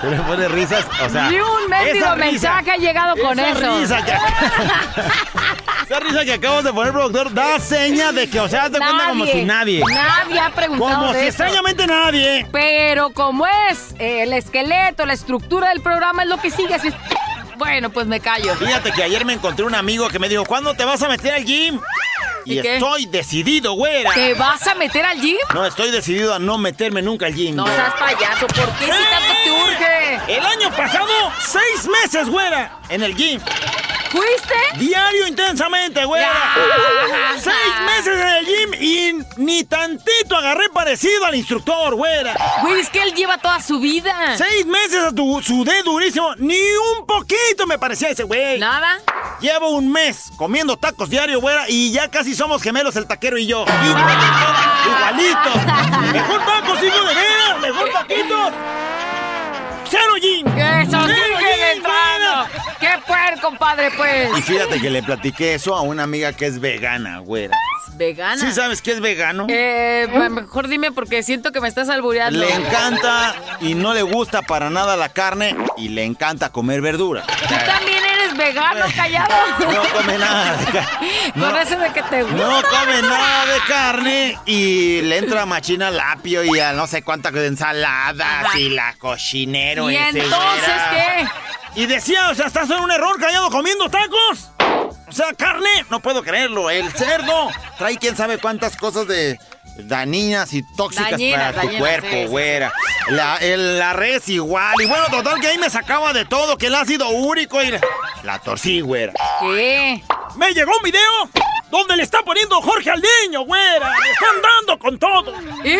¿Tú 0.00 0.10
le 0.10 0.16
pones 0.16 0.50
risas? 0.50 0.84
O 1.04 1.08
sea, 1.08 1.30
Ni 1.30 1.36
un 1.38 1.70
risa- 1.70 2.16
mensaje 2.16 2.70
ha 2.72 2.76
llegado 2.76 3.14
con 3.22 3.38
esa 3.38 3.50
eso. 3.58 3.78
Risa 3.78 4.04
que, 4.04 4.12
esa 5.92 6.00
risa 6.00 6.24
que 6.24 6.32
acabamos 6.32 6.64
de 6.64 6.72
poner, 6.72 6.92
productor, 6.92 7.34
da 7.34 7.58
seña 7.60 8.12
de 8.12 8.28
que, 8.28 8.40
o 8.40 8.48
sea, 8.48 8.64
haz 8.64 8.72
de 8.72 8.78
cuenta 8.78 9.08
como 9.08 9.26
si 9.26 9.44
nadie. 9.44 9.84
Nadie 9.86 10.40
ha 10.40 10.50
preguntado 10.50 11.00
Como 11.00 11.12
de 11.12 11.20
si 11.20 11.26
extrañamente 11.26 11.86
nadie. 11.86 12.46
Pero 12.50 13.10
como 13.10 13.46
es 13.46 13.94
eh, 13.98 14.22
el 14.22 14.32
esqueleto, 14.32 15.04
la 15.04 15.12
estructura 15.12 15.68
del 15.68 15.82
programa 15.82 16.22
es 16.22 16.30
lo 16.30 16.38
que 16.38 16.50
sigue 16.50 16.74
así. 16.74 16.88
Bueno, 17.58 17.90
pues 17.90 18.06
me 18.06 18.20
callo. 18.20 18.54
Fíjate 18.56 18.90
que 18.92 19.02
ayer 19.02 19.24
me 19.26 19.34
encontré 19.34 19.64
un 19.64 19.74
amigo 19.74 20.08
que 20.08 20.18
me 20.18 20.28
dijo, 20.28 20.44
¿cuándo 20.46 20.74
te 20.74 20.84
vas 20.84 21.02
a 21.02 21.08
meter 21.08 21.34
al 21.34 21.44
gym? 21.44 21.78
Y, 22.44 22.58
estoy 22.58 23.06
decidido, 23.06 23.74
güera. 23.74 24.12
¿Te 24.14 24.34
vas 24.34 24.66
a 24.66 24.74
meter 24.74 25.04
al 25.04 25.20
gym? 25.20 25.36
No, 25.54 25.64
estoy 25.64 25.90
decidido 25.90 26.34
a 26.34 26.38
no 26.38 26.58
meterme 26.58 27.02
nunca 27.02 27.26
al 27.26 27.34
gym. 27.34 27.54
No 27.54 27.64
güera. 27.64 27.76
seas 27.76 27.94
payaso, 27.94 28.46
¿por 28.46 28.72
qué 28.78 28.84
si 28.86 28.90
tanto 28.90 29.34
te 29.44 29.50
urge? 29.52 30.36
El 30.36 30.44
año 30.44 30.70
pasado, 30.76 31.12
seis 31.38 31.86
meses, 31.86 32.28
güera, 32.28 32.78
en 32.88 33.02
el 33.02 33.14
gym. 33.14 33.40
¿Fuiste? 34.12 34.54
Diario 34.76 35.26
intensamente, 35.26 36.04
güera. 36.04 36.30
Ya. 36.30 37.40
Seis 37.40 37.80
meses 37.86 38.20
en 38.20 38.28
el 38.28 38.44
gym 38.44 38.74
y 38.74 39.24
ni 39.38 39.64
tantito 39.64 40.36
agarré 40.36 40.68
parecido 40.68 41.24
al 41.24 41.34
instructor, 41.34 41.94
güera. 41.94 42.34
Güey, 42.60 42.80
es 42.80 42.90
que 42.90 43.02
él 43.02 43.14
lleva 43.14 43.38
toda 43.38 43.58
su 43.62 43.80
vida. 43.80 44.36
Seis 44.36 44.66
meses 44.66 45.02
a 45.02 45.12
tu, 45.12 45.40
sudé 45.40 45.82
durísimo. 45.82 46.34
Ni 46.36 46.60
un 46.98 47.06
poquito 47.06 47.66
me 47.66 47.78
parecía 47.78 48.10
ese 48.10 48.24
güey. 48.24 48.58
¿Nada? 48.58 48.98
Llevo 49.40 49.70
un 49.70 49.90
mes 49.90 50.30
comiendo 50.36 50.76
tacos 50.76 51.08
diario, 51.08 51.40
güera, 51.40 51.64
y 51.68 51.90
ya 51.90 52.08
casi 52.10 52.34
somos 52.34 52.62
gemelos 52.62 52.94
el 52.96 53.06
taquero 53.06 53.38
y 53.38 53.46
yo. 53.46 53.64
Igualito. 54.86 56.12
Mejor 56.12 56.44
tacos, 56.44 56.82
hijo 56.82 57.04
de 57.06 57.14
veras. 57.14 57.60
Mejor 57.62 57.90
taquitos. 57.92 58.52
Cero 59.88 60.14
gym. 60.20 60.46
Eso, 60.58 60.98
Cero. 61.06 61.31
¡Qué 63.06 63.12
puerco, 63.12 63.40
compadre, 63.48 63.90
pues! 63.96 64.30
Y 64.38 64.42
fíjate 64.42 64.80
que 64.80 64.90
le 64.90 65.02
platiqué 65.02 65.54
eso 65.54 65.74
a 65.76 65.82
una 65.82 66.02
amiga 66.04 66.32
que 66.32 66.46
es 66.46 66.60
vegana, 66.60 67.18
güera. 67.18 67.56
Vegana. 67.94 68.36
¿Sí 68.40 68.52
sabes 68.52 68.80
qué 68.80 68.92
es 68.92 69.00
vegano? 69.00 69.46
Eh, 69.50 70.08
mejor 70.30 70.68
dime 70.68 70.92
porque 70.92 71.22
siento 71.22 71.52
que 71.52 71.60
me 71.60 71.68
estás 71.68 71.88
albureando. 71.88 72.38
Le 72.38 72.52
encanta 72.54 73.34
y 73.60 73.74
no 73.74 73.92
le 73.92 74.02
gusta 74.02 74.40
para 74.42 74.70
nada 74.70 74.96
la 74.96 75.10
carne 75.10 75.54
y 75.76 75.88
le 75.88 76.04
encanta 76.04 76.50
comer 76.50 76.80
verdura. 76.80 77.22
Tú 77.26 77.54
también 77.66 78.02
eres 78.04 78.36
vegano, 78.36 78.86
callado. 78.96 79.34
No 79.58 79.82
come 79.92 80.16
nada. 80.18 80.56
de 80.56 80.64
ca- 80.72 80.88
Con 81.34 81.56
eso 81.58 81.78
de 81.78 81.92
que 81.92 82.02
te 82.04 82.22
gusta. 82.22 82.36
No 82.38 82.62
come 82.62 83.02
nada 83.02 83.46
de 83.46 83.60
carne 83.68 84.38
y 84.46 85.02
le 85.02 85.18
entra 85.18 85.44
machina 85.44 85.88
al 85.88 86.00
apio 86.00 86.44
y 86.44 86.58
a 86.60 86.72
no 86.72 86.86
sé 86.86 87.02
cuántas 87.02 87.34
ensaladas 87.34 88.54
y 88.56 88.70
la 88.70 88.94
cochinero 88.98 89.90
¿Y 89.90 89.96
ese, 89.96 90.20
entonces 90.20 90.72
qué? 90.92 91.26
Y 91.74 91.86
decía, 91.86 92.28
o 92.30 92.34
sea, 92.34 92.46
estás 92.46 92.68
en 92.70 92.80
un 92.80 92.90
error 92.90 93.18
callado 93.18 93.50
comiendo 93.50 93.88
tacos. 93.88 94.50
O 95.08 95.12
sea, 95.12 95.32
carne, 95.34 95.84
no 95.90 96.00
puedo 96.00 96.22
creerlo. 96.22 96.70
El 96.70 96.90
cerdo 96.92 97.48
trae 97.78 97.96
quién 97.98 98.16
sabe 98.16 98.38
cuántas 98.38 98.76
cosas 98.76 99.06
de 99.06 99.38
dañinas 99.76 100.52
y 100.52 100.62
tóxicas 100.76 101.12
Dañinas, 101.12 101.54
para 101.54 101.70
tu 101.70 101.78
cuerpo, 101.78 102.08
sí, 102.10 102.22
sí, 102.22 102.26
güera. 102.26 102.72
La, 103.08 103.36
el- 103.38 103.78
la 103.78 103.92
res 103.94 104.28
igual. 104.28 104.74
Y 104.82 104.86
bueno, 104.86 105.04
total 105.10 105.40
que 105.40 105.48
ahí 105.48 105.58
me 105.58 105.70
sacaba 105.70 106.12
de 106.12 106.24
todo, 106.26 106.56
que 106.58 106.66
el 106.66 106.74
ácido 106.74 107.08
úrico 107.08 107.62
y 107.62 107.70
la, 107.70 107.80
la 108.22 108.38
torcí, 108.38 108.80
güera. 108.82 109.12
¿Qué? 109.40 110.02
Me 110.36 110.52
llegó 110.52 110.72
un 110.76 110.82
video 110.82 111.28
donde 111.70 111.96
le 111.96 112.02
está 112.02 112.22
poniendo 112.22 112.60
Jorge 112.60 112.90
al 112.90 113.02
niño, 113.22 113.42
güera. 113.44 113.92
Le 113.98 114.10
están 114.10 114.42
dando 114.42 114.78
con 114.78 114.98
todo. 114.98 115.32
¿Y? 115.64 115.76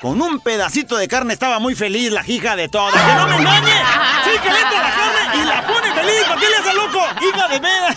Con 0.00 0.20
un 0.22 0.40
pedacito 0.40 0.96
de 0.96 1.06
carne 1.08 1.34
estaba 1.34 1.58
muy 1.58 1.74
feliz 1.74 2.10
la 2.10 2.24
hija 2.26 2.56
de 2.56 2.68
todas. 2.70 2.94
¡Que 2.94 3.14
no 3.14 3.26
me 3.26 3.36
engañe! 3.36 3.72
¡Sí, 4.24 4.30
que 4.42 4.50
le 4.50 4.60
la 4.62 4.70
carne 4.70 5.42
y 5.42 5.44
la 5.44 5.66
pone 5.66 5.92
feliz! 5.92 6.24
¿Por 6.26 6.40
qué 6.40 6.48
le 6.48 6.56
hace 6.56 6.74
loco? 6.74 7.00
¡Hija 7.20 7.48
de 7.48 7.60
veras! 7.60 7.96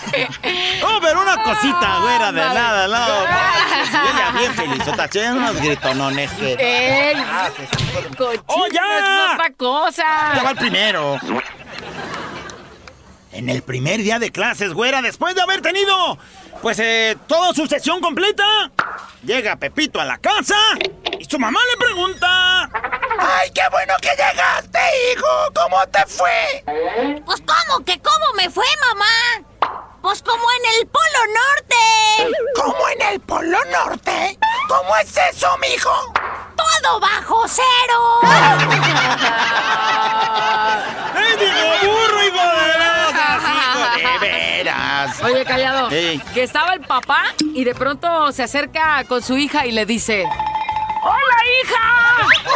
No, 0.82 1.00
pero 1.00 1.22
una 1.22 1.42
cosita, 1.42 2.00
güera, 2.02 2.32
de 2.34 2.42
nada, 2.42 2.88
no. 2.90 3.24
Ella 3.24 4.32
bien 4.38 4.54
felizota. 4.54 5.08
Che, 5.08 5.32
unos 5.32 5.56
gritonones 5.62 6.32
que... 6.32 6.54
¡Ey! 6.60 7.16
Ah, 7.26 7.50
¡Oh, 8.48 8.66
ya! 8.68 8.82
es 8.98 9.34
otra 9.34 9.52
cosa. 9.56 10.04
Ya 10.36 10.44
va 10.44 10.52
el 10.52 10.58
primero. 10.58 11.18
En 13.32 13.48
el 13.48 13.62
primer 13.64 14.02
día 14.02 14.20
de 14.20 14.32
clases, 14.32 14.74
güera, 14.74 15.02
después 15.02 15.36
de 15.36 15.42
haber 15.42 15.62
tenido, 15.62 16.20
pues, 16.64 16.80
eh, 16.80 17.18
toda 17.28 17.54
su 17.54 17.68
sesión 17.68 18.00
completa, 18.00 18.72
llega 19.22 19.58
Pepito 19.58 20.00
a 20.00 20.06
la 20.06 20.18
casa 20.18 20.56
y 21.20 21.26
su 21.26 21.38
mamá 21.38 21.60
le 21.70 21.86
pregunta... 21.86 22.70
¡Ay, 23.20 23.52
qué 23.52 23.62
bueno 23.70 23.94
que 24.02 24.10
llegaste, 24.12 24.80
hijo! 25.12 25.28
¿Cómo 25.54 25.86
te 25.88 26.06
fue? 26.06 26.64
Pues 27.26 27.42
cómo 27.42 27.84
que 27.84 28.00
cómo 28.00 28.34
me 28.38 28.50
fue, 28.50 28.66
mamá. 28.80 29.93
Pues 30.04 30.22
como 30.22 30.44
en 30.52 30.66
el 30.82 30.88
Polo 30.88 31.24
Norte. 31.34 32.36
¿Cómo 32.56 32.90
en 32.90 33.02
el 33.14 33.22
Polo 33.22 33.58
Norte? 33.72 34.38
¿Cómo 34.68 34.98
es 34.98 35.16
eso, 35.32 35.48
mijo? 35.60 36.14
Todo 36.58 37.00
bajo 37.00 37.46
cero. 37.48 38.20
¡Ay, 41.16 41.38
digo, 41.40 41.54
burro, 41.84 42.22
hijo 42.22 42.36
de 42.36 42.66
veras! 42.68 43.42
¡Hijo 43.48 43.80
de 43.96 44.20
veras! 44.20 45.22
Oye, 45.24 45.46
callado. 45.46 45.88
Que 45.88 46.20
estaba 46.36 46.74
el 46.74 46.82
papá 46.82 47.24
y 47.40 47.64
de 47.64 47.74
pronto 47.74 48.34
se 48.34 48.44
acerca 48.44 49.06
con 49.06 49.24
su 49.24 49.38
hija 49.38 49.66
y 49.66 49.72
le 49.72 49.86
dice: 49.86 50.28
¡Hola, 51.04 51.38
hija! 51.62 51.86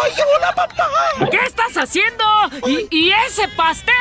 ¡Oye, 0.03 0.23
hola, 0.37 0.55
papá! 0.55 0.89
¿Qué 1.29 1.37
estás 1.45 1.75
haciendo? 1.75 2.23
¿Y, 2.65 2.87
y 2.89 3.11
ese 3.11 3.47
pastel? 3.49 3.93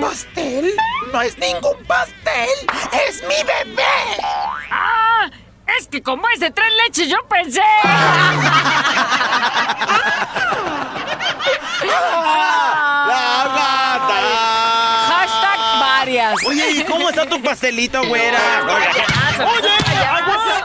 ¿Pastel? 0.00 0.74
No 1.12 1.20
es 1.22 1.36
ningún 1.38 1.82
pastel, 1.84 2.48
es 3.08 3.22
mi 3.22 3.42
bebé. 3.42 3.82
¡Ah! 4.70 5.28
Es 5.78 5.86
que 5.88 6.02
como 6.02 6.28
es 6.30 6.40
de 6.40 6.50
tres 6.50 6.72
leches, 6.84 7.08
yo 7.08 7.18
pensé. 7.28 7.60
Hashtag 15.08 15.80
varias. 15.80 16.34
Oye, 16.46 16.70
¿y 16.70 16.84
cómo 16.84 17.08
está 17.08 17.26
tu 17.26 17.42
pastelito, 17.42 18.04
güera? 18.06 18.38
¡Oye, 18.64 19.04
aguanta! 20.08 20.58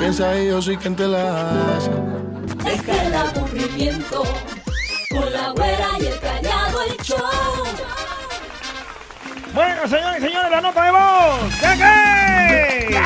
La 0.00 0.06
piensa 0.06 0.40
y 0.40 0.46
yo 0.46 0.62
soy 0.62 0.78
quien 0.78 0.96
te 0.96 1.06
la 1.06 1.76
hace. 1.76 1.90
Deja 2.64 3.02
el 3.04 3.14
aburrimiento 3.14 4.22
con 5.10 5.30
la 5.30 5.50
güera 5.50 5.88
y 6.00 6.06
el 6.06 6.18
callado 6.18 6.82
el 6.84 6.96
show. 7.04 7.18
Bueno, 9.52 9.86
señores 9.86 10.22
y 10.22 10.22
señores, 10.22 10.50
la 10.50 10.60
nota 10.62 10.84
de 10.84 10.90
voz. 10.90 11.54
¿Qué 11.60 11.68
qué? 11.76 12.96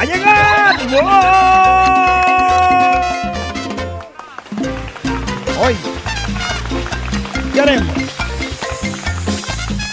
¡A 0.00 0.04
llegar! 0.06 0.80
¡Wow! 5.52 5.66
Hoy 5.66 5.76
queremos 7.52 7.94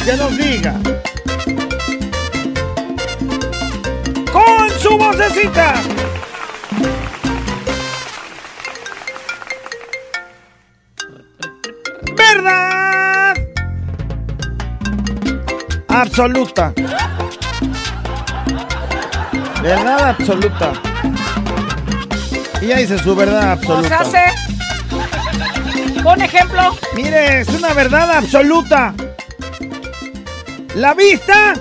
que 0.06 0.14
nos 0.16 0.38
diga 0.38 0.74
su 4.84 4.98
vocecita. 4.98 5.74
¿Verdad? 12.18 13.34
Absoluta. 15.88 16.74
Verdad 19.62 20.10
absoluta. 20.10 20.74
Ella 22.62 22.78
dice 22.78 23.00
su 23.00 23.16
verdad 23.16 23.58
¿Cómo 23.66 23.82
se 23.84 23.94
absoluta. 23.94 24.20
hace? 24.20 26.02
Pon 26.04 26.22
ejemplo. 26.22 26.76
Mire, 26.96 27.40
es 27.42 27.48
una 27.48 27.74
verdad 27.74 28.18
absoluta. 28.18 28.94
La 30.76 30.94
vista 30.94 31.54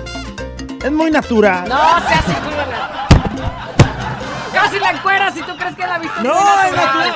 es 0.83 0.91
muy 0.91 1.09
natural. 1.09 1.69
No 1.69 1.99
se 2.05 2.13
hace. 2.13 2.33
Casi 4.63 4.79
la 4.79 4.91
encueras 4.91 5.33
si 5.33 5.41
tú 5.41 5.55
crees 5.57 5.75
que 5.75 5.85
la 5.87 5.97
viste. 5.99 6.21
No, 6.23 6.63
es 6.63 6.75
natural. 6.75 7.15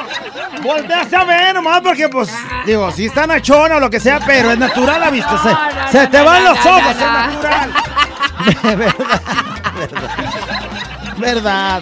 Volteaste 0.62 1.16
a 1.16 1.24
ver 1.24 1.56
nomás 1.56 1.82
porque, 1.82 2.10
pues, 2.10 2.30
digo, 2.66 2.92
si 2.92 3.06
está 3.06 3.26
nachona 3.26 3.78
o 3.78 3.80
lo 3.80 3.90
que 3.90 4.00
sea, 4.00 4.20
pero 4.26 4.52
es 4.52 4.58
natural 4.58 5.00
la 5.00 5.10
vista. 5.10 5.38
Se, 5.42 5.50
No, 5.50 5.66
no, 5.86 5.92
se 5.92 6.04
no, 6.04 6.10
te 6.10 6.22
van 6.22 6.44
los 6.44 6.66
ojos, 6.66 6.92
es 6.92 7.00
natural. 7.00 7.74
verdad, 8.78 9.02
verdad. 9.76 10.12
Verdad. 11.18 11.82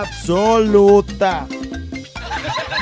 Absoluta. 0.00 1.46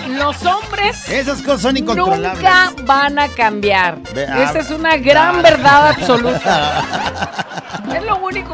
Los 0.08 0.44
hombres 0.46 1.08
Esas 1.08 1.42
cosas 1.42 1.62
son 1.62 1.76
incontrolables. 1.76 2.34
nunca 2.34 2.72
van 2.84 3.18
a 3.18 3.28
cambiar. 3.28 3.98
Ah, 4.28 4.44
Esa 4.44 4.60
es 4.60 4.70
una 4.70 4.96
gran 4.96 5.40
ah. 5.40 5.42
verdad 5.42 5.88
absoluta. 5.88 6.84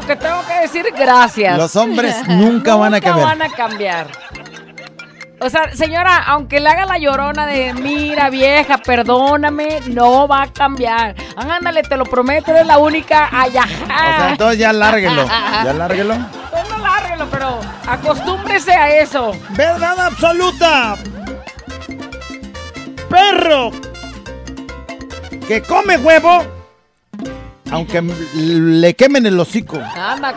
es 0.03 0.07
lo 0.07 0.07
único 0.07 0.07
que 0.07 0.15
tengo 0.15 0.41
que 0.47 0.53
decir. 0.61 0.85
Gracias. 0.97 1.57
Los 1.57 1.75
hombres 1.75 2.15
nunca 2.27 2.75
van 2.75 2.93
a 2.93 3.01
cambiar. 3.01 3.27
van 3.27 3.41
a 3.41 3.49
cambiar. 3.49 4.07
O 5.39 5.49
sea, 5.49 5.75
señora, 5.75 6.23
aunque 6.25 6.61
le 6.61 6.69
haga 6.69 6.85
la 6.85 6.97
llorona 6.97 7.45
de 7.45 7.73
mira 7.73 8.29
vieja, 8.29 8.77
perdóname, 8.77 9.81
no 9.87 10.25
va 10.25 10.43
a 10.43 10.53
cambiar. 10.53 11.15
Ándale, 11.35 11.83
te 11.83 11.97
lo 11.97 12.05
prometo, 12.05 12.51
eres 12.51 12.65
la 12.65 12.77
única. 12.77 13.25
Ajá. 13.25 13.45
O 13.45 13.49
sea, 13.49 14.29
entonces 14.29 14.59
ya 14.59 14.71
lárguelo. 14.71 15.25
Ya 15.65 15.73
lárguelo. 15.73 16.15
Pues 16.49 16.69
no 16.69 16.77
lárguelo, 16.77 17.27
pero 17.29 17.59
acostúmbrese 17.87 18.71
a 18.71 19.01
eso. 19.01 19.33
Verdad 19.49 19.99
absoluta. 19.99 20.95
Perro 23.09 23.71
que 25.47 25.61
come 25.61 25.97
huevo, 25.97 26.43
aunque 27.73 28.01
le 28.35 28.93
quemen 28.95 29.25
el 29.25 29.39
hocico. 29.39 29.79
Anda. 29.95 30.35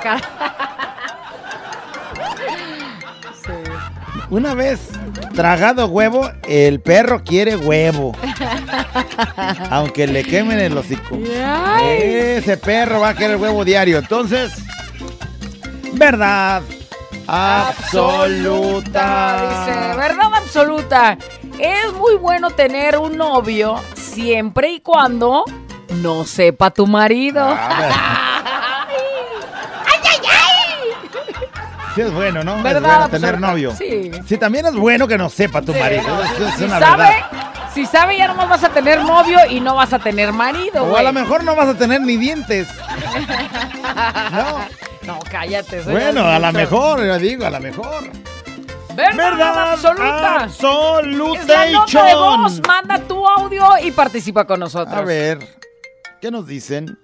Una 4.30 4.54
vez 4.54 4.90
tragado 5.34 5.86
huevo, 5.86 6.28
el 6.48 6.80
perro 6.80 7.22
quiere 7.22 7.54
huevo, 7.56 8.12
aunque 9.70 10.06
le 10.06 10.24
quemen 10.24 10.58
el 10.58 10.76
hocico. 10.76 11.16
Ese 11.84 12.56
perro 12.56 13.00
va 13.00 13.10
a 13.10 13.14
querer 13.14 13.36
huevo 13.36 13.64
diario. 13.64 13.98
Entonces, 13.98 14.52
verdad 15.92 16.62
absoluta. 17.28 18.86
Dice, 19.66 19.96
verdad 19.96 20.34
absoluta. 20.34 21.18
Es 21.58 21.92
muy 21.92 22.16
bueno 22.16 22.50
tener 22.50 22.98
un 22.98 23.16
novio 23.16 23.80
siempre 23.94 24.72
y 24.72 24.80
cuando 24.80 25.44
no 25.88 26.24
sepa 26.24 26.70
tu 26.70 26.86
marido. 26.86 27.42
Ah, 27.48 28.86
Sí 31.94 32.02
es 32.02 32.12
bueno, 32.12 32.44
¿no? 32.44 32.62
¿Verdad 32.62 32.76
es 32.76 32.82
bueno 32.82 33.08
tener 33.08 33.28
absoluta? 33.36 33.50
novio. 33.52 33.74
Sí. 33.74 34.10
Sí, 34.28 34.36
también 34.36 34.66
es 34.66 34.74
bueno 34.74 35.08
que 35.08 35.16
no 35.16 35.30
sepa 35.30 35.62
tu 35.62 35.72
Sí, 35.72 35.78
marido. 35.78 36.02
no, 36.06 36.22
Eso 36.24 36.46
es 36.48 36.54
si 36.56 36.64
una 36.64 36.78
sabe, 36.78 37.04
verdad. 37.04 37.70
si 37.72 37.86
sabe, 37.86 38.18
ya 38.18 38.28
nomás 38.28 38.50
vas 38.50 38.64
a 38.64 38.68
tener 38.68 39.00
novio 39.02 39.38
y 39.48 39.60
no 39.60 39.74
vas 39.76 39.94
a 39.94 39.98
tener 39.98 40.30
marido, 40.34 40.84
O 40.84 40.94
a 40.94 41.02
lo 41.02 41.10
mejor 41.14 41.42
no 41.42 41.56
vas 41.56 41.68
a 41.68 41.74
tener 41.74 42.00
ni 42.02 42.16
dientes. 42.18 42.68
No. 44.32 44.58
No, 45.14 45.18
cállate. 45.30 45.80
Bueno, 45.82 46.20
a 46.26 46.38
la 46.38 46.48
adulto. 46.48 46.52
mejor, 46.58 47.04
yo 47.06 47.18
digo, 47.18 47.46
a 47.46 47.50
la 47.50 47.60
mejor. 47.60 48.10
Verdad, 48.94 49.16
Verdad 49.16 49.72
absoluta. 49.72 50.40
absolutation. 50.42 51.36
Es 51.40 51.46
la 51.48 51.70
nota 51.70 52.04
de 52.04 52.14
voz. 52.14 52.60
Manda 52.66 52.98
tu 52.98 53.26
audio 53.26 53.68
y 53.82 53.90
participa 53.92 54.44
con 54.44 54.58
nosotros. 54.60 54.94
A 54.96 55.02
ver, 55.02 55.38
¿qué 56.26 56.32
nos 56.32 56.48
dicen? 56.48 56.98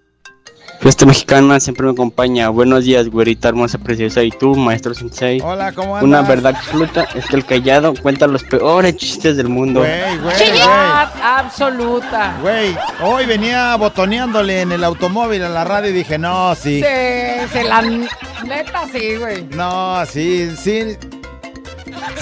Fiesta 0.81 1.07
mexicana 1.07 1.61
siempre 1.61 1.87
me 1.87 1.93
acompaña. 1.93 2.49
Buenos 2.49 2.83
días, 2.83 3.09
güerita 3.09 3.51
hermosa, 3.51 3.79
preciosa. 3.79 4.25
¿Y 4.25 4.33
tú, 4.33 4.57
maestro 4.57 4.95
Sensei? 4.95 5.41
Hola, 5.41 5.71
¿cómo 5.71 5.95
andas? 5.95 6.03
Una 6.03 6.23
verdad 6.23 6.57
absoluta 6.57 7.05
es 7.15 7.27
que 7.27 7.37
el 7.37 7.45
callado 7.45 7.95
cuenta 8.03 8.27
los 8.27 8.43
peores 8.43 8.97
chistes 8.97 9.37
del 9.37 9.49
mundo. 9.49 9.79
Güey, 9.79 10.19
güey, 10.19 10.37
Verdad 10.51 11.13
absoluta. 11.23 12.37
Güey, 12.43 12.77
hoy 13.01 13.27
venía 13.27 13.77
botoneándole 13.77 14.63
en 14.63 14.73
el 14.73 14.83
automóvil 14.83 15.45
a 15.45 15.49
la 15.51 15.63
radio 15.63 15.91
y 15.91 15.93
dije, 15.93 16.19
no, 16.19 16.57
sí. 16.57 16.81
Se, 16.81 17.47
se 17.53 17.63
la 17.63 17.81
neta 17.83 18.89
sí, 18.91 19.15
güey. 19.19 19.45
No, 19.51 20.05
sí, 20.05 20.51
sí. 20.57 20.97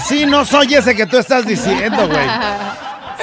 Sí, 0.05 0.27
no 0.27 0.45
soy 0.45 0.75
ese 0.75 0.95
que 0.95 1.07
tú 1.07 1.17
estás 1.17 1.47
diciendo, 1.47 2.07
güey. 2.07 2.27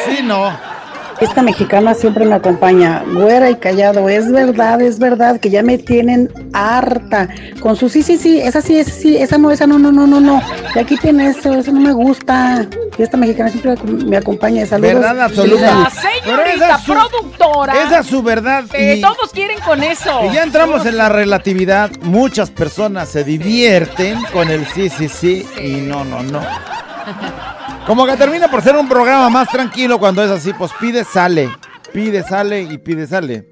Sí, 0.05 0.19
no. 0.25 0.78
Esta 1.21 1.43
mexicana 1.43 1.95
siempre 1.95 2.25
me 2.25 2.37
acompaña, 2.37 3.03
güera 3.13 3.51
y 3.51 3.57
callado. 3.57 4.09
Es 4.09 4.31
verdad, 4.31 4.81
es 4.81 5.01
verdad 5.01 5.41
que 5.41 5.51
ya 5.51 5.65
me 5.65 5.77
tienen 5.77 6.31
harta 6.53 7.29
con 7.61 7.75
su 7.75 7.89
sí, 7.89 8.05
sí, 8.05 8.17
sí, 8.17 8.41
esa 8.41 8.61
sí, 8.61 8.79
esa 8.79 8.91
sí, 8.93 9.17
esa 9.17 9.37
no, 9.37 9.51
esa 9.51 9.67
no, 9.67 9.81
no, 9.81 9.91
no, 9.91 10.07
no, 10.07 10.21
no. 10.21 10.41
Y 10.77 10.79
aquí 10.79 10.97
tiene 10.97 11.29
eso, 11.31 11.53
eso 11.55 11.73
no 11.73 11.81
me 11.81 11.93
gusta. 11.93 12.67
Y 12.97 13.03
esta 13.03 13.17
mexicana 13.17 13.51
siempre 13.51 13.75
me 14.07 14.17
acompaña. 14.17 14.65
Saludos. 14.65 14.95
Verdad 14.95 15.21
absoluta. 15.23 15.61
La 15.75 15.91
Pero 16.25 16.43
esa 16.45 16.47
señorita 16.47 16.75
es 16.77 16.83
su- 16.83 16.93
productora. 16.93 17.83
Esa 17.83 17.99
es 18.01 18.07
su 18.07 18.23
verdad. 18.23 18.65
que 18.71 19.01
todos 19.03 19.33
quieren 19.33 19.59
con 19.61 19.83
eso. 19.83 20.21
Y 20.31 20.35
ya 20.35 20.45
entramos 20.45 20.87
en 20.87 20.97
la 20.99 21.09
relatividad. 21.09 21.91
Muchas 22.03 22.51
personas 22.51 23.09
se 23.09 23.25
divierten 23.25 24.23
con 24.33 24.51
el 24.51 24.65
sí, 24.67 24.89
sí, 24.89 25.09
sí 25.09 25.45
y 25.61 25.81
no, 25.81 26.05
no, 26.05 26.23
no. 26.23 26.41
Como 27.89 28.05
que 28.05 28.19
termina 28.19 28.51
por 28.51 28.61
ser 28.61 28.77
un 28.77 28.87
programa 28.87 29.31
más 29.31 29.49
tranquilo 29.49 29.99
cuando 29.99 30.23
es 30.23 30.31
así, 30.31 30.53
pues 30.53 30.71
pide, 30.79 31.05
sale. 31.05 31.49
Pide, 31.91 32.23
sale 32.23 32.61
y 32.61 32.77
pide, 32.77 33.07
sale. 33.07 33.49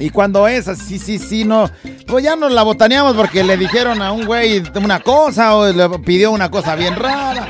Y 0.00 0.10
cuando 0.10 0.48
es 0.48 0.66
así, 0.66 0.98
sí, 0.98 1.16
sí, 1.16 1.44
no, 1.44 1.70
pues 2.08 2.24
ya 2.24 2.34
nos 2.34 2.50
la 2.50 2.64
botaneamos 2.64 3.14
porque 3.14 3.44
le 3.44 3.56
dijeron 3.56 4.02
a 4.02 4.10
un 4.10 4.26
güey 4.26 4.64
una 4.74 4.98
cosa 4.98 5.54
o 5.54 5.72
le 5.72 5.88
pidió 6.00 6.32
una 6.32 6.50
cosa 6.50 6.74
bien 6.74 6.96
rara. 6.96 7.46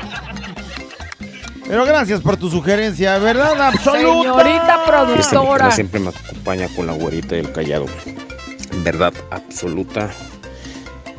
Pero 1.67 1.83
gracias 1.83 2.21
por 2.21 2.37
tu 2.37 2.47
sugerencia, 2.47 3.17
¿verdad? 3.17 3.59
Absoluta. 3.59 4.43
Señorita 4.43 4.85
productora. 4.85 5.71
siempre 5.71 5.99
me 5.99 6.09
acompaña 6.09 6.67
con 6.75 6.85
la 6.85 6.93
güerita 6.93 7.37
y 7.37 7.39
el 7.39 7.51
callado. 7.51 7.87
Verdad 8.83 9.15
absoluta 9.31 10.11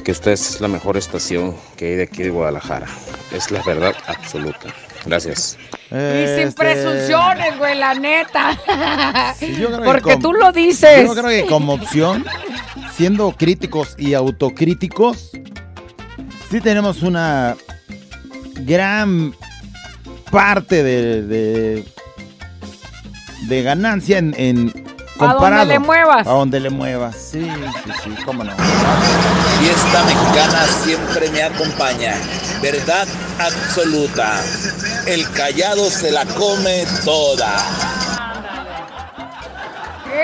que 0.05 0.13
ustedes 0.13 0.51
es 0.51 0.61
la 0.61 0.69
mejor 0.69 0.97
estación 0.97 1.57
que 1.77 1.87
hay 1.87 1.97
de 1.97 2.05
aquí 2.05 2.23
de 2.23 2.31
Guadalajara. 2.31 2.87
Es 3.33 3.51
la 3.51 3.61
verdad 3.65 3.97
absoluta. 4.07 4.73
Gracias. 5.07 5.59
Y 5.91 5.95
sin 5.95 6.49
Este, 6.49 6.53
presunciones, 6.53 7.59
güey, 7.59 7.77
la 7.79 7.95
neta. 7.95 8.59
yo 9.41 9.67
creo 9.69 9.79
que 9.79 9.85
Porque 9.85 10.13
como- 10.15 10.19
tú 10.21 10.33
lo 10.33 10.51
dices. 10.53 11.07
Yo 11.07 11.13
creo 11.15 11.29
que 11.29 11.47
como 11.47 11.75
opción, 11.75 12.25
siendo 12.97 13.33
críticos 13.33 13.95
y 13.99 14.15
autocríticos, 14.15 15.31
sí 16.51 16.61
tenemos 16.61 17.03
una 17.03 17.57
gran 18.61 19.35
parte 20.31 20.83
de, 20.83 21.23
de, 21.23 21.85
de 23.43 23.63
ganancia 23.63 24.19
en, 24.19 24.35
en 24.39 24.73
A 25.21 25.33
donde 25.35 25.65
le 25.67 25.79
muevas. 25.79 26.27
A 26.27 26.31
donde 26.31 26.61
le 26.61 26.71
muevas. 26.71 27.17
Sí, 27.17 27.49
sí, 27.85 27.93
sí, 28.03 28.15
cómo 28.25 28.43
no. 28.43 28.53
Fiesta 29.61 30.05
mexicana 30.05 30.67
siempre 30.83 31.31
me 31.31 31.43
acompaña. 31.43 32.15
Verdad 32.61 33.07
absoluta. 33.39 34.41
El 35.07 35.31
callado 35.33 35.89
se 35.91 36.11
la 36.11 36.25
come 36.25 36.85
toda. 37.05 37.57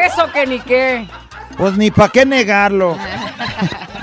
Eso 0.05 0.31
que 0.33 0.47
ni 0.47 0.61
qué. 0.61 1.09
Pues 1.57 1.77
ni 1.77 1.91
para 1.91 2.11
qué 2.11 2.27
negarlo. 2.27 2.97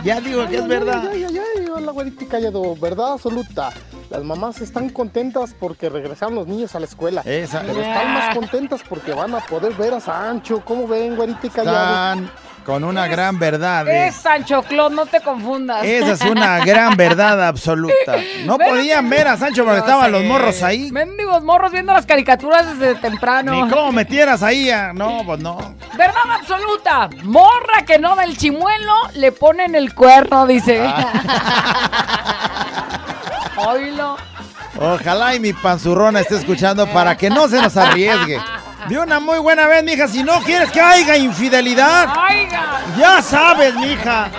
ya 0.04 0.22
digo 0.22 0.48
que 0.48 0.58
es 0.58 0.68
verdad. 0.68 1.10
Ay, 1.12 1.26
ay, 1.26 1.38
ay, 1.38 1.47
hola, 1.88 1.94
güerita 1.94 2.24
y 2.26 2.28
callado, 2.28 2.76
verdad 2.76 3.14
absoluta. 3.14 3.72
Las 4.10 4.22
mamás 4.22 4.60
están 4.60 4.90
contentas 4.90 5.56
porque 5.58 5.88
regresaron 5.88 6.36
los 6.36 6.46
niños 6.46 6.76
a 6.76 6.80
la 6.82 6.86
escuela. 6.86 7.22
Esa. 7.22 7.62
Pero 7.62 7.80
están 7.80 8.14
más 8.14 8.36
contentas 8.36 8.82
porque 8.88 9.14
van 9.14 9.34
a 9.34 9.40
poder 9.40 9.74
ver 9.74 9.94
a 9.94 10.02
Sancho. 10.02 10.62
¿Cómo 10.66 10.86
ven, 10.86 11.16
güerita 11.16 11.48
y 11.48 11.50
callado? 11.50 11.78
Están 11.78 12.32
con 12.68 12.84
una 12.84 13.08
gran 13.08 13.40
verdad. 13.40 13.88
eh. 13.88 14.08
Es 14.08 14.16
Sancho 14.18 14.62
Claus, 14.62 14.92
no 14.92 15.06
te 15.06 15.22
confundas. 15.22 15.86
Esa 15.86 16.12
es 16.12 16.22
una 16.30 16.60
gran 16.66 16.98
verdad 16.98 17.48
absoluta. 17.48 18.18
No 18.44 18.58
Pero- 18.58 18.72
podían 18.72 19.10
ver 19.10 19.26
a 19.30 19.38
Sancho 19.38 19.64
porque 19.64 19.80
estaban 19.80 20.06
sé. 20.08 20.12
los 20.12 20.24
morros 20.26 20.62
ahí. 20.64 20.92
Mendigos 20.92 21.42
morros 21.46 21.72
viendo 21.72 21.94
las 21.94 22.06
caricaturas 22.06 22.78
desde 22.78 22.96
temprano. 22.96 23.54
Ni 23.54 23.70
cómo 23.72 23.94
metieras 23.94 24.44
ahí. 24.44 24.70
a- 24.70 24.92
No, 24.92 25.24
pues 25.26 25.40
no. 25.40 25.76
Verdad 25.98 26.30
absoluta. 26.30 27.10
Morra 27.24 27.86
que 27.88 28.00
no 28.00 28.18
da 28.18 28.26
el 28.26 28.38
chimuelo, 28.38 28.94
le 29.16 29.32
ponen 29.32 29.74
el 29.74 29.96
cuerno, 29.96 30.46
dice. 30.46 30.84
Oílo. 33.56 34.18
Ojalá 34.80 35.34
y 35.36 35.40
mi 35.40 35.54
panzurrona 35.54 36.20
esté 36.20 36.36
escuchando 36.36 36.86
para 36.88 37.16
que 37.16 37.30
no 37.30 37.48
se 37.48 37.62
nos 37.62 37.76
arriesgue. 37.78 38.40
De 38.90 38.98
una 38.98 39.20
muy 39.20 39.40
buena 39.40 39.68
vez, 39.68 39.84
mija. 39.84 40.08
Si 40.08 40.24
no 40.24 40.42
quieres 40.42 40.72
que 40.72 40.80
haya 40.82 41.18
infidelidad, 41.18 42.08
ya 42.98 43.22
sabes, 43.22 43.74
mija. 43.76 44.30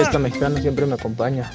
Fiesta 0.00 0.18
mexicana 0.18 0.60
siempre 0.60 0.86
me 0.86 0.94
acompaña. 0.94 1.50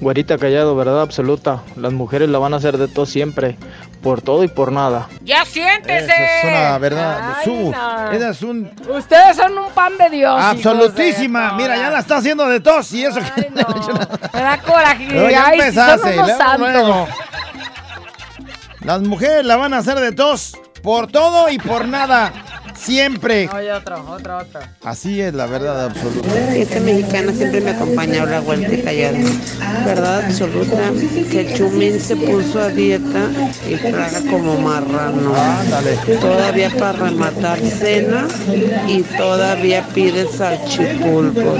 Güerita 0.00 0.38
callado, 0.38 0.76
verdad 0.76 1.00
absoluta. 1.02 1.62
Las 1.76 1.92
mujeres 1.92 2.28
la 2.28 2.38
van 2.38 2.54
a 2.54 2.58
hacer 2.58 2.78
de 2.78 2.86
todo 2.86 3.04
siempre, 3.04 3.56
por 4.00 4.22
todo 4.22 4.44
y 4.44 4.48
por 4.48 4.70
nada. 4.70 5.08
Ya 5.24 5.44
siéntese. 5.44 6.04
Esa 6.04 6.14
es 6.14 6.44
una 6.44 6.78
verdad. 6.78 7.34
Ay, 7.38 7.44
Su- 7.44 7.70
no. 7.72 8.10
esa 8.12 8.28
es 8.30 8.42
un 8.42 8.70
Ustedes 8.88 9.36
son 9.36 9.58
un 9.58 9.70
pan 9.72 9.98
de 9.98 10.08
Dios. 10.10 10.40
absolutísima. 10.40 11.54
Mira, 11.54 11.76
ya 11.76 11.90
la 11.90 11.98
está 11.98 12.18
haciendo 12.18 12.46
de 12.46 12.60
tos 12.60 12.92
y 12.92 13.04
eso 13.04 13.18
que 13.34 13.50
Me 14.34 14.40
da 14.40 14.58
coraje. 14.64 15.06
Pero 15.08 15.30
ya 15.30 15.46
Ay, 15.48 15.52
si 15.54 15.58
son 15.58 15.68
empezaste, 15.68 16.12
unos 16.12 16.26
luego, 16.26 16.38
santos. 16.38 16.60
luego. 16.72 17.08
Las 18.84 19.02
mujeres 19.02 19.44
la 19.44 19.56
van 19.56 19.74
a 19.74 19.78
hacer 19.78 19.98
de 19.98 20.12
tos 20.12 20.56
por 20.82 21.08
todo 21.10 21.48
y 21.50 21.58
por 21.58 21.88
nada. 21.88 22.32
Siempre. 22.80 23.48
Oye, 23.54 23.72
otro, 23.72 24.04
otro, 24.08 24.38
otro. 24.38 24.60
Así 24.84 25.20
es 25.20 25.34
la 25.34 25.46
verdad 25.46 25.86
absoluta. 25.86 26.54
Esta 26.54 26.80
mexicana 26.80 27.32
siempre 27.32 27.60
me 27.60 27.70
acompaña, 27.70 28.22
habla 28.22 28.40
vuelta 28.40 28.72
y 28.72 28.82
callada. 28.82 29.18
Verdad 29.84 30.24
absoluta 30.24 30.92
que 31.30 31.54
Chumín 31.54 32.00
se 32.00 32.16
puso 32.16 32.60
a 32.60 32.68
dieta 32.68 33.30
y 33.68 33.76
traga 33.76 34.20
como 34.30 34.58
marrano. 34.58 35.34
Todavía 36.20 36.70
para 36.70 36.92
rematar 36.92 37.58
cena 37.60 38.26
y 38.86 39.02
todavía 39.02 39.86
pide 39.94 40.26
salchipulpos. 40.28 41.58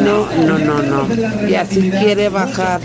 No, 0.00 0.26
no, 0.44 0.58
no, 0.58 0.82
no. 0.82 1.48
Y 1.48 1.54
así 1.54 1.90
quiere 1.90 2.28
bajar. 2.28 2.80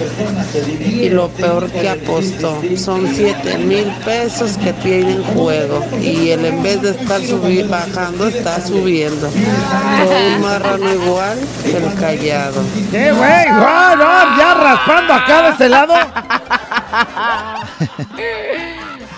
Y 0.86 1.10
lo 1.10 1.30
peor 1.30 1.70
que 1.72 1.90
apostó 1.90 2.62
son 2.76 3.08
7 3.14 3.58
mil 3.60 3.86
pesos 4.06 4.58
que 4.58 4.74
tiene 4.74 5.14
en 5.14 5.24
juego. 5.24 5.84
Y 6.02 6.30
él 6.30 6.46
en 6.46 6.62
vez 6.62 6.82
de 6.82 6.97
estar 7.02 7.22
subi- 7.22 7.68
bajando, 7.68 8.28
está 8.28 8.62
subiendo. 8.66 9.28
Todo 9.30 10.28
un 10.36 10.42
marrano 10.42 10.94
igual 10.94 11.38
que 11.64 11.78
el 11.78 11.94
callado. 11.96 12.62
¿Qué, 12.92 13.12
güey? 13.12 13.46
Guau, 13.50 13.96
no, 13.98 14.38
ya 14.38 14.54
raspando 14.54 15.14
acá 15.14 15.42
de 15.44 15.50
este 15.50 15.70
lado. 15.70 15.94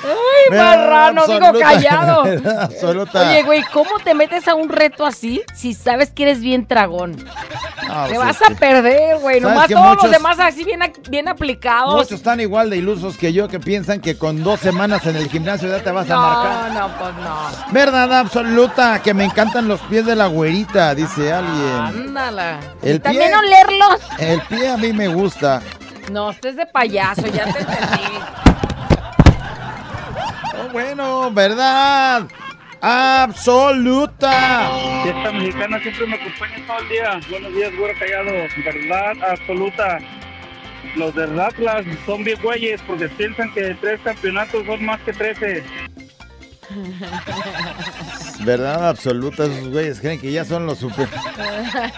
Ay, 0.01 0.57
marrano, 0.57 1.27
digo 1.27 1.59
callado. 1.59 2.23
absoluta. 2.61 3.29
Oye, 3.29 3.43
güey, 3.43 3.63
¿cómo 3.73 3.99
te 4.03 4.13
metes 4.13 4.47
a 4.47 4.55
un 4.55 4.69
reto 4.69 5.05
así 5.05 5.41
si 5.53 5.73
sabes 5.73 6.11
que 6.11 6.23
eres 6.23 6.39
bien 6.41 6.65
tragón? 6.65 7.15
No, 7.89 8.03
te 8.05 8.13
pues 8.15 8.19
vas 8.19 8.41
a 8.43 8.53
perder, 8.55 9.17
güey. 9.17 9.41
¿Sabes 9.41 9.55
Nomás 9.55 9.67
todos 9.69 9.85
muchos- 9.87 10.03
los 10.03 10.11
demás 10.11 10.39
así 10.39 10.63
bien, 11.09 11.27
aplicados. 11.27 11.95
Muchos 11.95 12.11
están 12.11 12.39
igual 12.39 12.69
de 12.69 12.77
ilusos 12.77 13.17
que 13.17 13.33
yo 13.33 13.47
que 13.47 13.59
piensan 13.59 13.99
que 13.99 14.17
con 14.17 14.43
dos 14.43 14.59
semanas 14.59 15.05
en 15.07 15.15
el 15.15 15.27
gimnasio 15.29 15.67
ya 15.69 15.81
te 15.83 15.91
vas 15.91 16.09
a 16.09 16.15
marcar. 16.15 16.71
No, 16.73 16.79
no, 16.87 16.97
pues 16.97 17.15
no. 17.15 17.73
Verdad 17.73 18.13
absoluta, 18.19 19.01
que 19.01 19.13
me 19.13 19.25
encantan 19.25 19.67
los 19.67 19.79
pies 19.81 20.05
de 20.05 20.15
la 20.15 20.27
güerita, 20.27 20.93
dice 20.93 21.33
alguien. 21.33 21.75
Ándala. 22.07 22.59
El 22.83 22.97
y 22.97 22.99
también 22.99 23.31
pie- 23.31 23.37
olerlos. 23.39 23.99
El 24.19 24.41
pie 24.43 24.69
a 24.69 24.77
mí 24.77 24.93
me 24.93 25.07
gusta. 25.07 25.61
No, 26.11 26.31
este 26.31 26.49
es 26.49 26.55
de 26.57 26.65
payaso, 26.67 27.23
ya 27.27 27.45
te 27.45 27.59
entendí. 27.59 28.19
Oh, 30.61 30.71
bueno, 30.73 31.31
verdad. 31.31 32.23
Absoluta. 32.81 34.71
Esta 35.05 35.31
mexicana 35.31 35.79
siempre 35.81 36.07
me 36.07 36.15
acompaña 36.15 36.65
todo 36.67 36.79
el 36.79 36.89
día. 36.89 37.19
Buenos 37.29 37.53
días, 37.53 37.75
güero 37.77 37.93
callado. 37.99 38.31
Verdad 38.63 39.31
absoluta. 39.31 39.99
Los 40.95 41.13
de 41.13 41.23
Atlas 41.41 41.85
son 42.05 42.23
bien 42.23 42.39
güeyes 42.41 42.81
porque 42.87 43.09
piensan 43.09 43.53
que 43.53 43.75
tres 43.81 43.99
campeonatos 44.03 44.65
son 44.65 44.85
más 44.85 44.99
que 45.01 45.13
trece. 45.13 45.63
Verdad 48.43 48.89
absoluta, 48.89 49.43
esos 49.45 49.69
güeyes 49.69 49.99
creen 49.99 50.19
que 50.21 50.31
ya 50.31 50.45
son 50.45 50.65
los 50.65 50.77
super. 50.77 51.07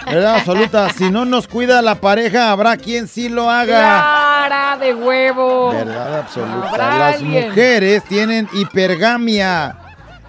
Verdad 0.06 0.36
absoluta, 0.38 0.90
si 0.90 1.12
no 1.12 1.26
nos 1.26 1.48
cuida 1.48 1.82
la 1.82 1.96
pareja, 1.96 2.52
habrá 2.52 2.78
quien 2.78 3.08
sí 3.08 3.30
lo 3.30 3.50
haga. 3.50 4.46
Clara 4.48 4.78
de 4.78 4.94
huevo. 4.96 5.72
Verdad 5.72 6.20
absoluta. 6.20 6.70
Habrá 6.70 6.98
Las 6.98 7.16
alguien. 7.18 7.50
mujeres 7.50 8.04
tienen 8.06 8.50
hipergamia. 8.54 9.76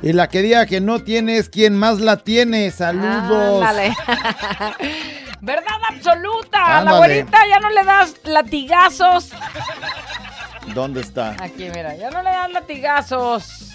Y 0.02 0.12
la 0.12 0.28
que 0.28 0.42
diga 0.42 0.66
que 0.66 0.80
no 0.80 0.98
tiene 0.98 1.36
es 1.36 1.48
quien 1.48 1.76
más 1.76 2.00
la 2.00 2.16
tiene. 2.16 2.70
Saludos. 2.72 3.62
Ándale. 3.62 3.94
Verdad 5.40 5.76
absoluta. 5.88 6.78
A 6.78 6.84
la 6.84 6.90
abuelita 6.92 7.38
ya 7.48 7.60
no 7.60 7.70
le 7.70 7.84
das 7.84 8.14
latigazos. 8.24 9.30
¿Dónde 10.74 11.00
está? 11.00 11.36
Aquí, 11.40 11.68
mira, 11.74 11.96
ya 11.96 12.10
no 12.10 12.22
le 12.22 12.30
das 12.30 12.50
latigazos. 12.52 13.68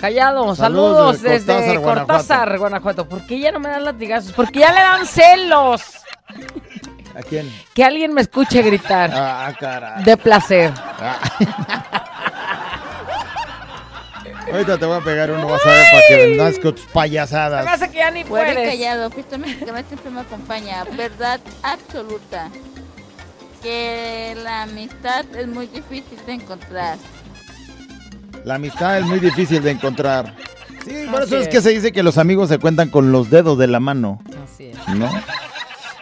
Callado, 0.00 0.54
Saludos 0.54 1.18
saludos, 1.18 1.22
desde 1.22 1.80
Cortázar. 1.80 2.58
Guanajuato. 2.58 3.08
¿Por 3.08 3.26
qué 3.26 3.38
ya 3.38 3.52
no 3.52 3.60
me 3.60 3.68
dan 3.68 3.84
latigazos? 3.84 4.32
Porque 4.32 4.60
ya 4.60 4.72
le 4.72 4.80
dan 4.80 5.06
celos. 5.06 5.82
¿A 7.14 7.22
quién? 7.22 7.50
Que 7.74 7.82
alguien 7.82 8.12
me 8.12 8.20
escuche 8.20 8.60
gritar. 8.60 9.10
Ah, 9.14 9.54
caray. 9.58 10.04
De 10.04 10.16
placer. 10.18 10.72
Ah. 10.76 12.12
Ahorita 14.56 14.78
te 14.78 14.86
voy 14.86 14.96
a 14.98 15.04
pegar 15.04 15.30
uno, 15.30 15.46
vas 15.46 15.60
a 15.66 15.68
ver, 15.70 15.84
para 15.90 16.02
que 16.08 16.16
vendas 16.28 16.58
con 16.58 16.72
tus 16.72 16.80
Se 16.82 16.86
me 16.88 16.92
payasadas. 16.94 17.66
hace 17.66 17.90
que 17.90 17.98
ya 17.98 18.10
ni 18.10 18.24
puedes. 18.24 18.54
callado, 18.54 19.10
siempre 19.10 20.10
me 20.10 20.20
acompaña. 20.20 20.84
Verdad 20.96 21.40
absoluta. 21.62 22.48
Que 23.62 24.36
la 24.42 24.62
amistad 24.62 25.24
es 25.36 25.46
muy 25.48 25.66
difícil 25.66 26.18
de 26.26 26.32
encontrar. 26.34 26.96
La 28.44 28.54
amistad 28.54 28.98
es 28.98 29.04
muy 29.04 29.18
difícil 29.18 29.62
de 29.62 29.72
encontrar. 29.72 30.34
Sí, 30.84 31.06
por 31.10 31.22
Así 31.22 31.34
eso 31.34 31.38
es 31.38 31.42
es. 31.42 31.48
que 31.48 31.60
se 31.60 31.70
dice 31.70 31.92
que 31.92 32.02
los 32.02 32.16
amigos 32.16 32.48
se 32.48 32.58
cuentan 32.58 32.90
con 32.90 33.10
los 33.10 33.28
dedos 33.28 33.58
de 33.58 33.66
la 33.66 33.80
mano, 33.80 34.20
Así 34.44 34.66
es. 34.66 34.88
¿no? 34.94 35.10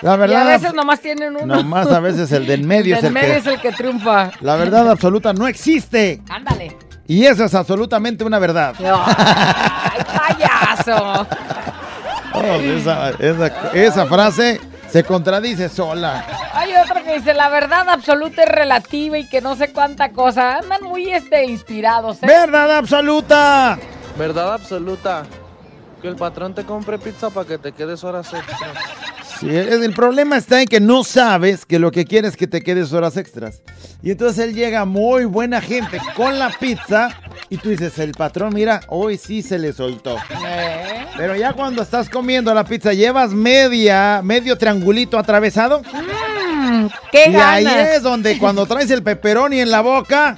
La 0.02 0.10
Y 0.10 0.12
a 0.12 0.16
verdad, 0.16 0.46
veces 0.60 0.74
nomás 0.74 1.00
tienen 1.00 1.34
uno. 1.36 1.56
nomás 1.56 1.86
a 1.90 2.00
veces 2.00 2.30
el 2.32 2.46
del 2.46 2.64
medio 2.64 2.94
el 2.94 2.98
es 2.98 3.04
el 3.04 3.12
medio 3.14 3.28
que... 3.32 3.36
es 3.38 3.46
el 3.46 3.60
que 3.60 3.72
triunfa. 3.72 4.30
La 4.42 4.56
verdad 4.56 4.90
absoluta 4.90 5.32
no 5.32 5.48
existe. 5.48 6.20
Ándale. 6.28 6.76
Y 7.06 7.24
eso 7.26 7.44
es 7.44 7.54
absolutamente 7.54 8.24
una 8.24 8.38
verdad. 8.38 8.74
¡Ay, 8.80 10.02
payaso! 10.16 11.26
Oh, 12.32 12.40
esa, 12.60 13.10
esa- 13.10 13.70
esa 13.72 14.06
frase 14.06 14.60
se 14.90 15.04
contradice 15.04 15.68
sola. 15.68 16.24
Hay 16.54 16.72
otro 16.76 17.02
que 17.04 17.14
dice, 17.18 17.34
la 17.34 17.48
verdad 17.48 17.88
absoluta 17.88 18.42
es 18.42 18.48
relativa 18.48 19.18
y 19.18 19.28
que 19.28 19.40
no 19.40 19.54
sé 19.56 19.72
cuánta 19.72 20.10
cosa. 20.10 20.56
Andan 20.58 20.82
muy 20.82 21.10
este, 21.12 21.44
inspirados, 21.44 22.22
¿eh? 22.22 22.26
¡Verdad 22.26 22.76
absoluta! 22.78 23.78
Verdad 24.18 24.54
absoluta. 24.54 25.24
Que 26.04 26.10
el 26.10 26.16
patrón 26.16 26.54
te 26.54 26.64
compre 26.64 26.98
pizza 26.98 27.30
para 27.30 27.48
que 27.48 27.56
te 27.56 27.72
quedes 27.72 28.04
horas 28.04 28.30
extras. 28.34 28.76
Sí, 29.40 29.48
el 29.48 29.94
problema 29.94 30.36
está 30.36 30.60
en 30.60 30.68
que 30.68 30.78
no 30.78 31.02
sabes 31.02 31.64
que 31.64 31.78
lo 31.78 31.90
que 31.90 32.04
quieres 32.04 32.32
es 32.32 32.36
que 32.36 32.46
te 32.46 32.60
quedes 32.60 32.92
horas 32.92 33.16
extras. 33.16 33.62
Y 34.02 34.10
entonces 34.10 34.44
él 34.44 34.54
llega 34.54 34.84
muy 34.84 35.24
buena 35.24 35.62
gente 35.62 35.98
con 36.14 36.38
la 36.38 36.50
pizza 36.50 37.08
y 37.48 37.56
tú 37.56 37.70
dices, 37.70 37.98
el 37.98 38.12
patrón, 38.12 38.52
mira, 38.52 38.82
hoy 38.88 39.16
sí 39.16 39.40
se 39.40 39.58
le 39.58 39.72
soltó. 39.72 40.18
¿Eh? 40.46 41.06
Pero 41.16 41.36
ya 41.36 41.54
cuando 41.54 41.80
estás 41.80 42.10
comiendo 42.10 42.52
la 42.52 42.64
pizza, 42.64 42.92
llevas 42.92 43.30
media, 43.30 44.20
medio 44.22 44.58
triangulito 44.58 45.18
atravesado. 45.18 45.80
Mm, 45.80 46.86
¡Qué 47.10 47.30
y 47.30 47.34
ahí 47.34 47.66
es 47.94 48.02
donde 48.02 48.36
cuando 48.36 48.66
traes 48.66 48.90
el 48.90 49.02
pepperoni 49.02 49.58
en 49.58 49.70
la 49.70 49.80
boca, 49.80 50.36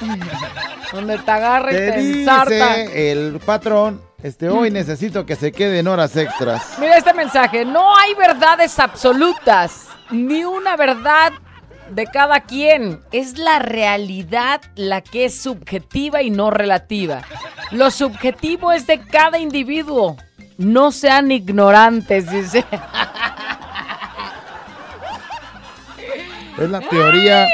Donde 0.92 1.18
te 1.18 1.30
agarra 1.32 1.72
y 1.72 1.74
te 1.74 1.90
te 1.90 1.98
dice 1.98 3.10
el 3.10 3.40
patrón, 3.40 4.05
este, 4.26 4.48
hoy 4.48 4.72
necesito 4.72 5.24
que 5.24 5.36
se 5.36 5.52
queden 5.52 5.86
horas 5.86 6.16
extras. 6.16 6.76
Mira 6.80 6.96
este 6.96 7.14
mensaje. 7.14 7.64
No 7.64 7.96
hay 7.96 8.12
verdades 8.14 8.76
absolutas, 8.80 9.86
ni 10.10 10.44
una 10.44 10.76
verdad 10.76 11.32
de 11.90 12.06
cada 12.06 12.40
quien. 12.40 13.00
Es 13.12 13.38
la 13.38 13.60
realidad 13.60 14.60
la 14.74 15.00
que 15.00 15.26
es 15.26 15.40
subjetiva 15.40 16.22
y 16.22 16.30
no 16.30 16.50
relativa. 16.50 17.22
Lo 17.70 17.92
subjetivo 17.92 18.72
es 18.72 18.88
de 18.88 18.98
cada 19.00 19.38
individuo. 19.38 20.16
No 20.58 20.90
sean 20.90 21.30
ignorantes, 21.30 22.28
dice. 22.28 22.64
Es 26.58 26.70
la 26.70 26.80
teoría, 26.80 27.46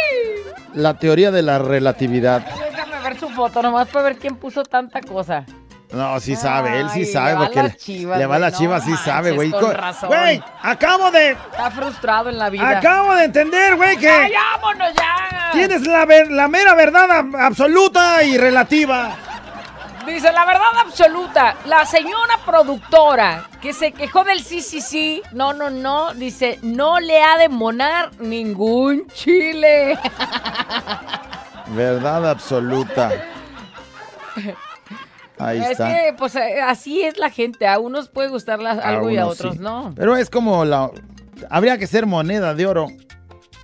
la 0.73 0.95
teoría 0.95 1.31
de 1.31 1.43
la 1.43 1.59
relatividad. 1.59 2.47
Déjame 2.47 2.99
ver 3.03 3.19
su 3.19 3.29
foto 3.29 3.61
nomás 3.61 3.89
para 3.89 4.05
ver 4.05 4.17
quién 4.17 4.37
puso 4.37 4.63
tanta 4.63 5.03
cosa. 5.03 5.45
No, 5.93 6.19
sí 6.21 6.37
sabe, 6.37 6.81
él 6.81 6.89
sí 6.91 7.05
sabe 7.05 7.31
le 7.33 7.35
va 7.39 7.45
porque 7.51 7.77
Chivas, 7.77 8.19
le 8.19 8.27
va 8.27 8.37
a 8.37 8.39
las 8.39 8.57
chivas, 8.59 8.83
sí 8.85 8.97
sabe, 8.97 9.33
güey. 9.33 9.51
Güey, 9.51 10.43
acabo 10.63 11.11
de, 11.11 11.33
Está 11.33 11.71
frustrado 11.71 12.31
en 12.31 12.39
la 12.39 12.49
vida. 12.49 12.79
acabo 12.79 13.15
de 13.15 13.25
entender, 13.25 13.77
güey, 13.77 13.97
que 13.99 14.09
¡Ay, 14.09 14.33
vámonos 14.33 14.93
ya! 14.95 15.51
tienes 15.53 15.87
la, 15.87 16.07
ver- 16.07 16.31
la 16.31 16.49
mera 16.49 16.75
verdad 16.75 17.09
ab- 17.11 17.39
absoluta 17.39 18.23
y 18.23 18.39
relativa. 18.39 19.17
Dice 20.07 20.33
la 20.33 20.45
verdad 20.47 20.79
absoluta, 20.85 21.55
la 21.67 21.87
señora 21.87 22.39
productora 22.45 23.45
que 23.61 23.73
se 23.73 23.93
quejó 23.93 24.25
del 24.25 24.43
sí, 24.43 24.61
sí, 24.61 24.81
sí, 24.81 25.23
no, 25.33 25.53
no, 25.53 25.71
no, 25.71 26.13
dice, 26.15 26.59
no 26.63 26.99
le 26.99 27.23
ha 27.23 27.37
de 27.37 27.49
monar 27.49 28.11
ningún 28.19 29.07
chile. 29.13 29.97
Verdad 31.69 32.29
absoluta. 32.31 33.11
Ahí 35.45 35.61
es 35.61 35.71
está. 35.73 35.89
que, 35.89 36.15
pues, 36.17 36.35
eh, 36.37 36.61
así 36.61 37.03
es 37.03 37.19
la 37.19 37.31
gente, 37.31 37.67
a 37.67 37.79
unos 37.79 38.09
puede 38.09 38.29
gustarlas 38.29 38.79
A 38.79 38.89
algo 38.89 39.11
y 39.11 39.17
a 39.17 39.27
otros 39.27 39.55
sí. 39.55 39.61
no. 39.61 39.93
Pero 39.97 40.17
es 40.17 40.31
como 40.31 40.65
la... 40.65 40.91
Habría 41.51 41.77
que 41.79 41.87
ser 41.87 42.07
moneda 42.07 42.55
de 42.55 42.67
oro, 42.67 42.87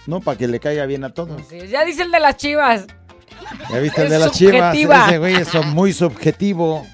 ¿no? 0.07 0.21
Para 0.21 0.37
que 0.37 0.49
le 0.49 0.59
caiga 0.59 0.85
bien 0.87 1.05
a 1.05 1.11
todos. 1.11 1.41
Sí, 1.49 1.69
ya 1.69 1.85
dice 1.85 2.03
el 2.03 2.11
de 2.11 2.21
las 2.21 2.37
chivas. 2.37 2.87
¿Ya 3.71 3.79
viste 3.79 4.03
el 4.03 4.11
de 4.11 4.19
las 4.19 4.33
chivas? 4.33 4.75
subjetiva. 4.75 5.07
Ese 5.07 5.19
güey 5.19 5.35
es 5.37 5.55
muy 5.67 5.93
subjetivo. 5.93 6.85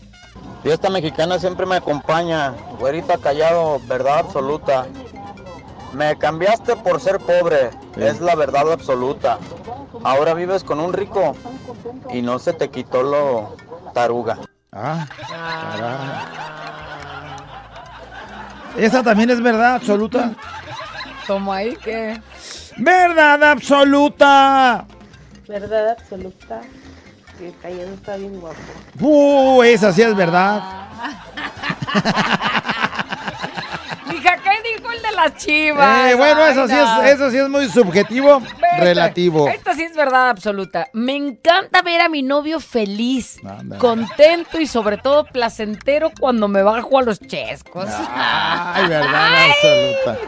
Fiesta 0.63 0.89
mexicana 0.89 1.39
siempre 1.39 1.67
me 1.67 1.77
acompaña, 1.77 2.55
güerita 2.79 3.19
callado, 3.19 3.81
verdad 3.87 4.19
absoluta. 4.21 4.87
Me 5.93 6.17
cambiaste 6.17 6.75
por 6.77 7.01
ser 7.01 7.19
pobre, 7.19 7.71
es 7.97 8.21
la 8.21 8.35
verdad 8.35 8.73
absoluta. 8.73 9.39
Ahora 10.03 10.35
vives 10.35 10.65
con 10.65 10.81
un 10.81 10.93
rico 10.93 11.37
y 12.13 12.23
no 12.23 12.39
se 12.39 12.53
te 12.53 12.71
quitó 12.71 13.03
lo 13.03 13.57
taruga. 13.93 14.39
Ah, 14.77 15.07
Esa 18.77 19.05
también 19.05 19.31
es 19.31 19.41
verdad 19.41 19.77
absoluta. 19.77 20.33
Como 21.27 21.53
ahí 21.53 21.77
que... 21.77 22.21
¡Verdad 22.77 23.43
absoluta! 23.45 24.85
Verdad 25.47 25.91
absoluta. 25.91 26.61
Que 27.39 27.49
el 27.49 27.59
callado 27.59 27.95
está 27.95 28.17
bien 28.17 28.41
guapo. 28.41 28.59
¡Uh! 29.01 29.63
Esa 29.63 29.93
sí 29.93 30.03
es 30.03 30.15
verdad. 30.17 30.61
Mija, 35.03 35.03
¿qué 35.03 35.03
dijo 35.03 35.03
el 35.03 35.03
de 35.03 35.13
las 35.17 35.37
chivas? 35.37 36.11
Eh, 36.11 36.15
bueno, 36.15 36.47
eso 36.47 36.69
sí, 36.69 36.75
es, 36.75 37.13
eso 37.13 37.31
sí 37.31 37.37
es 37.39 37.49
muy 37.49 37.69
subjetivo, 37.69 38.41
Vete. 38.61 38.77
relativo. 38.85 39.49
Esta 39.49 39.75
sí 39.75 39.83
es 39.83 39.95
verdad 39.97 40.31
absoluta. 40.31 40.89
Me 40.93 41.15
encanta 41.17 41.83
ver 41.83 42.01
a 42.01 42.09
mi 42.09 42.23
novio 42.23 42.61
feliz, 42.61 43.39
contento 43.79 44.61
y 44.61 44.67
sobre 44.67 44.99
todo 44.99 45.25
placentero 45.25 46.11
cuando 46.19 46.49
me 46.49 46.63
bajo 46.63 46.99
a 46.99 47.03
los 47.03 47.21
chescos. 47.21 47.87
Ay, 47.89 48.87
verdad 48.89 49.29
absoluta. 49.51 50.19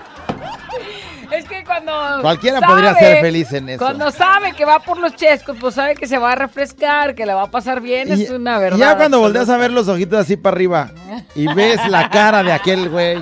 Es 1.30 1.44
que 1.46 1.64
cuando. 1.64 1.92
Cualquiera 2.22 2.60
sabe- 2.60 2.72
podría 2.72 2.94
ser 2.94 3.20
feliz 3.20 3.52
en 3.52 3.68
eso. 3.70 3.78
Cuando 3.84 4.12
sabe 4.12 4.52
que 4.52 4.64
va 4.64 4.78
por 4.78 4.96
los 4.98 5.16
chescos, 5.16 5.56
pues 5.60 5.74
sabe 5.74 5.96
que 5.96 6.06
se 6.06 6.18
va 6.18 6.32
a 6.32 6.34
refrescar, 6.36 7.16
que 7.16 7.26
le 7.26 7.34
va 7.34 7.42
a 7.42 7.50
pasar 7.50 7.80
bien. 7.80 8.12
es 8.12 8.30
una 8.30 8.58
verdad. 8.58 8.76
Y 8.76 8.80
ya 8.80 8.96
cuando 8.96 9.18
volteas 9.18 9.42
absoluta. 9.42 9.64
a 9.64 9.68
ver 9.68 9.72
los 9.72 9.88
ojitos 9.88 10.20
así 10.20 10.36
para 10.36 10.54
arriba 10.54 10.90
y 11.34 11.52
ves 11.52 11.84
la 11.88 12.10
cara 12.10 12.44
de 12.44 12.52
aquel 12.52 12.88
güey. 12.88 13.18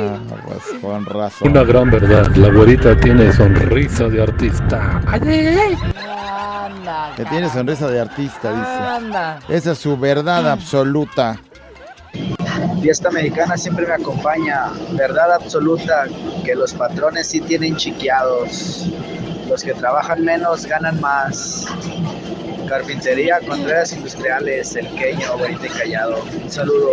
Ah, 0.00 0.18
pues 0.46 0.80
con 0.80 1.04
razón. 1.04 1.50
Una 1.50 1.64
gran 1.64 1.90
verdad, 1.90 2.26
la 2.36 2.48
güerita 2.48 2.96
tiene 2.98 3.32
sonrisa 3.32 4.08
de 4.08 4.22
artista. 4.22 5.00
Ay, 5.06 5.20
ay, 5.24 5.46
ay, 5.46 5.56
ay. 5.58 5.76
Anda. 6.64 7.12
Que 7.16 7.24
tiene 7.26 7.48
sonrisa 7.50 7.88
de 7.88 8.00
artista, 8.00 8.50
dice. 8.50 8.70
Anda. 8.70 9.40
Esa 9.48 9.72
es 9.72 9.78
su 9.78 9.96
verdad 9.96 10.48
absoluta. 10.50 11.38
Fiesta 12.80 13.10
mexicana 13.10 13.56
siempre 13.56 13.86
me 13.86 13.94
acompaña. 13.94 14.72
Verdad 14.92 15.34
absoluta 15.34 16.06
que 16.44 16.54
los 16.54 16.72
patrones 16.72 17.28
sí 17.28 17.40
tienen 17.40 17.76
chiqueados. 17.76 18.86
Los 19.48 19.62
que 19.62 19.74
trabajan 19.74 20.24
menos 20.24 20.64
ganan 20.66 21.00
más. 21.00 21.66
Carpintería, 22.68 23.40
Contreras 23.46 23.92
Industriales, 23.92 24.76
El 24.76 24.88
Queño, 24.94 25.36
Güerita 25.38 25.66
y 25.66 25.70
Callado. 25.70 26.24
Un 26.42 26.50
saludo. 26.50 26.92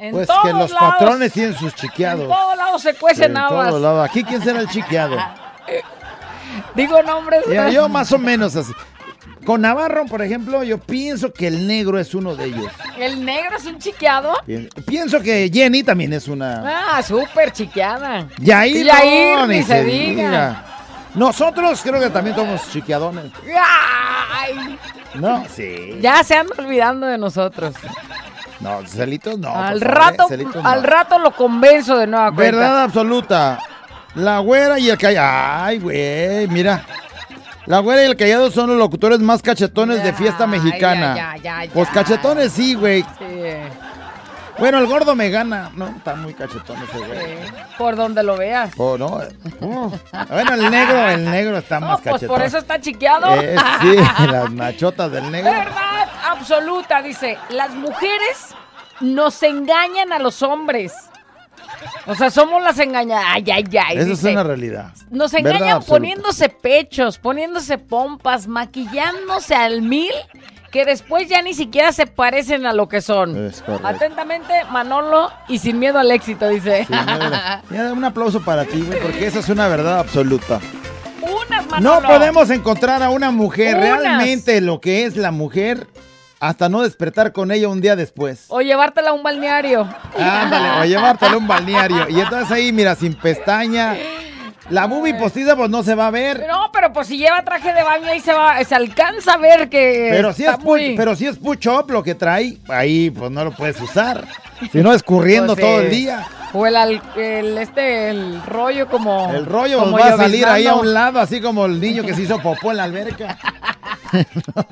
En 0.00 0.12
Pues 0.12 0.28
que 0.42 0.52
los 0.52 0.70
lados- 0.70 0.94
patrones 0.98 1.32
tienen 1.32 1.54
sus 1.54 1.72
En 1.72 1.78
chiqueados. 1.78 2.26
todos 2.26 2.56
lados 2.56 2.82
se 2.82 2.94
cuecen 2.94 3.32
En 3.32 3.36
habas. 3.36 3.68
todos 3.68 3.82
lados. 3.82 4.08
Aquí, 4.08 4.24
¿quién 4.24 4.42
será 4.42 4.60
el 4.60 4.68
chiqueado? 4.68 5.16
Digo 6.74 7.02
nombres. 7.02 7.42
Mira, 7.46 7.70
yo 7.70 7.88
más 7.88 8.10
o 8.12 8.18
menos 8.18 8.56
así. 8.56 8.72
Con 9.44 9.62
Navarro, 9.62 10.04
por 10.06 10.20
ejemplo, 10.22 10.62
yo 10.64 10.78
pienso 10.78 11.32
que 11.32 11.46
el 11.46 11.66
negro 11.66 11.98
es 11.98 12.14
uno 12.14 12.34
de 12.36 12.46
ellos. 12.46 12.70
El 12.98 13.24
negro 13.24 13.56
es 13.56 13.64
un 13.66 13.78
chiqueado. 13.78 14.34
Pi- 14.46 14.68
Pienso 14.86 15.20
que 15.20 15.50
Jenny 15.52 15.82
también 15.82 16.12
es 16.12 16.28
una. 16.28 16.96
Ah, 16.96 17.02
súper 17.02 17.50
chiqueada. 17.52 18.26
Yair, 18.38 18.76
Y 18.76 18.84
Yair, 18.84 19.38
no, 19.38 19.46
ni 19.46 19.62
se 19.62 19.82
diga. 19.84 20.64
Nosotros 21.14 21.80
creo 21.82 21.98
que 22.00 22.10
también 22.10 22.36
somos 22.36 22.70
chiqueadones. 22.70 23.32
Ay, 24.32 24.78
No, 25.14 25.44
sí. 25.54 25.98
ya 26.00 26.22
se 26.22 26.36
andan 26.36 26.60
olvidando 26.66 27.06
de 27.06 27.18
nosotros. 27.18 27.74
No, 28.60 28.86
celitos 28.86 29.38
no. 29.38 29.54
al 29.54 29.80
favor, 29.80 29.96
rato, 29.96 30.26
eh, 30.30 30.44
no. 30.54 30.68
al 30.68 30.82
rato 30.82 31.18
lo 31.18 31.34
convenzo 31.34 31.96
de 31.96 32.06
nueva 32.06 32.32
cuenta. 32.32 32.56
Verdad 32.58 32.82
absoluta. 32.82 33.58
La 34.14 34.38
güera 34.40 34.78
y 34.78 34.90
el 34.90 34.98
callado. 34.98 35.64
Ay, 35.64 35.78
güey, 35.78 36.46
mira. 36.48 36.84
La 37.66 37.78
güera 37.78 38.02
y 38.02 38.06
el 38.06 38.16
callado 38.16 38.50
son 38.50 38.70
los 38.70 38.78
locutores 38.78 39.20
más 39.20 39.42
cachetones 39.42 40.02
de 40.02 40.12
fiesta 40.12 40.46
mexicana. 40.46 41.14
ya, 41.16 41.36
ya, 41.36 41.64
ya. 41.64 41.72
Pues 41.72 41.88
cachetones 41.90 42.52
sí, 42.52 42.74
güey. 42.74 43.02
Sí, 43.02 43.24
Bueno, 44.60 44.78
el 44.78 44.86
gordo 44.86 45.16
me 45.16 45.30
gana. 45.30 45.70
No, 45.74 45.88
está 45.88 46.14
muy 46.14 46.34
cachetón 46.34 46.76
ese 46.82 46.98
güey. 46.98 47.18
por 47.76 47.96
donde 47.96 48.22
lo 48.22 48.36
veas. 48.36 48.70
Oh, 48.76 48.96
no. 48.96 49.20
Uh. 49.60 49.90
Bueno, 50.30 50.54
el 50.54 50.70
negro, 50.70 51.08
el 51.08 51.30
negro 51.30 51.58
está 51.58 51.80
No, 51.80 51.86
más 51.88 52.00
pues 52.00 52.12
cachetón. 52.14 52.36
por 52.36 52.44
eso 52.46 52.58
está 52.58 52.80
chiqueado. 52.80 53.34
Eh, 53.40 53.56
sí, 53.80 53.96
las 54.30 54.50
machotas 54.52 55.10
del 55.10 55.30
negro. 55.30 55.50
Verdad 55.50 56.08
absoluta, 56.28 57.02
dice. 57.02 57.38
Las 57.48 57.70
mujeres 57.74 58.54
nos 59.00 59.42
engañan 59.42 60.12
a 60.12 60.18
los 60.18 60.42
hombres. 60.42 60.92
O 62.06 62.14
sea, 62.14 62.30
somos 62.30 62.62
las 62.62 62.78
engañadas. 62.78 63.24
Ay, 63.28 63.44
ay, 63.50 63.64
ay. 63.72 63.96
Esa 63.96 64.00
es 64.02 64.08
dice. 64.08 64.32
una 64.32 64.42
realidad. 64.42 64.92
Nos 65.10 65.32
engañan 65.34 65.82
poniéndose 65.82 66.48
pechos, 66.48 67.18
poniéndose 67.18 67.78
pompas, 67.78 68.46
maquillándose 68.46 69.54
al 69.54 69.80
mil, 69.82 70.12
que 70.70 70.84
después 70.84 71.28
ya 71.28 71.42
ni 71.42 71.54
siquiera 71.54 71.92
se 71.92 72.06
parecen 72.06 72.64
a 72.66 72.72
lo 72.72 72.88
que 72.88 73.00
son. 73.00 73.46
Es. 73.46 73.62
Atentamente, 73.82 74.52
Manolo 74.70 75.30
y 75.48 75.58
sin 75.58 75.78
miedo 75.78 75.98
al 75.98 76.10
éxito, 76.10 76.48
dice. 76.48 76.84
Sí, 76.86 76.94
mira, 77.70 77.92
un 77.92 78.04
aplauso 78.04 78.40
para 78.40 78.64
ti, 78.64 78.80
güey, 78.82 79.00
porque 79.00 79.26
esa 79.26 79.40
es 79.40 79.48
una 79.48 79.68
verdad 79.68 79.98
absoluta. 79.98 80.60
Unas, 81.22 81.64
No 81.66 81.70
Manolo. 82.00 82.08
podemos 82.08 82.50
encontrar 82.50 83.02
a 83.02 83.10
una 83.10 83.30
mujer 83.30 83.76
Unas. 83.76 84.00
realmente 84.00 84.60
lo 84.60 84.80
que 84.80 85.04
es 85.04 85.16
la 85.16 85.30
mujer 85.32 85.86
hasta 86.38 86.68
no 86.70 86.82
despertar 86.82 87.32
con 87.32 87.50
ella 87.50 87.68
un 87.68 87.80
día 87.82 87.96
después. 87.96 88.46
O 88.48 88.62
llevártela 88.62 89.10
a 89.10 89.12
un 89.12 89.22
balneario. 89.22 89.86
Ándale, 90.18 90.80
o 90.80 90.84
llevártela 90.84 91.32
a 91.34 91.36
un 91.36 91.46
balneario. 91.46 92.08
Y 92.08 92.18
entonces 92.20 92.50
ahí, 92.50 92.72
mira, 92.72 92.94
sin 92.94 93.12
pestaña. 93.14 93.94
La 94.70 94.86
boobie 94.86 95.14
postiza, 95.14 95.56
pues 95.56 95.68
no 95.68 95.82
se 95.82 95.94
va 95.94 96.06
a 96.06 96.10
ver. 96.10 96.46
No, 96.48 96.70
pero 96.72 96.92
pues 96.92 97.08
si 97.08 97.18
lleva 97.18 97.42
traje 97.44 97.72
de 97.72 97.82
baño 97.82 98.06
ahí 98.08 98.20
se 98.20 98.32
va, 98.32 98.62
se 98.64 98.74
alcanza 98.74 99.34
a 99.34 99.36
ver 99.36 99.68
que 99.68 100.08
Pero 100.12 100.32
si, 100.32 100.44
es 100.44 100.58
muy- 100.60 100.94
pero 100.96 101.16
si 101.16 101.26
es 101.26 101.36
push-up 101.38 101.90
lo 101.90 102.02
que 102.02 102.14
trae, 102.14 102.56
ahí 102.68 103.10
pues 103.10 103.30
no 103.30 103.44
lo 103.44 103.50
puedes 103.52 103.80
usar. 103.80 104.24
Si 104.70 104.78
no, 104.82 104.92
escurriendo 104.92 105.54
Pues, 105.54 105.66
todo 105.66 105.80
eh, 105.80 105.84
el 105.86 105.90
día. 105.90 106.26
O 106.52 106.66
el, 106.66 107.00
este 107.58 108.10
el 108.10 108.42
rollo 108.44 108.88
como 108.88 109.30
El 109.32 109.46
rollo 109.46 109.78
como 109.80 109.98
va 109.98 110.06
a 110.06 110.16
salir 110.16 110.44
ahí 110.46 110.66
a 110.66 110.74
un 110.74 110.92
lado, 110.92 111.20
así 111.20 111.40
como 111.40 111.66
el 111.66 111.80
niño 111.80 112.02
que 112.02 112.14
se 112.14 112.22
hizo 112.22 112.38
popó 112.40 112.70
en 112.72 112.76
la 112.78 112.84
alberca. 112.84 113.38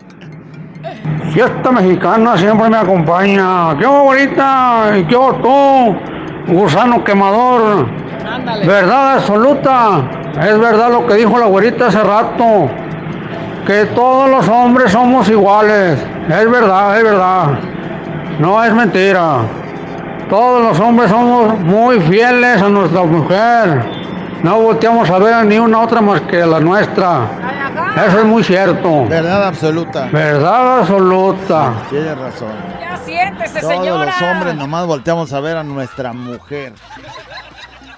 Fiesta 1.32 1.70
mexicana 1.70 2.36
siempre 2.38 2.68
me 2.68 2.76
acompaña. 2.78 3.76
¿Qué 3.78 3.84
hago 3.84 3.96
ahorita? 3.96 4.92
¿Qué 5.08 5.14
hago 5.14 5.34
tú? 5.36 6.17
Gusano 6.48 7.04
quemador. 7.04 7.86
Verdad 8.66 9.14
absoluta. 9.14 10.02
Es 10.40 10.58
verdad 10.58 10.90
lo 10.90 11.06
que 11.06 11.14
dijo 11.14 11.38
la 11.38 11.46
güerita 11.46 11.88
hace 11.88 12.02
rato. 12.02 12.70
Que 13.66 13.84
todos 13.86 14.30
los 14.30 14.48
hombres 14.48 14.92
somos 14.92 15.28
iguales. 15.28 15.98
Es 16.28 16.50
verdad, 16.50 16.96
es 16.96 17.04
verdad. 17.04 17.46
No 18.38 18.64
es 18.64 18.72
mentira. 18.72 19.40
Todos 20.30 20.62
los 20.62 20.80
hombres 20.80 21.10
somos 21.10 21.58
muy 21.60 22.00
fieles 22.00 22.62
a 22.62 22.68
nuestra 22.68 23.02
mujer. 23.02 23.82
No 24.42 24.60
volteamos 24.60 25.10
a 25.10 25.18
ver 25.18 25.34
a 25.34 25.44
ni 25.44 25.58
una 25.58 25.80
otra 25.80 26.00
más 26.00 26.20
que 26.22 26.46
la 26.46 26.60
nuestra. 26.60 27.22
Eso 28.06 28.20
es 28.20 28.24
muy 28.24 28.44
cierto. 28.44 29.06
Verdad 29.06 29.48
absoluta. 29.48 30.08
Verdad 30.12 30.80
absoluta. 30.80 31.72
Tienes 31.90 32.16
razón. 32.16 32.77
Siéntese, 33.04 33.60
Todos 33.60 33.72
señora. 33.72 34.04
los 34.06 34.22
hombres 34.22 34.54
nomás 34.54 34.86
volteamos 34.86 35.32
a 35.32 35.40
ver 35.40 35.56
a 35.56 35.64
nuestra 35.64 36.12
mujer. 36.12 36.72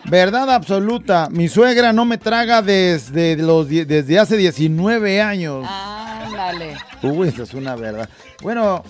Verdad 0.05 0.51
absoluta. 0.51 1.29
Mi 1.31 1.49
suegra 1.49 1.93
no 1.93 2.05
me 2.05 2.19
traga 2.19 2.63
desde, 2.63 3.37
los, 3.37 3.69
desde 3.69 4.19
hace 4.19 4.37
19 4.37 5.21
años. 5.23 5.67
Ándale. 5.69 6.77
Uy, 7.03 7.29
esa 7.29 7.43
es 7.43 7.55
una 7.55 7.77
verdad. 7.77 8.09
Bueno, 8.43 8.83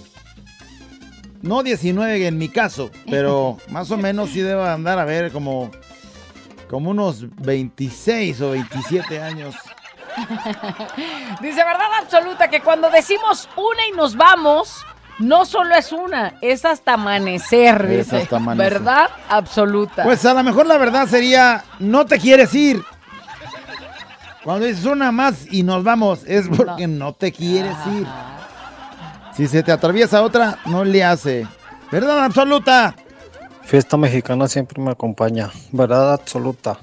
no 1.43 1.63
19 1.63 2.27
en 2.27 2.39
mi 2.39 2.49
caso, 2.49 2.91
pero 3.09 3.59
más 3.69 3.91
o 3.91 3.97
menos 3.97 4.31
sí 4.31 4.41
debo 4.41 4.65
andar 4.65 4.99
a 4.99 5.05
ver 5.05 5.33
como, 5.33 5.71
como 6.69 6.91
unos 6.91 7.25
26 7.43 8.41
o 8.43 8.51
27 8.53 9.21
años. 9.21 9.55
Dice 11.41 11.65
verdad 11.65 11.89
absoluta 12.03 12.49
que 12.49 12.61
cuando 12.61 12.91
decimos 12.91 13.49
una 13.57 13.87
y 13.89 13.97
nos 13.97 14.17
vamos, 14.17 14.85
no 15.21 15.45
solo 15.45 15.75
es 15.75 15.93
una, 15.93 16.39
es 16.41 16.65
hasta 16.65 16.95
amanecer, 16.95 17.85
Es 17.91 18.07
dice. 18.07 18.23
hasta 18.23 18.37
amanecer. 18.37 18.73
Verdad 18.73 19.11
absoluta. 19.29 20.03
Pues 20.03 20.25
a 20.25 20.35
lo 20.35 20.43
mejor 20.43 20.67
la 20.67 20.79
verdad 20.79 21.07
sería, 21.07 21.63
no 21.79 22.07
te 22.07 22.19
quieres 22.19 22.55
ir. 22.55 22.83
Cuando 24.43 24.67
dices 24.67 24.87
una 24.87 25.13
más 25.13 25.47
y 25.53 25.63
nos 25.63 25.85
vamos, 25.85 26.23
es 26.27 26.49
porque 26.49 26.87
no, 26.87 27.13
te 27.13 27.31
quieres 27.31 27.77
ir. 27.95 28.07
Si 29.37 29.47
se 29.47 29.63
te 29.63 29.71
atraviesa 29.71 30.23
otra, 30.23 30.59
no 30.65 30.85
le 30.85 31.05
hace. 31.05 31.47
¿Verdad 31.93 32.25
absoluta? 32.25 32.95
Fiesta 33.63 33.99
mexicana 33.99 34.49
siempre 34.49 34.83
me 34.83 34.91
acompaña, 34.91 35.51
verdad 35.71 36.15
absoluta. 36.15 36.79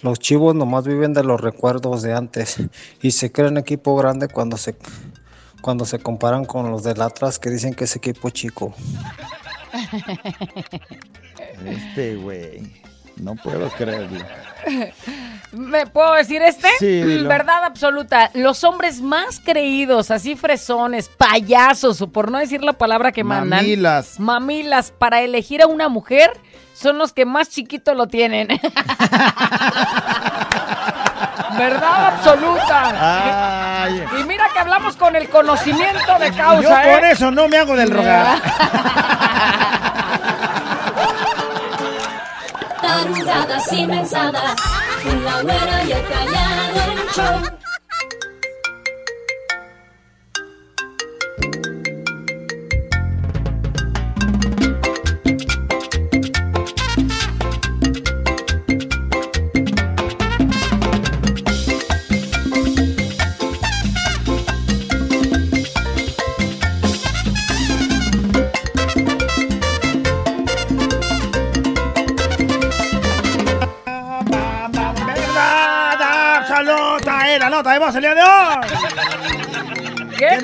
Los 0.00 0.18
chivos 0.20 0.54
nomás 0.54 0.86
viven 0.86 1.12
de 1.12 1.22
los 1.22 1.40
recuerdos 1.40 2.02
de 2.02 2.14
antes 2.14 2.56
y 3.02 3.10
se 3.10 3.30
creen 3.30 3.58
equipo 3.58 3.94
grande 3.96 4.28
cuando 4.28 4.56
se 4.56 4.74
cuando 5.60 5.84
se 5.84 5.98
comparan 5.98 6.44
con 6.44 6.70
los 6.70 6.82
del 6.82 7.00
Atlas 7.02 7.38
que 7.38 7.50
dicen 7.50 7.74
que 7.74 7.84
es 7.84 7.96
equipo 7.96 8.30
chico. 8.30 8.74
Este 11.64 12.16
güey, 12.16 12.72
no 13.16 13.34
puedo 13.36 13.68
creerlo. 13.70 14.24
¿Me 15.52 15.86
puedo 15.86 16.14
decir 16.14 16.42
este? 16.42 16.68
Sí, 16.78 17.02
dilo. 17.02 17.28
Verdad 17.28 17.64
absoluta. 17.64 18.30
Los 18.34 18.64
hombres 18.64 19.00
más 19.00 19.40
creídos, 19.40 20.10
así 20.10 20.36
fresones, 20.36 21.08
payasos, 21.08 22.00
o 22.02 22.08
por 22.08 22.30
no 22.30 22.38
decir 22.38 22.62
la 22.62 22.74
palabra 22.74 23.12
que 23.12 23.24
mandan. 23.24 23.60
Mamilas. 23.60 24.20
Mamilas, 24.20 24.92
para 24.96 25.20
elegir 25.22 25.62
a 25.62 25.66
una 25.66 25.88
mujer, 25.88 26.30
son 26.74 26.98
los 26.98 27.12
que 27.12 27.24
más 27.24 27.48
chiquito 27.48 27.94
lo 27.94 28.06
tienen. 28.06 28.48
Verdad 31.58 32.06
absoluta. 32.14 33.84
Ay. 33.84 34.04
Y 34.20 34.24
mira 34.24 34.37
que 34.58 34.62
hablamos 34.62 34.96
con 34.96 35.14
el 35.14 35.28
conocimiento 35.28 36.18
de 36.18 36.30
Yo 36.32 36.36
causa. 36.36 36.82
por 36.82 37.04
¿eh? 37.04 37.10
eso 37.12 37.30
no 37.30 37.46
me 37.48 37.58
hago 37.58 37.76
del 37.76 37.90
rogar. 37.90 38.42
Tarugadas 42.82 43.72
y 43.72 43.86
mensadas, 43.86 44.54
la 45.24 45.42
güera 45.42 45.84
y 45.84 45.92
el 45.92 46.02
callado 46.08 46.92
el 46.92 47.08
show. 47.14 47.67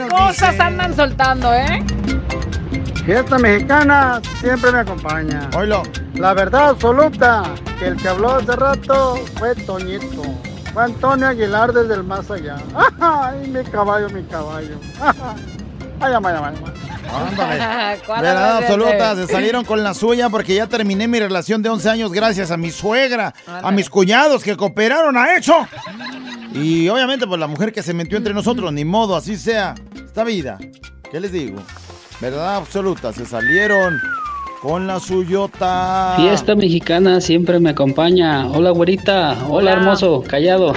Cosas 0.09 0.51
dice? 0.53 0.63
andan 0.63 0.95
soltando, 0.95 1.53
eh? 1.53 1.85
Fiesta 3.05 3.39
mexicana 3.39 4.21
siempre 4.41 4.73
me 4.73 4.79
acompaña. 4.79 5.51
Oilo. 5.57 5.83
La 6.15 6.33
verdad 6.33 6.71
absoluta, 6.71 7.43
que 7.79 7.89
el 7.89 7.97
que 7.97 8.09
habló 8.09 8.31
hace 8.31 8.57
rato 8.57 9.17
fue 9.37 9.55
Toñito. 9.55 10.23
Fue 10.73 10.85
Antonio 10.85 11.29
Aguilar 11.29 11.73
desde 11.73 11.95
el 11.95 12.05
más 12.05 12.31
allá. 12.31 12.57
Ay, 13.01 13.49
mi 13.49 13.63
caballo, 13.65 14.09
mi 14.11 14.23
caballo. 14.25 14.79
Ay, 16.01 16.13
ay, 16.13 16.23
ay, 16.25 16.35
ay, 16.43 16.85
Ándale. 17.15 18.01
¿Cuál 18.07 18.23
Verdad 18.23 18.57
absoluta, 18.59 19.17
se 19.17 19.27
salieron 19.27 19.65
con 19.65 19.83
la 19.83 19.95
suya 19.95 20.29
porque 20.29 20.55
ya 20.55 20.67
terminé 20.67 21.07
mi 21.07 21.21
relación 21.21 21.63
de 21.63 21.69
11 21.69 21.91
años 21.91 22.13
gracias 22.13 22.51
a 22.51 22.57
mi 22.57 22.71
suegra, 22.71 23.35
a 23.47 23.71
mis 23.71 23.89
cuñados 23.89 24.43
que 24.43 24.57
cooperaron 24.57 25.17
a 25.17 25.37
eso. 25.37 25.55
Y 26.53 26.89
obviamente 26.89 27.27
pues 27.27 27.39
la 27.39 27.47
mujer 27.47 27.73
que 27.73 27.83
se 27.83 27.95
metió 27.95 28.19
entre 28.19 28.35
nosotros, 28.35 28.73
ni 28.73 28.85
modo, 28.85 29.17
así 29.17 29.37
sea. 29.37 29.75
Esta 30.15 30.23
vida, 30.23 30.59
¿qué 31.11 31.19
les 31.19 31.33
digo? 31.33 31.61
Verdad 32.21 32.55
absoluta, 32.55 33.13
se 33.13 33.27
salieron 33.27 33.99
con 34.63 34.87
la 34.87 35.01
suyota. 35.01 36.15
Fiesta 36.15 36.55
mexicana 36.55 37.21
siempre 37.21 37.59
me 37.59 37.71
acompaña. 37.71 38.47
Hola, 38.47 38.71
güerita. 38.71 39.33
Hola, 39.33 39.49
Hola. 39.49 39.73
hermoso. 39.73 40.23
Callado. 40.25 40.73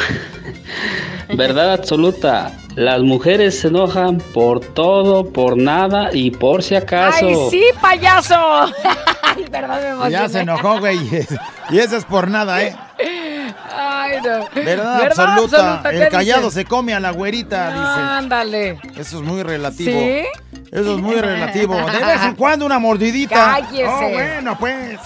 Verdad 1.36 1.74
absoluta. 1.74 2.52
Las 2.74 3.02
mujeres 3.02 3.60
se 3.60 3.68
enojan 3.68 4.18
por 4.34 4.60
todo, 4.60 5.32
por 5.32 5.56
nada 5.56 6.10
y 6.12 6.32
por 6.32 6.64
si 6.64 6.74
acaso. 6.74 7.28
¡Ay, 7.28 7.36
sí, 7.52 7.64
payaso! 7.80 8.36
Ay, 9.22 9.46
perdón, 9.52 9.78
me 9.84 9.88
emocioné. 9.90 10.12
Ya 10.14 10.30
se 10.30 10.40
enojó, 10.40 10.80
güey. 10.80 10.98
Y 11.70 11.78
eso 11.78 11.98
es 11.98 12.06
por 12.06 12.28
nada, 12.30 12.64
¿eh? 12.64 12.76
Ay, 13.78 14.18
no. 14.24 14.64
Verdad, 14.64 15.06
absoluta. 15.06 15.82
¿qué 15.84 16.04
El 16.04 16.10
callado 16.10 16.50
se 16.50 16.66
come 16.66 16.94
a 16.94 17.00
la 17.00 17.12
güerita, 17.12 17.68
dice. 17.70 18.02
Ándale. 18.02 18.80
Eso 18.98 19.18
es 19.18 19.24
muy 19.24 19.44
relativo. 19.44 19.92
¿Sí? 19.92 20.24
Eso 20.72 20.96
es 20.96 21.02
muy 21.02 21.16
relativo. 21.16 21.76
De 21.76 22.06
vez 22.06 22.24
en 22.24 22.36
cuando 22.38 22.66
una 22.66 22.80
mordidita. 22.80 23.36
Cállese. 23.36 23.86
Oh, 23.86 24.10
bueno, 24.10 24.58
pues. 24.60 25.00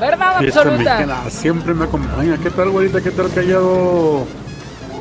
¿Verdad 0.00 0.36
absoluta? 0.38 0.76
mexicana 0.76 1.30
siempre 1.30 1.74
me 1.74 1.84
acompaña. 1.84 2.36
¿Qué 2.42 2.50
tal, 2.50 2.70
güerita? 2.70 3.00
¿Qué 3.00 3.10
tal, 3.10 3.32
callado? 3.32 4.26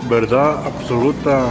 Verdad 0.09 0.65
absoluta. 0.65 1.45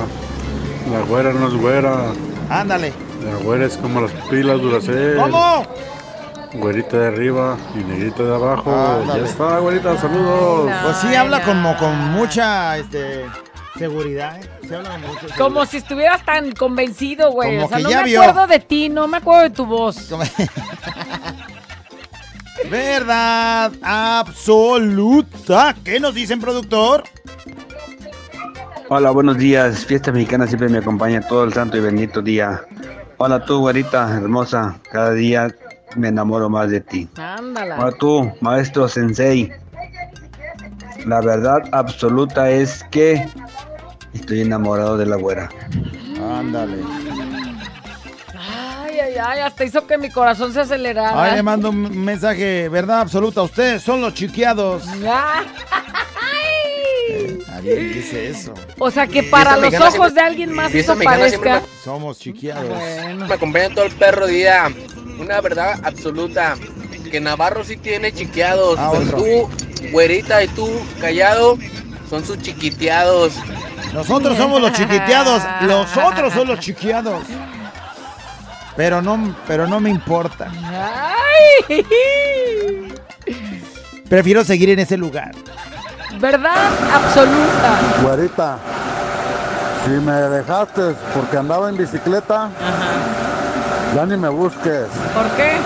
La 0.91 1.01
güera 1.09 1.33
no 1.33 1.49
es 1.49 1.55
güera. 1.55 2.13
Ándale. 2.49 2.93
La 3.25 3.37
güera 3.37 3.67
es 3.67 3.77
como 3.77 4.01
las 4.01 4.13
pilas 4.31 4.61
Duracell. 4.61 5.17
¿Cómo? 5.17 5.67
Güerita 6.59 6.99
de 6.99 7.07
arriba 7.09 7.57
y 7.75 7.79
negrita 7.85 8.23
de 8.23 8.35
abajo. 8.35 9.05
Ya 9.07 9.17
está, 9.25 9.59
güerita. 9.59 9.97
Saludos. 9.99 10.71
Pues 10.83 10.97
sí, 10.99 11.15
habla 11.15 11.43
como 11.43 11.77
con 11.77 11.95
mucha 12.13 12.79
este, 12.79 13.27
seguridad. 13.79 14.41
¿eh? 14.41 14.49
Sí 14.67 14.75
habla 14.75 14.91
con 14.91 15.01
mucha 15.03 15.13
seguridad. 15.21 15.39
Como 15.39 15.67
si 15.67 15.77
estuvieras 15.77 16.25
tan 16.25 16.53
convencido, 16.53 17.31
güey. 17.33 17.57
Como 17.57 17.67
O 17.67 17.69
sea, 17.69 17.79
que 17.79 17.83
no 17.85 17.91
ya 17.91 17.99
me 17.99 18.05
vio. 18.05 18.23
acuerdo 18.23 18.47
de 18.47 18.59
ti, 18.61 18.89
no 18.89 19.07
me 19.07 19.19
acuerdo 19.19 19.43
de 19.43 19.51
tu 19.51 19.67
voz. 19.67 20.11
Verdad 22.71 23.73
absoluta. 23.83 25.77
¿Qué 25.85 26.01
nos 26.01 26.15
dicen, 26.15 26.41
productor? 26.41 27.05
Hola, 28.89 29.11
buenos 29.11 29.37
días. 29.37 29.85
Fiesta 29.85 30.11
mexicana 30.11 30.47
siempre 30.47 30.69
me 30.69 30.79
acompaña 30.79 31.21
todo 31.21 31.45
el 31.45 31.53
santo 31.53 31.77
y 31.77 31.81
bendito 31.81 32.23
día. 32.23 32.63
Hola 33.19 33.45
tú, 33.45 33.59
güerita 33.61 34.17
hermosa. 34.17 34.79
Cada 34.91 35.13
día 35.13 35.55
me 35.97 36.09
enamoro 36.09 36.49
más 36.49 36.71
de 36.71 36.81
ti. 36.81 37.09
Ándala. 37.17 37.91
Tú, 37.99 38.33
maestro 38.41 38.89
sensei. 38.89 39.53
La 41.07 41.21
verdad 41.21 41.63
absoluta 41.73 42.51
es 42.51 42.85
que 42.91 43.29
estoy 44.13 44.41
enamorado 44.41 44.97
de 44.97 45.07
la 45.07 45.17
güera. 45.17 45.49
Ándale. 46.39 46.83
Ay, 48.35 48.99
ay, 49.01 49.15
ay, 49.23 49.41
hasta 49.41 49.65
hizo 49.65 49.87
que 49.87 49.99
mi 49.99 50.11
corazón 50.11 50.53
se 50.53 50.61
acelerara. 50.61 51.23
Ahí 51.23 51.37
le 51.37 51.43
mando 51.43 51.71
un 51.71 52.05
mensaje. 52.05 52.69
Verdad 52.69 53.01
absoluta. 53.01 53.43
Ustedes 53.43 53.83
son 53.83 54.01
los 54.01 54.15
chiqueados. 54.15 54.85
Dice 57.61 58.29
eso. 58.29 58.55
O 58.79 58.91
sea, 58.91 59.07
que 59.07 59.23
para 59.23 59.57
los 59.57 59.75
ojos 59.75 60.15
de 60.15 60.21
alguien 60.21 60.53
más 60.53 60.75
eso 60.75 60.97
parezca. 60.99 61.63
Somos 61.83 62.19
chiqueados. 62.19 62.79
Me 63.17 63.35
acompaña 63.35 63.75
todo 63.75 63.85
el 63.85 63.93
perro 63.93 64.27
día. 64.27 64.73
Una 65.19 65.41
verdad 65.41 65.81
absoluta. 65.83 66.57
Que 67.11 67.21
Navarro 67.21 67.63
sí 67.65 67.77
tiene 67.77 68.13
chiqueados. 68.13 68.77
Ah, 68.79 68.93
pero 68.93 69.17
tú, 69.17 69.51
güerita, 69.93 70.43
y 70.43 70.49
tú, 70.49 70.69
callado, 71.01 71.57
son 72.11 72.25
sus 72.25 72.39
chiquiteados. 72.39 73.33
Nosotros 73.95 74.37
somos 74.37 74.61
los 74.61 74.73
chiquiteados. 74.73 75.43
Los 75.63 75.97
otros 75.97 76.33
son 76.33 76.49
los 76.49 76.59
chiqueados. 76.61 77.25
Pero 78.77 79.01
no, 79.01 79.35
pero 79.47 79.67
no 79.67 79.81
me 79.81 79.89
importa. 79.89 80.53
Ay. 81.71 81.83
Prefiero 84.09 84.45
seguir 84.45 84.71
en 84.71 84.81
ese 84.81 84.97
lugar. 84.97 85.33
Verdad 86.19 86.71
absoluta. 86.93 87.79
Güerita, 88.03 88.59
si 89.85 89.91
me 89.91 90.13
dejaste 90.13 90.95
porque 91.15 91.37
andaba 91.37 91.69
en 91.69 91.77
bicicleta, 91.77 92.49
ya 93.95 94.07
ni 94.07 94.17
me 94.17 94.29
busques, 94.29 94.87
¿Por 95.15 95.29
qué? 95.37 95.57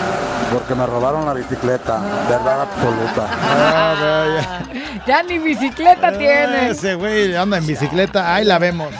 porque 0.52 0.74
me 0.74 0.84
robaron 0.86 1.24
la 1.26 1.32
bicicleta. 1.34 2.00
Verdad 2.28 2.62
absoluta. 2.62 3.28
Ah, 3.40 4.60
Ya 5.06 5.22
ni 5.22 5.38
bicicleta 5.38 6.10
tiene. 6.18 6.70
Ese 6.70 6.96
güey 6.96 7.36
anda 7.36 7.58
en 7.58 7.66
bicicleta. 7.66 8.34
Ahí 8.34 8.44
la 8.44 8.58
vemos. 8.58 8.92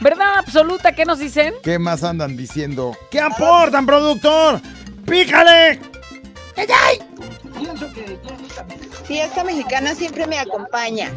¿Verdad 0.00 0.38
absoluta? 0.38 0.92
¿Qué 0.92 1.06
nos 1.06 1.18
dicen? 1.18 1.54
¿Qué 1.62 1.78
más 1.78 2.04
andan 2.04 2.36
diciendo? 2.36 2.94
¿Qué 3.10 3.20
aportan, 3.20 3.86
productor? 3.86 4.60
¡Pícale! 5.06 5.80
Fiesta 9.04 9.44
mexicana 9.44 9.94
siempre 9.94 10.26
me 10.26 10.38
acompaña. 10.38 11.12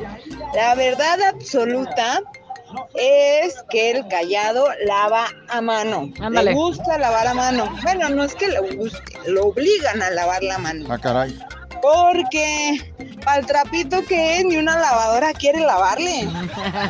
La 0.54 0.76
verdad 0.76 1.22
absoluta 1.30 2.22
es 2.96 3.56
que 3.70 3.92
el 3.92 4.08
callado 4.08 4.66
lava 4.86 5.28
a 5.50 5.62
mano. 5.62 6.10
Ándale. 6.20 6.52
Le 6.52 6.58
gusta 6.58 6.98
lavar 6.98 7.28
a 7.28 7.34
mano. 7.34 7.74
Bueno, 7.84 8.10
no 8.10 8.24
es 8.24 8.36
que 8.36 8.50
le 8.50 8.76
guste, 8.76 9.02
lo 9.28 9.46
obligan 9.48 10.02
a 10.02 10.10
lavar 10.12 10.44
la 10.44 10.58
mano. 10.58 10.86
Ah, 10.90 10.98
caray. 10.98 11.38
Porque 11.82 12.94
al 13.26 13.46
trapito 13.46 14.04
que 14.04 14.40
es, 14.40 14.46
ni 14.46 14.58
una 14.58 14.78
lavadora 14.80 15.32
quiere 15.34 15.60
lavarle. 15.62 16.28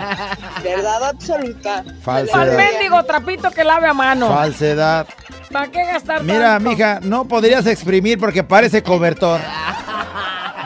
Verdad 0.64 1.04
absoluta. 1.04 1.84
Falsedad. 2.02 2.42
Al 2.42 2.58
mendigo 2.58 3.04
trapito 3.04 3.52
que 3.52 3.64
lave 3.64 3.88
a 3.88 3.94
mano. 3.94 4.30
Falsedad. 4.30 5.06
¿Para 5.52 5.72
qué 5.72 5.86
gastar 5.86 6.24
Mira, 6.24 6.54
tanto? 6.54 6.70
mija, 6.70 7.00
no 7.04 7.26
podrías 7.26 7.66
exprimir 7.68 8.20
porque 8.20 8.44
parece 8.44 8.82
cobertor. 8.82 9.40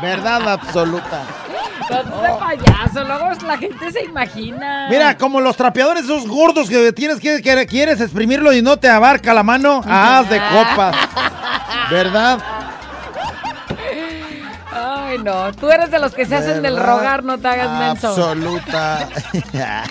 Verdad 0.02 0.50
absoluta. 0.50 1.24
No 1.90 2.22
seas 2.22 2.38
payaso, 2.38 3.04
luego 3.04 3.32
la 3.46 3.58
gente 3.58 3.92
se 3.92 4.04
imagina. 4.04 4.88
Mira, 4.90 5.18
como 5.18 5.42
los 5.42 5.58
trapeadores 5.58 6.06
esos 6.06 6.26
gordos 6.28 6.70
que 6.70 6.94
tienes 6.94 7.20
que, 7.20 7.42
que 7.42 7.66
quieres 7.66 8.00
exprimirlo 8.00 8.54
y 8.54 8.62
no 8.62 8.78
te 8.78 8.88
abarca 8.88 9.34
la 9.34 9.44
mano, 9.44 9.82
haz 9.88 10.30
de 10.30 10.40
copas. 10.40 10.96
¿Verdad? 11.90 12.40
Ay, 14.74 15.18
no. 15.18 15.52
Tú 15.54 15.70
eres 15.70 15.92
de 15.92 16.00
los 16.00 16.14
que 16.14 16.26
se 16.26 16.36
hacen 16.36 16.62
del 16.62 16.78
rogar, 16.78 17.24
no 17.24 17.38
te 17.38 17.48
hagas 17.50 17.78
menso. 17.78 18.08
Absoluta. 18.10 19.10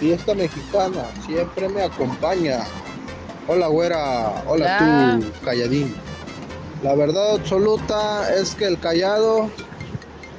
Fiesta 0.00 0.34
mexicana 0.34 1.02
siempre 1.26 1.68
me 1.68 1.82
acompaña. 1.82 2.58
Hola, 3.46 3.68
güera. 3.68 4.42
Hola, 4.46 4.78
Hola. 4.80 5.18
tú, 5.20 5.32
calladín. 5.44 6.07
La 6.82 6.94
verdad 6.94 7.34
absoluta 7.34 8.32
es 8.34 8.54
que 8.54 8.66
el 8.66 8.78
callado 8.78 9.50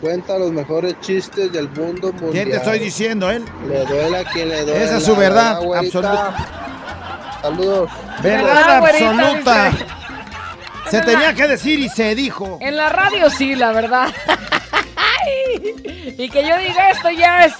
cuenta 0.01 0.37
los 0.37 0.51
mejores 0.51 0.95
chistes 1.01 1.51
del 1.51 1.69
mundo 1.69 2.13
mundial. 2.13 2.31
¿Quién 2.31 2.49
te 2.49 2.55
estoy 2.55 2.79
diciendo, 2.79 3.29
él? 3.29 3.43
Le 3.67 3.85
duele 3.85 4.17
a 4.17 4.23
quien 4.23 4.49
le 4.49 4.63
duele. 4.63 4.83
Esa 4.83 4.97
es 4.97 5.03
su 5.03 5.15
verdad 5.15 5.59
absoluta. 5.75 7.39
Saludos. 7.41 7.89
Verdad 8.23 8.85
absoluta. 8.85 9.71
Se 10.89 11.01
tenía 11.01 11.33
que 11.33 11.47
decir 11.47 11.79
y 11.79 11.89
se 11.89 12.15
dijo. 12.15 12.57
En 12.61 12.77
la 12.77 12.89
radio 12.89 13.29
sí, 13.29 13.55
la 13.55 13.71
verdad. 13.71 14.09
Y 16.17 16.29
que 16.29 16.45
yo 16.45 16.57
diga 16.57 16.89
esto 16.91 17.09
ya 17.11 17.45
es 17.45 17.53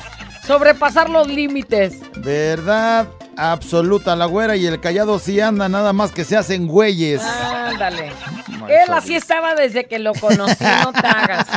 sobrepasar 0.45 1.09
los 1.09 1.27
límites. 1.27 1.99
Verdad 2.17 3.07
absoluta. 3.39 4.15
La 4.15 4.25
güera 4.25 4.55
y 4.55 4.65
el 4.65 4.79
callado 4.79 5.19
sí 5.19 5.39
andan, 5.39 5.71
nada 5.71 5.93
más 5.93 6.11
que 6.11 6.23
se 6.23 6.37
hacen 6.37 6.67
güeyes. 6.67 7.21
Ándale. 7.21 8.11
Él 8.67 8.91
así 8.91 9.15
estaba 9.15 9.55
desde 9.55 9.85
que 9.85 9.99
lo 9.99 10.13
conocí, 10.13 10.63
no 10.83 10.93
te 10.93 11.07
hagas. 11.07 11.47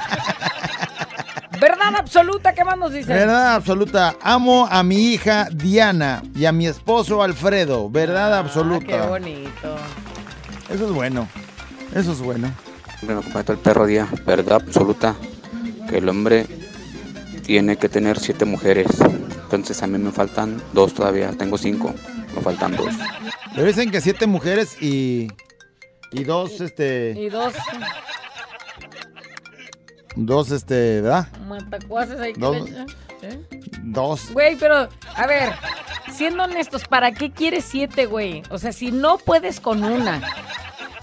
¿Verdad 1.60 1.94
absoluta? 1.96 2.54
¿Qué 2.54 2.64
más 2.64 2.76
nos 2.76 2.92
dicen? 2.92 3.14
Verdad 3.14 3.54
absoluta. 3.54 4.16
Amo 4.20 4.66
a 4.68 4.82
mi 4.82 5.12
hija 5.12 5.46
Diana 5.52 6.22
y 6.34 6.44
a 6.46 6.52
mi 6.52 6.66
esposo 6.66 7.22
Alfredo. 7.22 7.88
Verdad 7.88 8.36
absoluta. 8.36 8.86
Qué 8.86 9.00
bonito. 9.00 9.76
Eso 10.68 10.86
es 10.86 10.92
bueno. 10.92 11.28
Eso 11.94 12.12
es 12.12 12.18
bueno. 12.20 12.52
Me 13.02 13.12
acompaña 13.12 13.44
todo 13.44 13.52
el 13.52 13.62
perro 13.62 13.86
día. 13.86 14.08
Verdad 14.26 14.62
absoluta. 14.66 15.14
Que 15.88 15.98
el 15.98 16.08
hombre 16.08 16.46
tiene 17.44 17.76
que 17.76 17.88
tener 17.88 18.18
siete 18.18 18.44
mujeres. 18.44 18.88
Entonces 19.56 19.82
a 19.82 19.86
mí 19.86 19.98
me 19.98 20.10
faltan 20.12 20.60
dos 20.72 20.94
todavía. 20.94 21.30
Tengo 21.32 21.58
cinco. 21.58 21.94
Me 22.34 22.40
faltan 22.42 22.76
dos. 22.76 22.92
Le 23.54 23.64
dicen 23.64 23.90
que 23.90 24.00
siete 24.00 24.26
mujeres 24.26 24.80
y. 24.82 25.28
Y 26.10 26.24
dos, 26.24 26.60
este. 26.60 27.14
Y 27.18 27.28
dos 27.30 27.54
Dos, 30.14 30.50
este, 30.50 31.00
¿verdad? 31.00 31.26
matacuaces 31.46 32.20
ahí 32.20 32.34
que 32.34 32.40
Dos. 32.40 32.56
le 32.64 32.70
echan. 32.70 32.86
¿Sí? 33.20 33.60
Dos. 33.82 34.30
Güey, 34.32 34.56
pero, 34.56 34.88
a 35.16 35.26
ver, 35.26 35.52
siendo 36.12 36.44
honestos, 36.44 36.84
¿para 36.86 37.12
qué 37.12 37.30
quieres 37.30 37.64
siete, 37.64 38.04
güey? 38.06 38.42
O 38.50 38.58
sea, 38.58 38.72
si 38.72 38.92
no 38.92 39.16
puedes 39.16 39.58
con 39.60 39.82
una, 39.84 40.20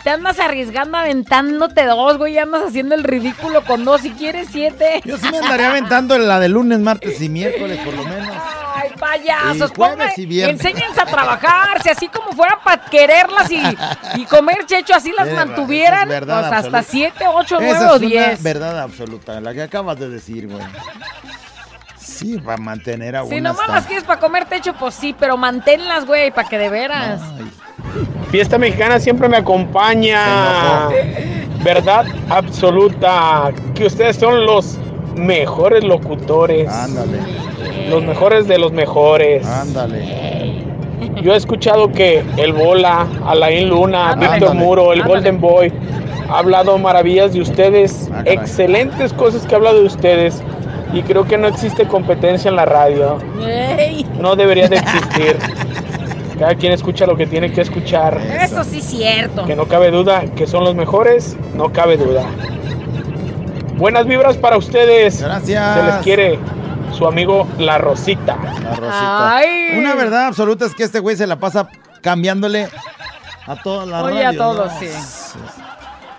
te 0.09 0.13
andas 0.15 0.39
arriesgando 0.39 0.97
aventándote 0.97 1.85
dos, 1.85 2.17
güey, 2.17 2.33
y 2.33 2.39
andas 2.39 2.63
haciendo 2.63 2.95
el 2.95 3.03
ridículo 3.03 3.63
con 3.63 3.85
dos. 3.85 4.01
Si 4.01 4.09
quieres 4.09 4.47
siete. 4.51 5.01
Yo 5.05 5.19
sí 5.19 5.27
me 5.29 5.37
andaría 5.37 5.69
aventando 5.69 6.17
la 6.17 6.39
de 6.39 6.49
lunes, 6.49 6.79
martes 6.79 7.21
y 7.21 7.29
miércoles, 7.29 7.77
por 7.85 7.93
lo 7.93 8.03
menos. 8.05 8.35
Ay, 8.73 8.89
payasos, 8.99 9.69
Y 9.71 9.75
jueves 9.75 9.97
pongan- 10.07 10.13
y 10.17 10.25
viernes. 10.25 10.65
enséñense 10.65 10.99
a 10.99 11.05
trabajar, 11.05 11.83
si 11.83 11.89
así 11.89 12.07
como 12.07 12.31
fuera 12.31 12.57
para 12.63 12.85
quererlas 12.85 13.51
y, 13.51 13.61
y 14.15 14.25
comer 14.25 14.65
checho, 14.65 14.95
así 14.95 15.11
las 15.15 15.31
mantuvieran, 15.31 16.03
es 16.03 16.09
verdad 16.09 16.49
pues 16.49 16.65
hasta 16.65 16.81
siete, 16.81 17.25
ocho, 17.31 17.57
nueve 17.61 17.85
o 17.91 17.99
diez. 17.99 18.41
verdad 18.41 18.79
absoluta, 18.81 19.39
la 19.39 19.53
que 19.53 19.61
acabas 19.61 19.99
de 19.99 20.09
decir, 20.09 20.47
güey. 20.47 20.63
Sí, 22.19 22.37
para 22.37 22.57
mantener 22.57 23.15
a 23.15 23.25
Si 23.25 23.39
nomás 23.39 23.69
las 23.69 23.85
quieres 23.85 24.03
para 24.03 24.19
comer 24.19 24.43
techo, 24.43 24.73
pues 24.73 24.93
sí, 24.93 25.15
pero 25.17 25.37
manténlas, 25.37 26.05
güey, 26.05 26.31
para 26.31 26.49
que 26.49 26.57
de 26.57 26.67
veras. 26.69 27.21
Fiesta 28.29 28.57
mexicana 28.57 28.99
siempre 28.99 29.29
me 29.29 29.37
acompaña. 29.37 30.89
Verdad 31.63 32.05
absoluta. 32.29 33.51
Que 33.73 33.85
ustedes 33.85 34.17
son 34.17 34.45
los 34.45 34.77
mejores 35.15 35.85
locutores. 35.85 36.67
Ándale. 36.67 37.19
Los 37.89 38.03
mejores 38.03 38.49
de 38.49 38.57
los 38.57 38.73
mejores. 38.73 39.47
Ándale. 39.47 40.65
Yo 41.21 41.33
he 41.33 41.37
escuchado 41.37 41.89
que 41.93 42.25
el 42.35 42.51
Bola, 42.51 43.07
Alain 43.25 43.69
Luna. 43.69 44.15
Víctor 44.15 44.55
Muro, 44.55 44.91
el 44.91 45.03
Ándale. 45.03 45.15
Golden 45.15 45.39
Boy 45.39 45.73
ha 46.29 46.39
hablado 46.39 46.77
maravillas 46.77 47.33
de 47.33 47.41
ustedes, 47.41 48.09
caray. 48.11 48.35
excelentes 48.35 49.13
cosas 49.13 49.45
que 49.47 49.55
ha 49.55 49.57
hablado 49.57 49.79
de 49.79 49.85
ustedes 49.85 50.43
y 50.93 51.03
creo 51.03 51.25
que 51.25 51.37
no 51.37 51.47
existe 51.47 51.87
competencia 51.87 52.49
en 52.49 52.55
la 52.55 52.65
radio. 52.65 53.17
No 54.19 54.35
debería 54.35 54.67
de 54.67 54.77
existir. 54.77 55.37
Cada 56.39 56.55
quien 56.55 56.71
escucha 56.71 57.05
lo 57.05 57.17
que 57.17 57.27
tiene 57.27 57.51
que 57.51 57.59
escuchar. 57.61 58.17
Eso 58.41 58.63
sí 58.63 58.79
es 58.79 58.85
cierto. 58.85 59.45
Que 59.45 59.57
no 59.57 59.65
cabe 59.65 59.91
duda 59.91 60.23
que 60.37 60.47
son 60.47 60.63
los 60.63 60.73
mejores, 60.73 61.35
no 61.53 61.73
cabe 61.73 61.97
duda. 61.97 62.23
Buenas 63.75 64.05
vibras 64.05 64.37
para 64.37 64.57
ustedes. 64.57 65.21
Gracias. 65.21 65.77
Se 65.77 65.83
les 65.83 65.95
quiere 65.97 66.39
su 66.97 67.05
amigo 67.05 67.45
La 67.57 67.77
Rosita. 67.77 68.37
La 68.63 68.75
Rosita. 68.75 69.35
Ay. 69.35 69.77
Una 69.77 69.95
verdad 69.95 70.27
absoluta 70.27 70.65
es 70.65 70.73
que 70.73 70.83
este 70.83 70.99
güey 70.99 71.17
se 71.17 71.27
la 71.27 71.35
pasa 71.35 71.67
cambiándole 72.01 72.69
a 73.45 73.55
todas 73.61 73.87
las 73.87 74.03
Oye, 74.03 74.25
a 74.25 74.33
todos, 74.33 74.71
¿no? 74.73 74.79
sí. 74.79 74.87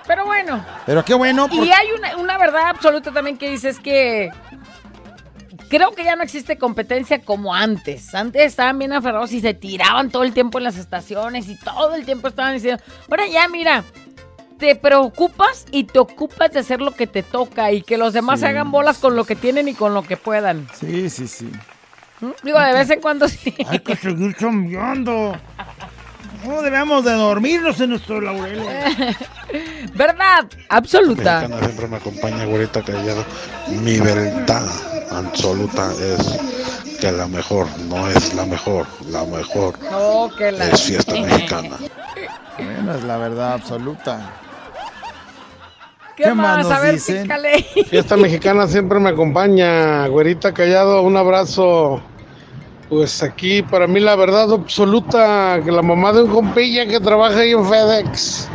Pero 0.07 0.27
bueno. 0.27 0.64
Pero 0.87 1.05
qué 1.05 1.14
bueno. 1.14 1.47
Y 1.53 1.71
hay 1.71 1.87
una, 1.97 2.16
una 2.16 2.37
verdad 2.37 2.62
absoluta 2.68 3.12
también 3.12 3.39
que 3.39 3.49
dices 3.49 3.79
que 3.79 4.31
creo 5.71 5.93
que 5.93 6.05
ya 6.05 6.16
no 6.16 6.23
existe 6.23 6.59
competencia 6.59 7.23
como 7.23 7.55
antes. 7.55 8.14
Antes 8.14 8.43
estaban 8.43 8.79
bien 8.79 8.93
aferrados 8.93 9.33
y 9.33 9.41
se 9.41 9.55
tiraban 9.55 10.11
todo 10.11 10.25
el 10.25 10.35
tiempo 10.35 10.59
en 10.59 10.64
las 10.64 10.77
estaciones 10.77 11.49
y 11.49 11.57
todo 11.57 11.95
el 11.95 12.05
tiempo 12.05 12.29
estaban 12.29 12.53
diciendo, 12.55 12.83
ahora 13.09 13.27
ya 13.29 13.49
mira, 13.49 13.85
te 14.59 14.77
preocupas 14.77 15.64
y 15.71 15.85
te 15.85 15.99
ocupas 15.99 16.53
de 16.53 16.59
hacer 16.59 16.83
lo 16.83 16.91
que 16.91 17.07
te 17.07 17.23
toca 17.23 17.73
y 17.73 17.81
que 17.81 17.97
los 17.97 18.12
demás 18.12 18.41
Sí. 18.41 18.45
se 18.45 18.51
hagan 18.51 18.71
bolas 18.71 18.99
con 18.99 19.16
lo 19.16 19.25
que 19.25 19.37
tienen 19.37 19.68
y 19.68 19.75
con 19.75 19.95
lo 19.95 20.03
que 20.03 20.18
puedan. 20.18 20.68
Sí, 20.79 21.09
sí, 21.09 21.27
sí. 21.27 21.51
¿Mm? 22.21 22.31
Digo, 22.43 22.61
de 22.61 22.73
vez 22.75 22.91
en 22.91 23.01
cuando 23.01 23.27
sí. 23.29 23.55
Hay 23.66 23.79
que 23.79 23.97
seguir 23.97 24.35
cambiando. 24.37 25.35
No 26.45 26.62
debemos 26.62 27.05
de 27.05 27.12
dormirnos 27.12 27.80
en 27.80 27.91
nuestro 27.91 28.20
laurel. 28.20 28.62
¿Verdad? 29.95 30.47
Absoluta. 30.68 31.41
Mexicana 31.41 31.64
siempre 31.66 31.86
me 31.88 31.97
acompaña, 31.97 32.45
güerita 32.47 32.82
callado. 32.82 33.24
Mi 33.82 33.99
verdad 33.99 34.64
absoluta 35.11 35.91
es 36.01 36.99
que 37.01 37.12
la 37.12 37.26
mejor 37.26 37.66
no 37.88 38.09
es 38.09 38.34
la 38.34 38.47
mejor, 38.47 38.86
la 39.09 39.24
mejor 39.24 39.74
Oh, 39.93 40.30
que 40.36 40.53
la... 40.53 40.66
es 40.68 40.82
fiesta 40.82 41.12
mexicana. 41.20 41.76
Bueno, 42.59 42.95
es 42.95 43.05
la 43.05 43.16
verdad 43.16 43.53
absoluta. 43.55 44.30
¿Qué, 46.16 46.24
¿Qué 46.24 46.34
más 46.34 46.59
más? 46.59 46.66
nos 46.66 46.72
A 46.72 46.80
ver, 46.80 46.95
dicen? 46.95 47.28
Fiesta 47.88 48.16
mexicana 48.16 48.66
siempre 48.66 48.99
me 48.99 49.09
acompaña. 49.11 50.07
Güerita 50.09 50.53
Callado, 50.53 51.03
un 51.03 51.16
abrazo. 51.16 52.03
Pues 52.91 53.22
aquí 53.22 53.62
para 53.62 53.86
mí 53.86 54.01
la 54.01 54.16
verdad 54.16 54.53
absoluta 54.53 55.61
que 55.64 55.70
la 55.70 55.80
mamá 55.80 56.12
de 56.12 56.24
un 56.24 56.30
compilla 56.30 56.86
que 56.86 57.01
trabaja 57.01 57.38
ahí 57.38 57.53
en 57.53 57.64
FedEx 57.64 58.49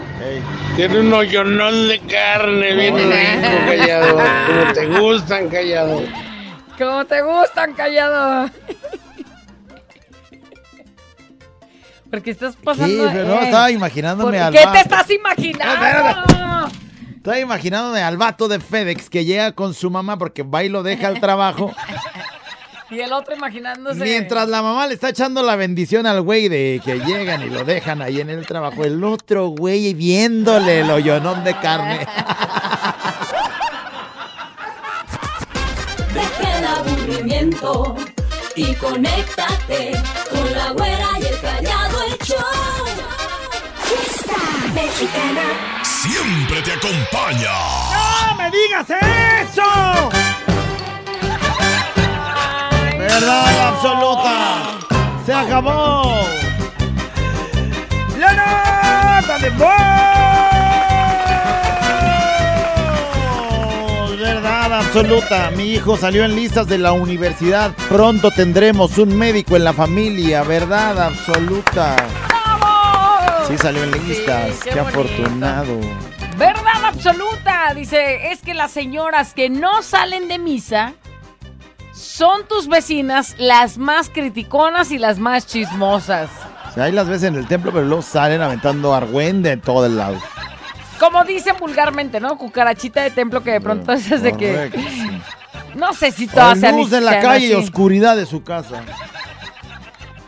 tiene 0.75 0.99
un 0.99 1.13
hoyonón 1.13 1.87
de 1.87 1.99
carne 2.01 2.73
bien 2.73 2.95
rico, 2.95 3.65
Callado. 3.65 4.17
Como 4.47 4.73
te 4.73 4.85
gustan, 4.99 5.49
Callado. 5.49 6.01
Como 6.77 7.05
te 7.05 7.21
gustan, 7.21 7.73
callado. 7.73 8.49
Porque 12.09 12.31
estás 12.31 12.55
pasando. 12.57 13.07
Sí, 13.07 13.09
pero 13.13 13.27
no, 13.27 13.35
eh, 13.35 13.45
estaba 13.45 13.71
imaginándome 13.71 14.37
¿por 14.37 14.41
al 14.41 14.53
¿Qué 14.53 14.65
te 14.71 14.79
estás 14.79 15.09
imaginando? 15.09 16.67
Estaba 17.15 17.39
imaginándome 17.39 18.03
al 18.03 18.17
vato 18.17 18.47
de 18.47 18.59
FedEx 18.59 19.09
que 19.09 19.25
llega 19.25 19.53
con 19.53 19.73
su 19.73 19.89
mamá 19.89 20.15
porque 20.17 20.43
va 20.43 20.63
y 20.63 20.69
lo 20.69 20.83
deja 20.83 21.07
al 21.07 21.19
trabajo. 21.19 21.73
Y 22.95 23.01
el 23.01 23.11
otro 23.11 23.35
imaginándose. 23.35 24.05
Mientras 24.05 24.47
la 24.47 24.61
mamá 24.61 24.87
le 24.87 24.93
está 24.93 25.09
echando 25.09 25.43
la 25.43 25.57
bendición 25.57 26.05
al 26.07 26.21
güey 26.21 26.47
de 26.47 26.81
que 26.85 26.97
llegan 26.99 27.43
y 27.43 27.49
lo 27.49 27.65
dejan 27.65 28.01
ahí 28.01 28.21
en 28.21 28.29
el 28.29 28.47
trabajo, 28.47 28.85
el 28.85 29.03
otro 29.03 29.47
güey 29.47 29.93
viéndole 29.93 30.79
el 30.79 30.89
hoyonón 30.89 31.43
de 31.43 31.59
carne. 31.59 32.07
Deja 36.13 36.57
el 36.57 36.65
aburrimiento 36.65 37.97
y 38.55 38.73
conéctate 38.75 39.91
con 40.31 40.53
la 40.53 40.71
güera 40.71 41.09
y 41.19 41.25
el 41.25 41.41
callado 41.41 42.01
el 42.03 42.17
show. 42.19 42.37
Fiesta 43.83 44.37
mexicana. 44.73 45.83
Siempre 45.83 46.61
te 46.61 46.71
acompaña. 46.71 47.51
¡No 48.29 48.35
me 48.35 48.49
digas 48.51 48.87
eso! 49.51 50.54
Verdad 53.17 53.67
absoluta. 53.69 54.77
Se 55.25 55.33
acabó. 55.33 56.27
La 58.19 59.21
nota 59.21 59.39
de 59.39 59.49
voz. 59.51 59.69
Verdad 64.19 64.73
absoluta. 64.73 65.49
Mi 65.51 65.75
hijo 65.75 65.95
salió 65.95 66.25
en 66.25 66.35
listas 66.35 66.67
de 66.67 66.77
la 66.77 66.91
universidad. 66.91 67.71
Pronto 67.87 68.31
tendremos 68.31 68.97
un 68.97 69.17
médico 69.17 69.55
en 69.55 69.63
la 69.63 69.71
familia. 69.71 70.43
Verdad 70.43 71.01
absoluta. 71.01 71.95
Sí 73.47 73.57
salió 73.57 73.81
en 73.85 73.91
listas. 73.91 74.59
qué 74.61 74.77
afortunado. 74.77 75.79
Verdad 76.37 76.83
absoluta. 76.83 77.73
Dice, 77.73 78.33
es 78.33 78.41
que 78.41 78.53
las 78.53 78.71
señoras 78.71 79.33
que 79.33 79.49
no 79.49 79.83
salen 79.83 80.27
de 80.27 80.37
misa 80.37 80.95
son 81.95 82.47
tus 82.47 82.67
vecinas 82.67 83.35
las 83.37 83.77
más 83.77 84.09
criticonas 84.09 84.91
y 84.91 84.97
las 84.97 85.17
más 85.17 85.47
chismosas. 85.47 86.29
Sea, 86.73 86.83
ahí 86.83 86.91
las 86.91 87.07
ves 87.07 87.23
en 87.23 87.35
el 87.35 87.47
templo, 87.47 87.71
pero 87.71 87.85
luego 87.85 88.01
salen 88.01 88.41
aventando 88.41 88.93
argüende 88.93 89.51
de 89.51 89.57
todo 89.57 89.85
el 89.85 89.95
lado. 89.95 90.17
Como 90.99 91.23
dicen 91.23 91.55
vulgarmente, 91.59 92.19
¿no? 92.19 92.37
Cucarachita 92.37 93.01
de 93.01 93.11
templo 93.11 93.41
que 93.43 93.51
de 93.51 93.61
pronto 93.61 93.93
es 93.93 94.21
de 94.21 94.33
que... 94.33 94.71
Sí. 94.71 95.21
No 95.75 95.93
sé 95.93 96.11
si 96.11 96.27
todas 96.27 96.59
sean 96.59 96.77
luz 96.77 96.91
en 96.93 97.05
la 97.05 97.19
calle 97.19 97.47
y 97.47 97.53
oscuridad 97.53 98.15
de 98.15 98.25
su 98.25 98.43
casa. 98.43 98.81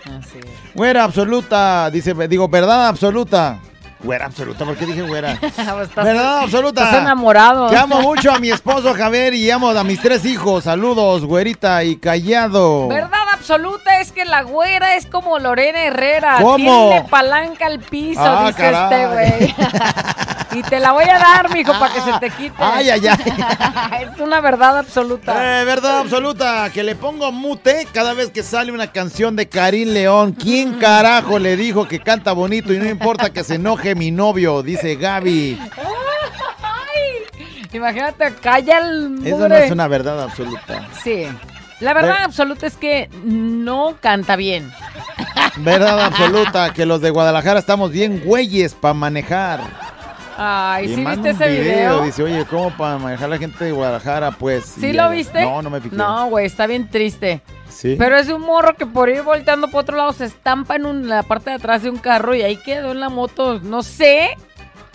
Así 0.03 0.39
es. 0.39 0.73
Güera 0.73 1.05
absoluta, 1.05 1.89
dice, 1.89 2.13
digo, 2.27 2.47
verdad 2.49 2.87
absoluta. 2.87 3.59
Güera 4.03 4.25
absoluta, 4.25 4.63
¿por 4.63 4.75
qué 4.75 4.85
dije 4.85 5.01
güera? 5.01 5.39
Verdad 5.95 6.39
absoluta. 6.39 6.83
Estás 6.83 7.01
enamorado. 7.01 7.69
Que 7.69 7.77
amo 7.77 8.01
mucho 8.01 8.31
a 8.31 8.39
mi 8.39 8.49
esposo 8.51 8.93
Javier 8.93 9.33
y 9.33 9.49
amo 9.49 9.69
a 9.69 9.83
mis 9.83 9.99
tres 10.01 10.23
hijos. 10.25 10.65
Saludos, 10.65 11.25
güerita 11.25 11.83
y 11.83 11.97
callado. 11.97 12.87
Verdad 12.87 13.26
absoluta 13.37 13.99
es 14.01 14.11
que 14.11 14.25
la 14.25 14.41
güera 14.43 14.95
es 14.95 15.05
como 15.05 15.39
Lorena 15.39 15.83
Herrera. 15.83 16.37
¿Cómo? 16.41 16.89
Tiene 16.89 17.07
palanca 17.09 17.65
al 17.67 17.79
piso, 17.79 18.21
Ah, 18.23 18.47
dice 18.47 18.61
caray. 18.61 18.83
este 18.83 19.07
güey. 19.07 19.55
y 20.59 20.63
te 20.63 20.79
la 20.79 20.91
voy 20.91 21.05
a 21.05 21.17
dar, 21.19 21.53
mijo, 21.53 21.71
para 21.73 21.93
que 21.93 22.01
se 22.01 22.19
te 22.19 22.29
quite. 22.31 22.55
Ay, 22.57 22.89
ay, 22.89 23.07
ay. 23.07 24.09
es 24.13 24.19
una 24.19 24.41
verdad 24.41 24.77
absoluta. 24.79 25.61
Eh, 25.61 25.65
verdad 25.65 25.99
absoluta, 25.99 26.69
que 26.71 26.83
le 26.83 26.95
pongo 26.95 27.31
mute 27.31 27.87
cada 27.93 28.13
vez 28.13 28.29
que 28.31 28.43
sale 28.43 28.71
una 28.71 28.91
canción 28.91 29.35
de 29.35 29.47
Karim 29.47 29.89
León. 29.89 30.33
¿Quién 30.33 30.73
carajo 30.79 31.39
le 31.39 31.55
dijo 31.55 31.87
que 31.87 31.99
canta 31.99 32.33
bonito 32.33 32.73
y 32.73 32.77
no 32.77 32.85
importa 32.89 33.31
que 33.31 33.43
se 33.43 33.55
enoje 33.55 33.95
mi 33.95 34.11
novio? 34.11 34.63
Dice 34.63 34.95
Gaby. 34.95 35.59
Imagínate, 37.73 38.33
calla 38.41 38.79
el 38.79 39.19
Eso 39.25 39.47
no 39.47 39.55
es 39.55 39.71
una 39.71 39.87
verdad 39.87 40.21
absoluta. 40.23 40.87
Sí. 41.03 41.27
La 41.79 41.93
verdad 41.93 42.13
Ver- 42.15 42.21
absoluta 42.23 42.65
es 42.67 42.75
que 42.75 43.09
no 43.23 43.95
canta 44.01 44.35
bien. 44.35 44.71
Verdad 45.57 45.99
absoluta 46.01 46.71
que 46.73 46.85
los 46.85 47.01
de 47.01 47.09
Guadalajara 47.09 47.59
estamos 47.59 47.91
bien 47.91 48.21
güeyes 48.23 48.73
para 48.75 48.93
manejar. 48.93 49.59
Ay, 50.39 50.85
Y 50.91 50.95
¿sí 50.95 51.03
viste 51.05 51.29
ese 51.31 51.47
video? 51.49 52.01
Dice, 52.03 52.21
oye, 52.23 52.45
¿cómo 52.45 52.69
para 52.77 52.97
manejar 52.99 53.29
la 53.29 53.39
gente 53.39 53.65
de 53.65 53.71
Guadalajara? 53.71 54.31
Pues. 54.31 54.65
¿Sí 54.65 54.87
lo 54.93 55.03
ya- 55.03 55.09
viste? 55.09 55.41
No, 55.41 55.61
no 55.63 55.69
me 55.71 55.81
fijé. 55.81 55.95
No, 55.95 56.27
güey, 56.29 56.45
está 56.45 56.67
bien 56.67 56.87
triste. 56.89 57.41
Sí. 57.69 57.95
Pero 57.97 58.17
es 58.17 58.29
un 58.29 58.41
morro 58.41 58.75
que 58.75 58.85
por 58.85 59.09
ir 59.09 59.23
volteando 59.23 59.67
por 59.69 59.81
otro 59.81 59.97
lado 59.97 60.13
se 60.13 60.25
estampa 60.25 60.75
en 60.75 60.85
un- 60.85 61.09
la 61.09 61.23
parte 61.23 61.49
de 61.49 61.55
atrás 61.55 61.81
de 61.81 61.89
un 61.89 61.97
carro 61.97 62.35
y 62.35 62.43
ahí 62.43 62.57
quedó 62.57 62.91
en 62.91 62.99
la 62.99 63.09
moto. 63.09 63.59
No 63.61 63.81
sé. 63.81 64.37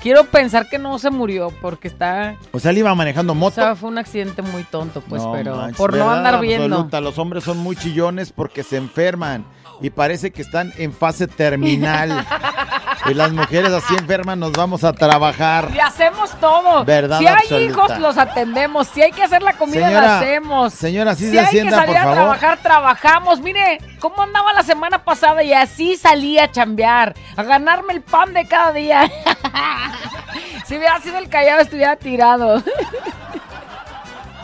Quiero 0.02 0.24
pensar 0.24 0.68
que 0.68 0.78
no 0.78 0.98
se 0.98 1.10
murió 1.10 1.52
porque 1.60 1.86
está. 1.88 2.36
O 2.52 2.58
sea, 2.58 2.72
él 2.72 2.78
iba 2.78 2.94
manejando 2.94 3.32
O 3.32 3.36
moto. 3.36 3.54
sea, 3.54 3.76
fue 3.76 3.88
un 3.88 3.98
accidente 3.98 4.42
muy 4.42 4.64
tonto, 4.64 5.00
pues, 5.00 5.22
No 5.22 5.32
pero 5.32 5.56
manches, 5.56 5.76
por 5.76 5.96
no 5.96 6.10
andar 6.10 6.40
viendo. 6.40 6.64
absoluta, 6.74 7.00
Los 7.00 7.18
hombres 7.18 7.44
son 7.44 7.58
muy 7.58 7.76
chillones 7.76 8.32
porque 8.32 8.64
se 8.64 8.76
enferman 8.78 9.44
y 9.80 9.90
parece 9.90 10.30
que 10.30 10.42
están 10.42 10.72
en 10.78 10.92
fase 10.92 11.26
terminal. 11.26 12.24
y 13.10 13.14
las 13.14 13.32
mujeres 13.32 13.72
así 13.72 13.94
enfermas 13.94 14.36
nos 14.36 14.52
vamos 14.52 14.84
a 14.84 14.92
trabajar. 14.92 15.70
Y 15.74 15.80
hacemos 15.80 16.30
todo. 16.40 16.84
Verdad 16.84 17.18
si 17.18 17.26
hay 17.26 17.64
hijos, 17.64 17.98
los 17.98 18.16
atendemos. 18.18 18.88
Si 18.88 19.02
hay 19.02 19.10
que 19.10 19.22
hacer 19.22 19.42
la 19.42 19.54
comida, 19.54 19.86
Señora, 19.86 20.06
la 20.06 20.18
hacemos. 20.18 20.72
señora, 20.74 21.14
sí 21.14 21.26
si 21.26 21.32
se 21.32 21.40
hay 21.40 21.46
sienta, 21.46 21.70
que 21.70 21.86
salir 21.86 21.94
por 21.94 21.96
a 21.96 22.02
favor. 22.02 22.16
trabajar, 22.16 22.58
trabajamos. 22.62 23.40
Mire, 23.40 23.78
cómo 23.98 24.22
andaba 24.22 24.52
la 24.52 24.62
semana 24.62 25.02
pasada 25.04 25.42
y 25.42 25.52
así 25.52 25.96
salí 25.96 26.38
a 26.38 26.50
chambear, 26.50 27.14
a 27.36 27.42
ganarme 27.42 27.92
el 27.94 28.02
pan 28.02 28.32
de 28.34 28.46
cada 28.46 28.72
día. 28.72 29.10
si 30.66 30.76
hubiera 30.76 31.00
sido 31.00 31.18
el 31.18 31.28
callado, 31.28 31.60
estuviera 31.60 31.96
tirado. 31.96 32.62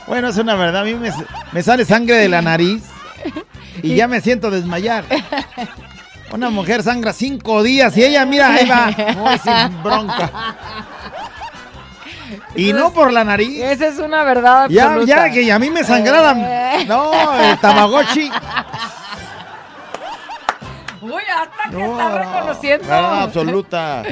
Bueno, 0.07 0.29
es 0.29 0.39
una 0.39 0.55
verdad. 0.55 0.81
A 0.81 0.85
mí 0.85 0.95
me, 0.95 1.13
me 1.53 1.63
sale 1.63 1.85
sangre 1.85 2.15
de 2.17 2.31
la 2.31 2.41
nariz 2.41 2.83
y 3.83 3.95
ya 3.97 4.09
me 4.09 4.21
siento 4.21 4.51
desmayar. 4.51 5.05
Una 6.33 6.51
mujer 6.51 6.83
sangra 6.83 7.13
cinco 7.13 7.63
días 7.63 7.97
y 7.97 8.05
ella, 8.05 8.27
mira, 8.27 8.53
ahí 8.53 8.69
va, 8.69 8.87
muy 9.17 9.39
sin 9.39 9.83
bronca. 9.83 10.31
Y 12.55 12.73
no 12.75 12.93
por 12.93 13.13
la 13.13 13.25
nariz. 13.25 13.63
Esa 13.63 13.87
es 13.89 13.99
una 13.99 14.25
verdad 14.25 14.69
Ya, 14.69 14.87
absoluta. 14.87 15.29
ya, 15.29 15.33
que 15.33 15.51
a 15.53 15.59
mí 15.59 15.71
me 15.71 15.85
sangraran. 15.85 16.39
Eh. 16.41 16.85
No, 16.87 17.35
el 17.41 17.59
Tamagotchi. 17.59 18.31
Uy, 21.01 21.23
hasta 21.35 21.71
que 21.71 21.85
está 21.85 22.19
reconociendo. 22.19 22.87
Verdad 22.89 23.23
absoluta. 23.23 24.03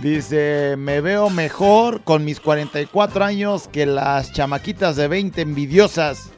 Dice, 0.00 0.76
me 0.78 1.00
veo 1.00 1.28
mejor 1.28 2.02
con 2.02 2.24
mis 2.24 2.40
44 2.40 3.24
años 3.24 3.68
que 3.68 3.84
las 3.84 4.32
chamaquitas 4.32 4.96
de 4.96 5.08
20 5.08 5.42
envidiosas. 5.42 6.30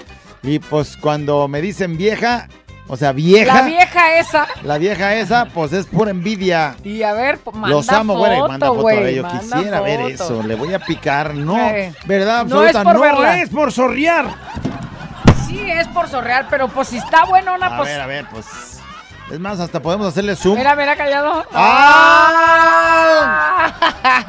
Y 0.42 0.58
pues 0.60 0.96
cuando 0.96 1.46
me 1.48 1.60
dicen 1.60 1.96
vieja, 1.96 2.48
o 2.88 2.96
sea, 2.96 3.12
vieja. 3.12 3.54
La 3.54 3.62
vieja 3.62 4.18
esa. 4.18 4.48
La 4.64 4.78
vieja 4.78 5.14
esa, 5.14 5.44
pues 5.46 5.72
es 5.72 5.86
pura 5.86 6.10
envidia. 6.10 6.74
Y 6.82 7.02
a 7.02 7.12
ver, 7.12 7.38
pues, 7.38 7.54
manda 7.54 7.76
Los 7.76 7.88
amo, 7.90 8.16
güey. 8.16 8.40
Manda 8.40 8.68
foto, 8.68 8.80
güey, 8.80 9.06
a 9.06 9.10
Yo 9.10 9.22
manda 9.22 9.38
quisiera 9.40 9.80
ver 9.80 10.00
eso. 10.00 10.42
Le 10.42 10.54
voy 10.54 10.74
a 10.74 10.78
picar. 10.78 11.34
No, 11.34 11.56
verdad 12.06 12.44
no 12.46 12.64
es 12.64 12.74
absoluta. 12.74 12.82
por 12.84 12.94
No, 12.94 13.00
verla. 13.00 13.38
es 13.42 13.50
por 13.50 13.72
sorrear. 13.72 14.26
Sí, 15.46 15.60
es 15.70 15.86
por 15.88 16.08
sorrear, 16.08 16.46
pero 16.50 16.68
pues 16.68 16.88
si 16.88 16.98
está 16.98 17.24
buenona, 17.24 17.66
A 17.68 17.76
pues. 17.76 17.88
ver, 17.88 18.00
a 18.00 18.06
ver, 18.06 18.26
pues. 18.30 18.46
Es 19.30 19.38
más, 19.38 19.60
hasta 19.60 19.80
podemos 19.80 20.06
hacerle 20.08 20.34
zoom. 20.36 20.56
Mira, 20.56 20.74
mira, 20.74 20.96
callado. 20.96 21.44
¡Ah! 22.68 23.72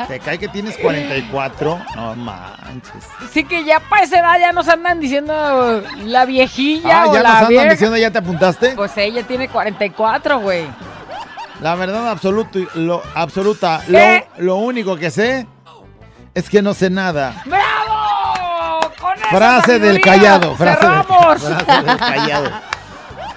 ¿Te 0.07 0.19
cae 0.19 0.38
que 0.38 0.47
tienes 0.49 0.77
44? 0.77 1.80
No 1.95 2.15
manches. 2.15 3.05
Sí 3.31 3.43
que 3.45 3.63
ya 3.63 3.80
para 3.80 4.03
esa 4.03 4.19
edad 4.19 4.38
ya 4.39 4.51
nos 4.51 4.67
andan 4.67 4.99
diciendo 4.99 5.81
la 6.03 6.26
viejilla 6.26 7.03
Ah, 7.03 7.07
o 7.07 7.13
ya 7.13 7.21
la 7.23 7.30
nos 7.30 7.38
andan 7.38 7.49
vieja. 7.49 7.69
diciendo, 7.71 7.95
¿ya 7.97 8.11
te 8.11 8.17
apuntaste? 8.19 8.71
Pues 8.76 8.91
ella 8.97 9.23
tiene 9.23 9.47
44, 9.47 10.39
güey. 10.39 10.67
La 11.61 11.76
verdad 11.76 12.09
absoluto, 12.09 12.59
lo, 12.76 13.01
absoluta, 13.15 13.81
¿Qué? 13.89 14.27
lo, 14.38 14.43
lo 14.45 14.55
único 14.57 14.95
que 14.97 15.11
sé 15.11 15.45
es 16.34 16.49
que 16.49 16.61
no 16.61 16.73
sé 16.73 16.89
nada. 16.89 17.41
¡Bravo! 17.45 18.80
Con 18.99 19.17
esa 19.17 19.27
Frase 19.30 19.80
del 19.80 20.01
callado, 20.01 20.55
frase 20.55 20.85
frase 21.39 21.84
del 21.84 21.97
callado. 21.97 22.51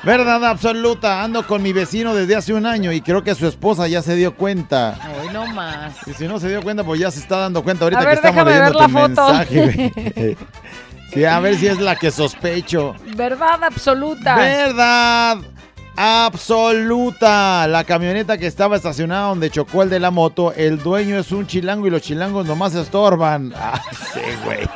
Verdad 0.04 0.44
absoluta, 0.44 1.22
ando 1.22 1.46
con 1.46 1.62
mi 1.62 1.72
vecino 1.72 2.14
desde 2.14 2.34
hace 2.34 2.52
un 2.52 2.66
año 2.66 2.90
y 2.90 3.00
creo 3.00 3.22
que 3.22 3.36
su 3.36 3.46
esposa 3.46 3.86
ya 3.86 4.02
se 4.02 4.16
dio 4.16 4.34
cuenta. 4.34 4.98
Hoy 5.20 5.28
no 5.32 5.46
más. 5.46 5.94
Y 6.08 6.12
si 6.12 6.26
no 6.26 6.40
se 6.40 6.48
dio 6.48 6.60
cuenta, 6.62 6.82
pues 6.82 7.00
ya 7.00 7.10
se 7.10 7.20
está 7.20 7.36
dando 7.36 7.62
cuenta 7.62 7.84
ahorita 7.84 8.00
A 8.00 8.04
ver, 8.04 8.20
que 8.20 8.26
estamos 8.28 8.44
leyendo 8.44 8.78
ver 8.78 8.86
tu 8.86 8.92
mensaje. 8.92 10.36
Sí, 11.12 11.24
a 11.26 11.38
ver 11.40 11.56
si 11.56 11.66
es 11.66 11.78
la 11.78 11.94
que 11.94 12.10
sospecho. 12.10 12.96
Verdad 13.14 13.62
absoluta. 13.62 14.34
Verdad 14.34 15.38
absoluta. 15.94 17.66
La 17.68 17.84
camioneta 17.84 18.38
que 18.38 18.46
estaba 18.46 18.76
estacionada 18.76 19.28
donde 19.28 19.50
chocó 19.50 19.82
el 19.82 19.90
de 19.90 20.00
la 20.00 20.10
moto, 20.10 20.52
el 20.54 20.78
dueño 20.82 21.18
es 21.18 21.30
un 21.30 21.46
chilango 21.46 21.86
y 21.86 21.90
los 21.90 22.02
chilangos 22.02 22.46
nomás 22.46 22.74
estorban. 22.74 23.52
Ah, 23.54 23.80
sí, 24.14 24.20
güey. 24.44 24.68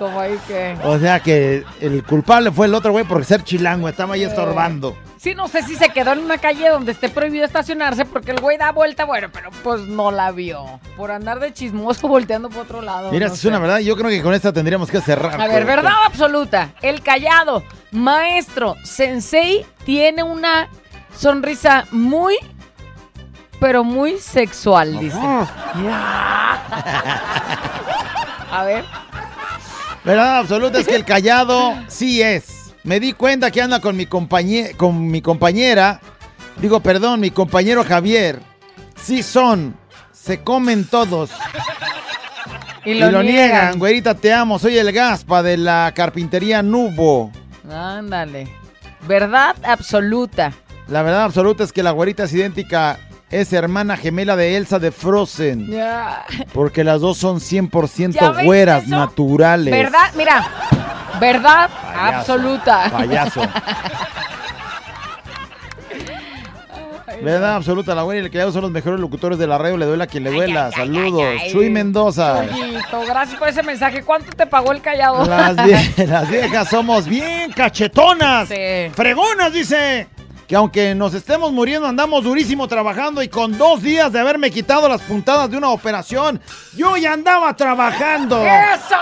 Como 0.00 0.18
ahí 0.18 0.40
que. 0.48 0.76
O 0.82 0.98
sea 0.98 1.20
que 1.20 1.62
el 1.78 2.02
culpable 2.02 2.50
fue 2.50 2.66
el 2.66 2.74
otro 2.74 2.90
güey 2.90 3.04
por 3.04 3.22
ser 3.22 3.44
chilango, 3.44 3.86
estaba 3.86 4.14
ahí 4.14 4.24
estorbando. 4.24 4.96
Sí, 5.18 5.34
no 5.34 5.46
sé 5.46 5.62
si 5.62 5.76
se 5.76 5.90
quedó 5.90 6.14
en 6.14 6.20
una 6.20 6.38
calle 6.38 6.70
donde 6.70 6.92
esté 6.92 7.10
prohibido 7.10 7.44
estacionarse 7.44 8.06
porque 8.06 8.30
el 8.30 8.40
güey 8.40 8.56
da 8.56 8.72
vuelta, 8.72 9.04
bueno, 9.04 9.28
pero 9.30 9.50
pues 9.62 9.82
no 9.82 10.10
la 10.10 10.30
vio. 10.30 10.80
Por 10.96 11.10
andar 11.10 11.38
de 11.38 11.52
chismoso 11.52 12.08
volteando 12.14 12.48
por 12.48 12.62
otro 12.62 12.80
lado. 12.80 13.12
Mira, 13.12 13.28
no 13.28 13.34
es 13.34 13.44
una 13.44 13.58
verdad, 13.58 13.80
yo 13.80 13.94
creo 13.94 14.08
que 14.08 14.22
con 14.22 14.32
esta 14.32 14.54
tendríamos 14.54 14.90
que 14.90 15.02
cerrar. 15.02 15.38
A 15.38 15.46
ver, 15.48 15.66
verdad 15.66 15.92
absoluta. 16.06 16.70
El 16.80 17.02
callado, 17.02 17.62
maestro, 17.92 18.76
sensei, 18.82 19.66
tiene 19.84 20.22
una 20.22 20.70
sonrisa 21.14 21.84
muy, 21.90 22.38
pero 23.60 23.84
muy 23.84 24.16
sexual, 24.16 24.98
dice. 24.98 25.18
A 28.50 28.64
ver. 28.64 28.84
Verdad 30.04 30.38
absoluta 30.38 30.78
es 30.78 30.86
que 30.88 30.96
el 30.96 31.04
callado 31.04 31.74
sí 31.88 32.22
es. 32.22 32.72
Me 32.84 32.98
di 33.00 33.12
cuenta 33.12 33.50
que 33.50 33.60
anda 33.60 33.80
con 33.80 33.96
mi, 33.96 34.06
compañe- 34.06 34.74
con 34.76 35.10
mi 35.10 35.20
compañera. 35.20 36.00
Digo, 36.56 36.80
perdón, 36.80 37.20
mi 37.20 37.30
compañero 37.30 37.84
Javier. 37.84 38.40
Sí 39.00 39.22
son. 39.22 39.76
Se 40.12 40.42
comen 40.42 40.84
todos. 40.86 41.30
Y 42.84 42.94
lo, 42.94 43.22
niegan. 43.22 43.78
Güerita, 43.78 44.14
te 44.14 44.32
amo. 44.32 44.58
Soy 44.58 44.78
el 44.78 44.90
Gaspa 44.92 45.42
de 45.42 45.58
la 45.58 45.92
carpintería 45.94 46.62
Nubo. 46.62 47.30
Ándale. 47.70 48.48
Verdad 49.06 49.54
absoluta. 49.62 50.52
La 50.88 51.02
verdad 51.02 51.24
absoluta 51.24 51.62
es 51.64 51.72
que 51.72 51.82
la 51.82 51.90
güerita 51.90 52.24
es 52.24 52.32
idéntica. 52.32 52.98
Es 53.30 53.52
hermana 53.52 53.96
gemela 53.96 54.34
de 54.36 54.56
Elsa 54.56 54.78
de 54.80 54.90
Frozen. 54.90 55.70
Porque 56.52 56.82
las 56.82 57.00
dos 57.00 57.16
son 57.18 57.36
100% 57.38 58.10
¿Ya 58.12 58.30
ves 58.32 58.44
güeras, 58.44 58.84
eso? 58.84 58.96
naturales. 58.96 59.72
¿Verdad? 59.72 60.10
Mira. 60.16 60.46
Verdad 61.20 61.68
Payaso, 61.70 62.16
absoluta. 62.32 62.90
Payaso. 62.90 63.42
Verdad 67.22 67.56
absoluta, 67.56 67.94
la 67.94 68.02
güera 68.02 68.22
y 68.22 68.24
el 68.24 68.30
callado 68.30 68.50
son 68.50 68.62
los 68.62 68.70
mejores 68.70 68.98
locutores 68.98 69.38
de 69.38 69.46
la 69.46 69.58
radio. 69.58 69.76
Le 69.76 69.84
duela 69.84 70.04
a 70.04 70.06
quien 70.06 70.24
le 70.24 70.30
duela. 70.30 70.70
Saludos. 70.72 71.22
ay. 71.40 71.52
Chuy 71.52 71.68
Mendoza. 71.68 72.46
Chuyito, 72.48 73.02
gracias 73.06 73.38
por 73.38 73.48
ese 73.48 73.62
mensaje. 73.62 74.02
¿Cuánto 74.02 74.32
te 74.32 74.46
pagó 74.46 74.72
el 74.72 74.80
callado? 74.80 75.26
Las, 75.26 75.54
vie- 75.56 76.06
las 76.08 76.30
viejas 76.30 76.68
somos 76.70 77.06
bien 77.06 77.52
cachetonas. 77.52 78.48
Sí. 78.48 78.54
Fregonas, 78.94 79.52
dice. 79.52 80.08
Que 80.50 80.56
aunque 80.56 80.96
nos 80.96 81.14
estemos 81.14 81.52
muriendo, 81.52 81.86
andamos 81.86 82.24
durísimo 82.24 82.66
trabajando 82.66 83.22
y 83.22 83.28
con 83.28 83.56
dos 83.56 83.80
días 83.84 84.12
de 84.12 84.18
haberme 84.18 84.50
quitado 84.50 84.88
las 84.88 85.00
puntadas 85.00 85.48
de 85.48 85.56
una 85.56 85.68
operación, 85.68 86.40
yo 86.74 86.96
ya 86.96 87.12
andaba 87.12 87.54
trabajando. 87.54 88.44
¡Eso! 88.44 88.96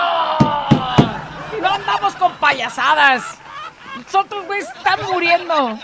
No 1.59 1.69
andamos 1.69 2.13
con 2.17 2.33
payasadas. 2.33 3.23
Nosotros, 3.97 4.45
güey, 4.45 4.59
están 4.59 4.99
muriendo. 5.11 5.79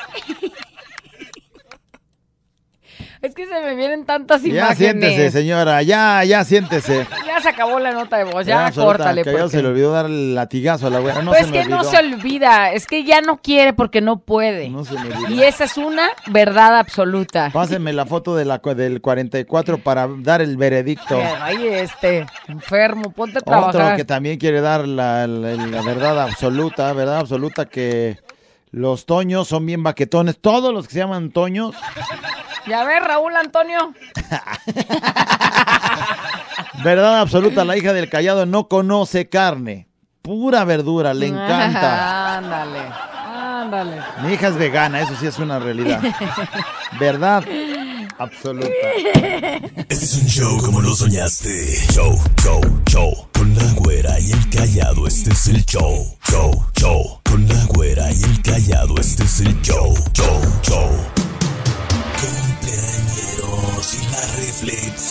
Es 3.25 3.33
que 3.33 3.47
se 3.47 3.59
me 3.61 3.75
vienen 3.75 4.05
tantas 4.05 4.43
Ya 4.43 4.49
imágenes. 4.49 4.77
siéntese, 4.77 5.31
señora, 5.31 5.81
ya, 5.81 6.23
ya 6.23 6.43
siéntese. 6.43 7.07
Ya 7.25 7.41
se 7.41 7.49
acabó 7.49 7.79
la 7.79 7.91
nota 7.91 8.17
de 8.17 8.23
voz, 8.25 8.45
ya, 8.45 8.71
córtale. 8.71 9.23
que 9.23 9.31
ya 9.33 9.37
porque- 9.39 9.57
se 9.57 9.61
le 9.63 9.67
olvidó 9.69 9.91
dar 9.91 10.05
el 10.05 10.35
latigazo 10.35 10.87
a 10.87 10.89
la 10.89 10.99
güera. 10.99 11.21
No 11.21 11.31
pues 11.31 11.47
me 11.49 11.63
que 11.63 11.67
no 11.67 11.83
se 11.83 11.97
olvida, 11.97 12.71
es 12.71 12.85
que 12.85 13.03
ya 13.03 13.19
no 13.21 13.37
quiere 13.41 13.73
porque 13.73 13.99
no 13.99 14.19
puede. 14.19 14.69
No 14.69 14.85
se 14.85 14.93
me 14.93 15.01
olvidó. 15.13 15.29
Y 15.31 15.43
esa 15.43 15.63
es 15.65 15.75
una 15.77 16.07
verdad 16.27 16.77
absoluta. 16.77 17.49
Pásenme 17.51 17.91
la 17.93 18.05
foto 18.05 18.35
de 18.35 18.45
la, 18.45 18.59
del 18.59 19.01
44 19.01 19.79
para 19.79 20.07
dar 20.19 20.41
el 20.41 20.55
veredicto. 20.55 21.19
Ay, 21.41 21.67
este, 21.67 22.25
enfermo, 22.47 23.11
ponte 23.11 23.39
a 23.39 23.41
Otro 23.41 23.71
trabajar. 23.71 23.97
que 23.97 24.05
también 24.05 24.37
quiere 24.37 24.61
dar 24.61 24.87
la, 24.87 25.27
la- 25.27 25.55
la 25.55 25.81
verdad 25.81 26.21
absoluta, 26.21 26.93
verdad 26.93 27.17
absoluta 27.17 27.65
que 27.65 28.17
los 28.71 29.05
toños 29.05 29.47
son 29.47 29.65
bien 29.65 29.83
baquetones. 29.83 30.37
Todos 30.39 30.73
los 30.73 30.87
que 30.87 30.93
se 30.93 30.99
llaman 30.99 31.31
toños, 31.31 31.75
Ya 32.67 32.83
ves, 32.83 33.03
Raúl 33.03 33.35
Antonio. 33.35 33.93
verdad 36.83 37.19
absoluta, 37.19 37.63
la 37.63 37.77
hija 37.77 37.93
del 37.93 38.09
callado 38.09 38.45
no 38.45 38.67
conoce 38.67 39.29
carne. 39.29 39.87
Pura 40.21 40.63
verdura, 40.65 41.13
le 41.13 41.27
encanta. 41.27 42.37
Ándale, 42.37 42.79
Ándale. 43.25 44.01
Mi 44.23 44.33
hija 44.33 44.47
es 44.47 44.55
vegana, 44.57 45.01
eso 45.01 45.15
sí 45.19 45.27
es 45.27 45.37
una 45.37 45.59
realidad. 45.59 46.01
Verdad 46.99 47.43
absoluta. 48.17 48.67
Este 49.89 49.93
es 50.05 50.15
un 50.15 50.27
show 50.27 50.57
como 50.61 50.81
lo 50.81 50.95
soñaste. 50.95 51.49
Show, 51.91 52.17
show, 52.41 52.61
show. 52.85 53.27
Con 53.33 53.55
la 53.55 53.63
güera 53.73 54.19
y 54.19 54.31
el 54.31 54.49
callado, 54.49 55.07
este 55.07 55.31
es 55.31 55.47
el 55.47 55.65
show. 55.65 56.17
Show, 56.29 56.65
show. 56.75 57.19
Con 57.23 57.47
la 57.47 57.63
güera 57.65 58.11
y 58.11 58.23
el 58.23 58.41
callado, 58.41 58.95
este 58.99 59.23
es 59.23 59.41
el 59.41 59.61
show. 59.61 59.93
Show, 60.13 60.41
show. 60.63 61.24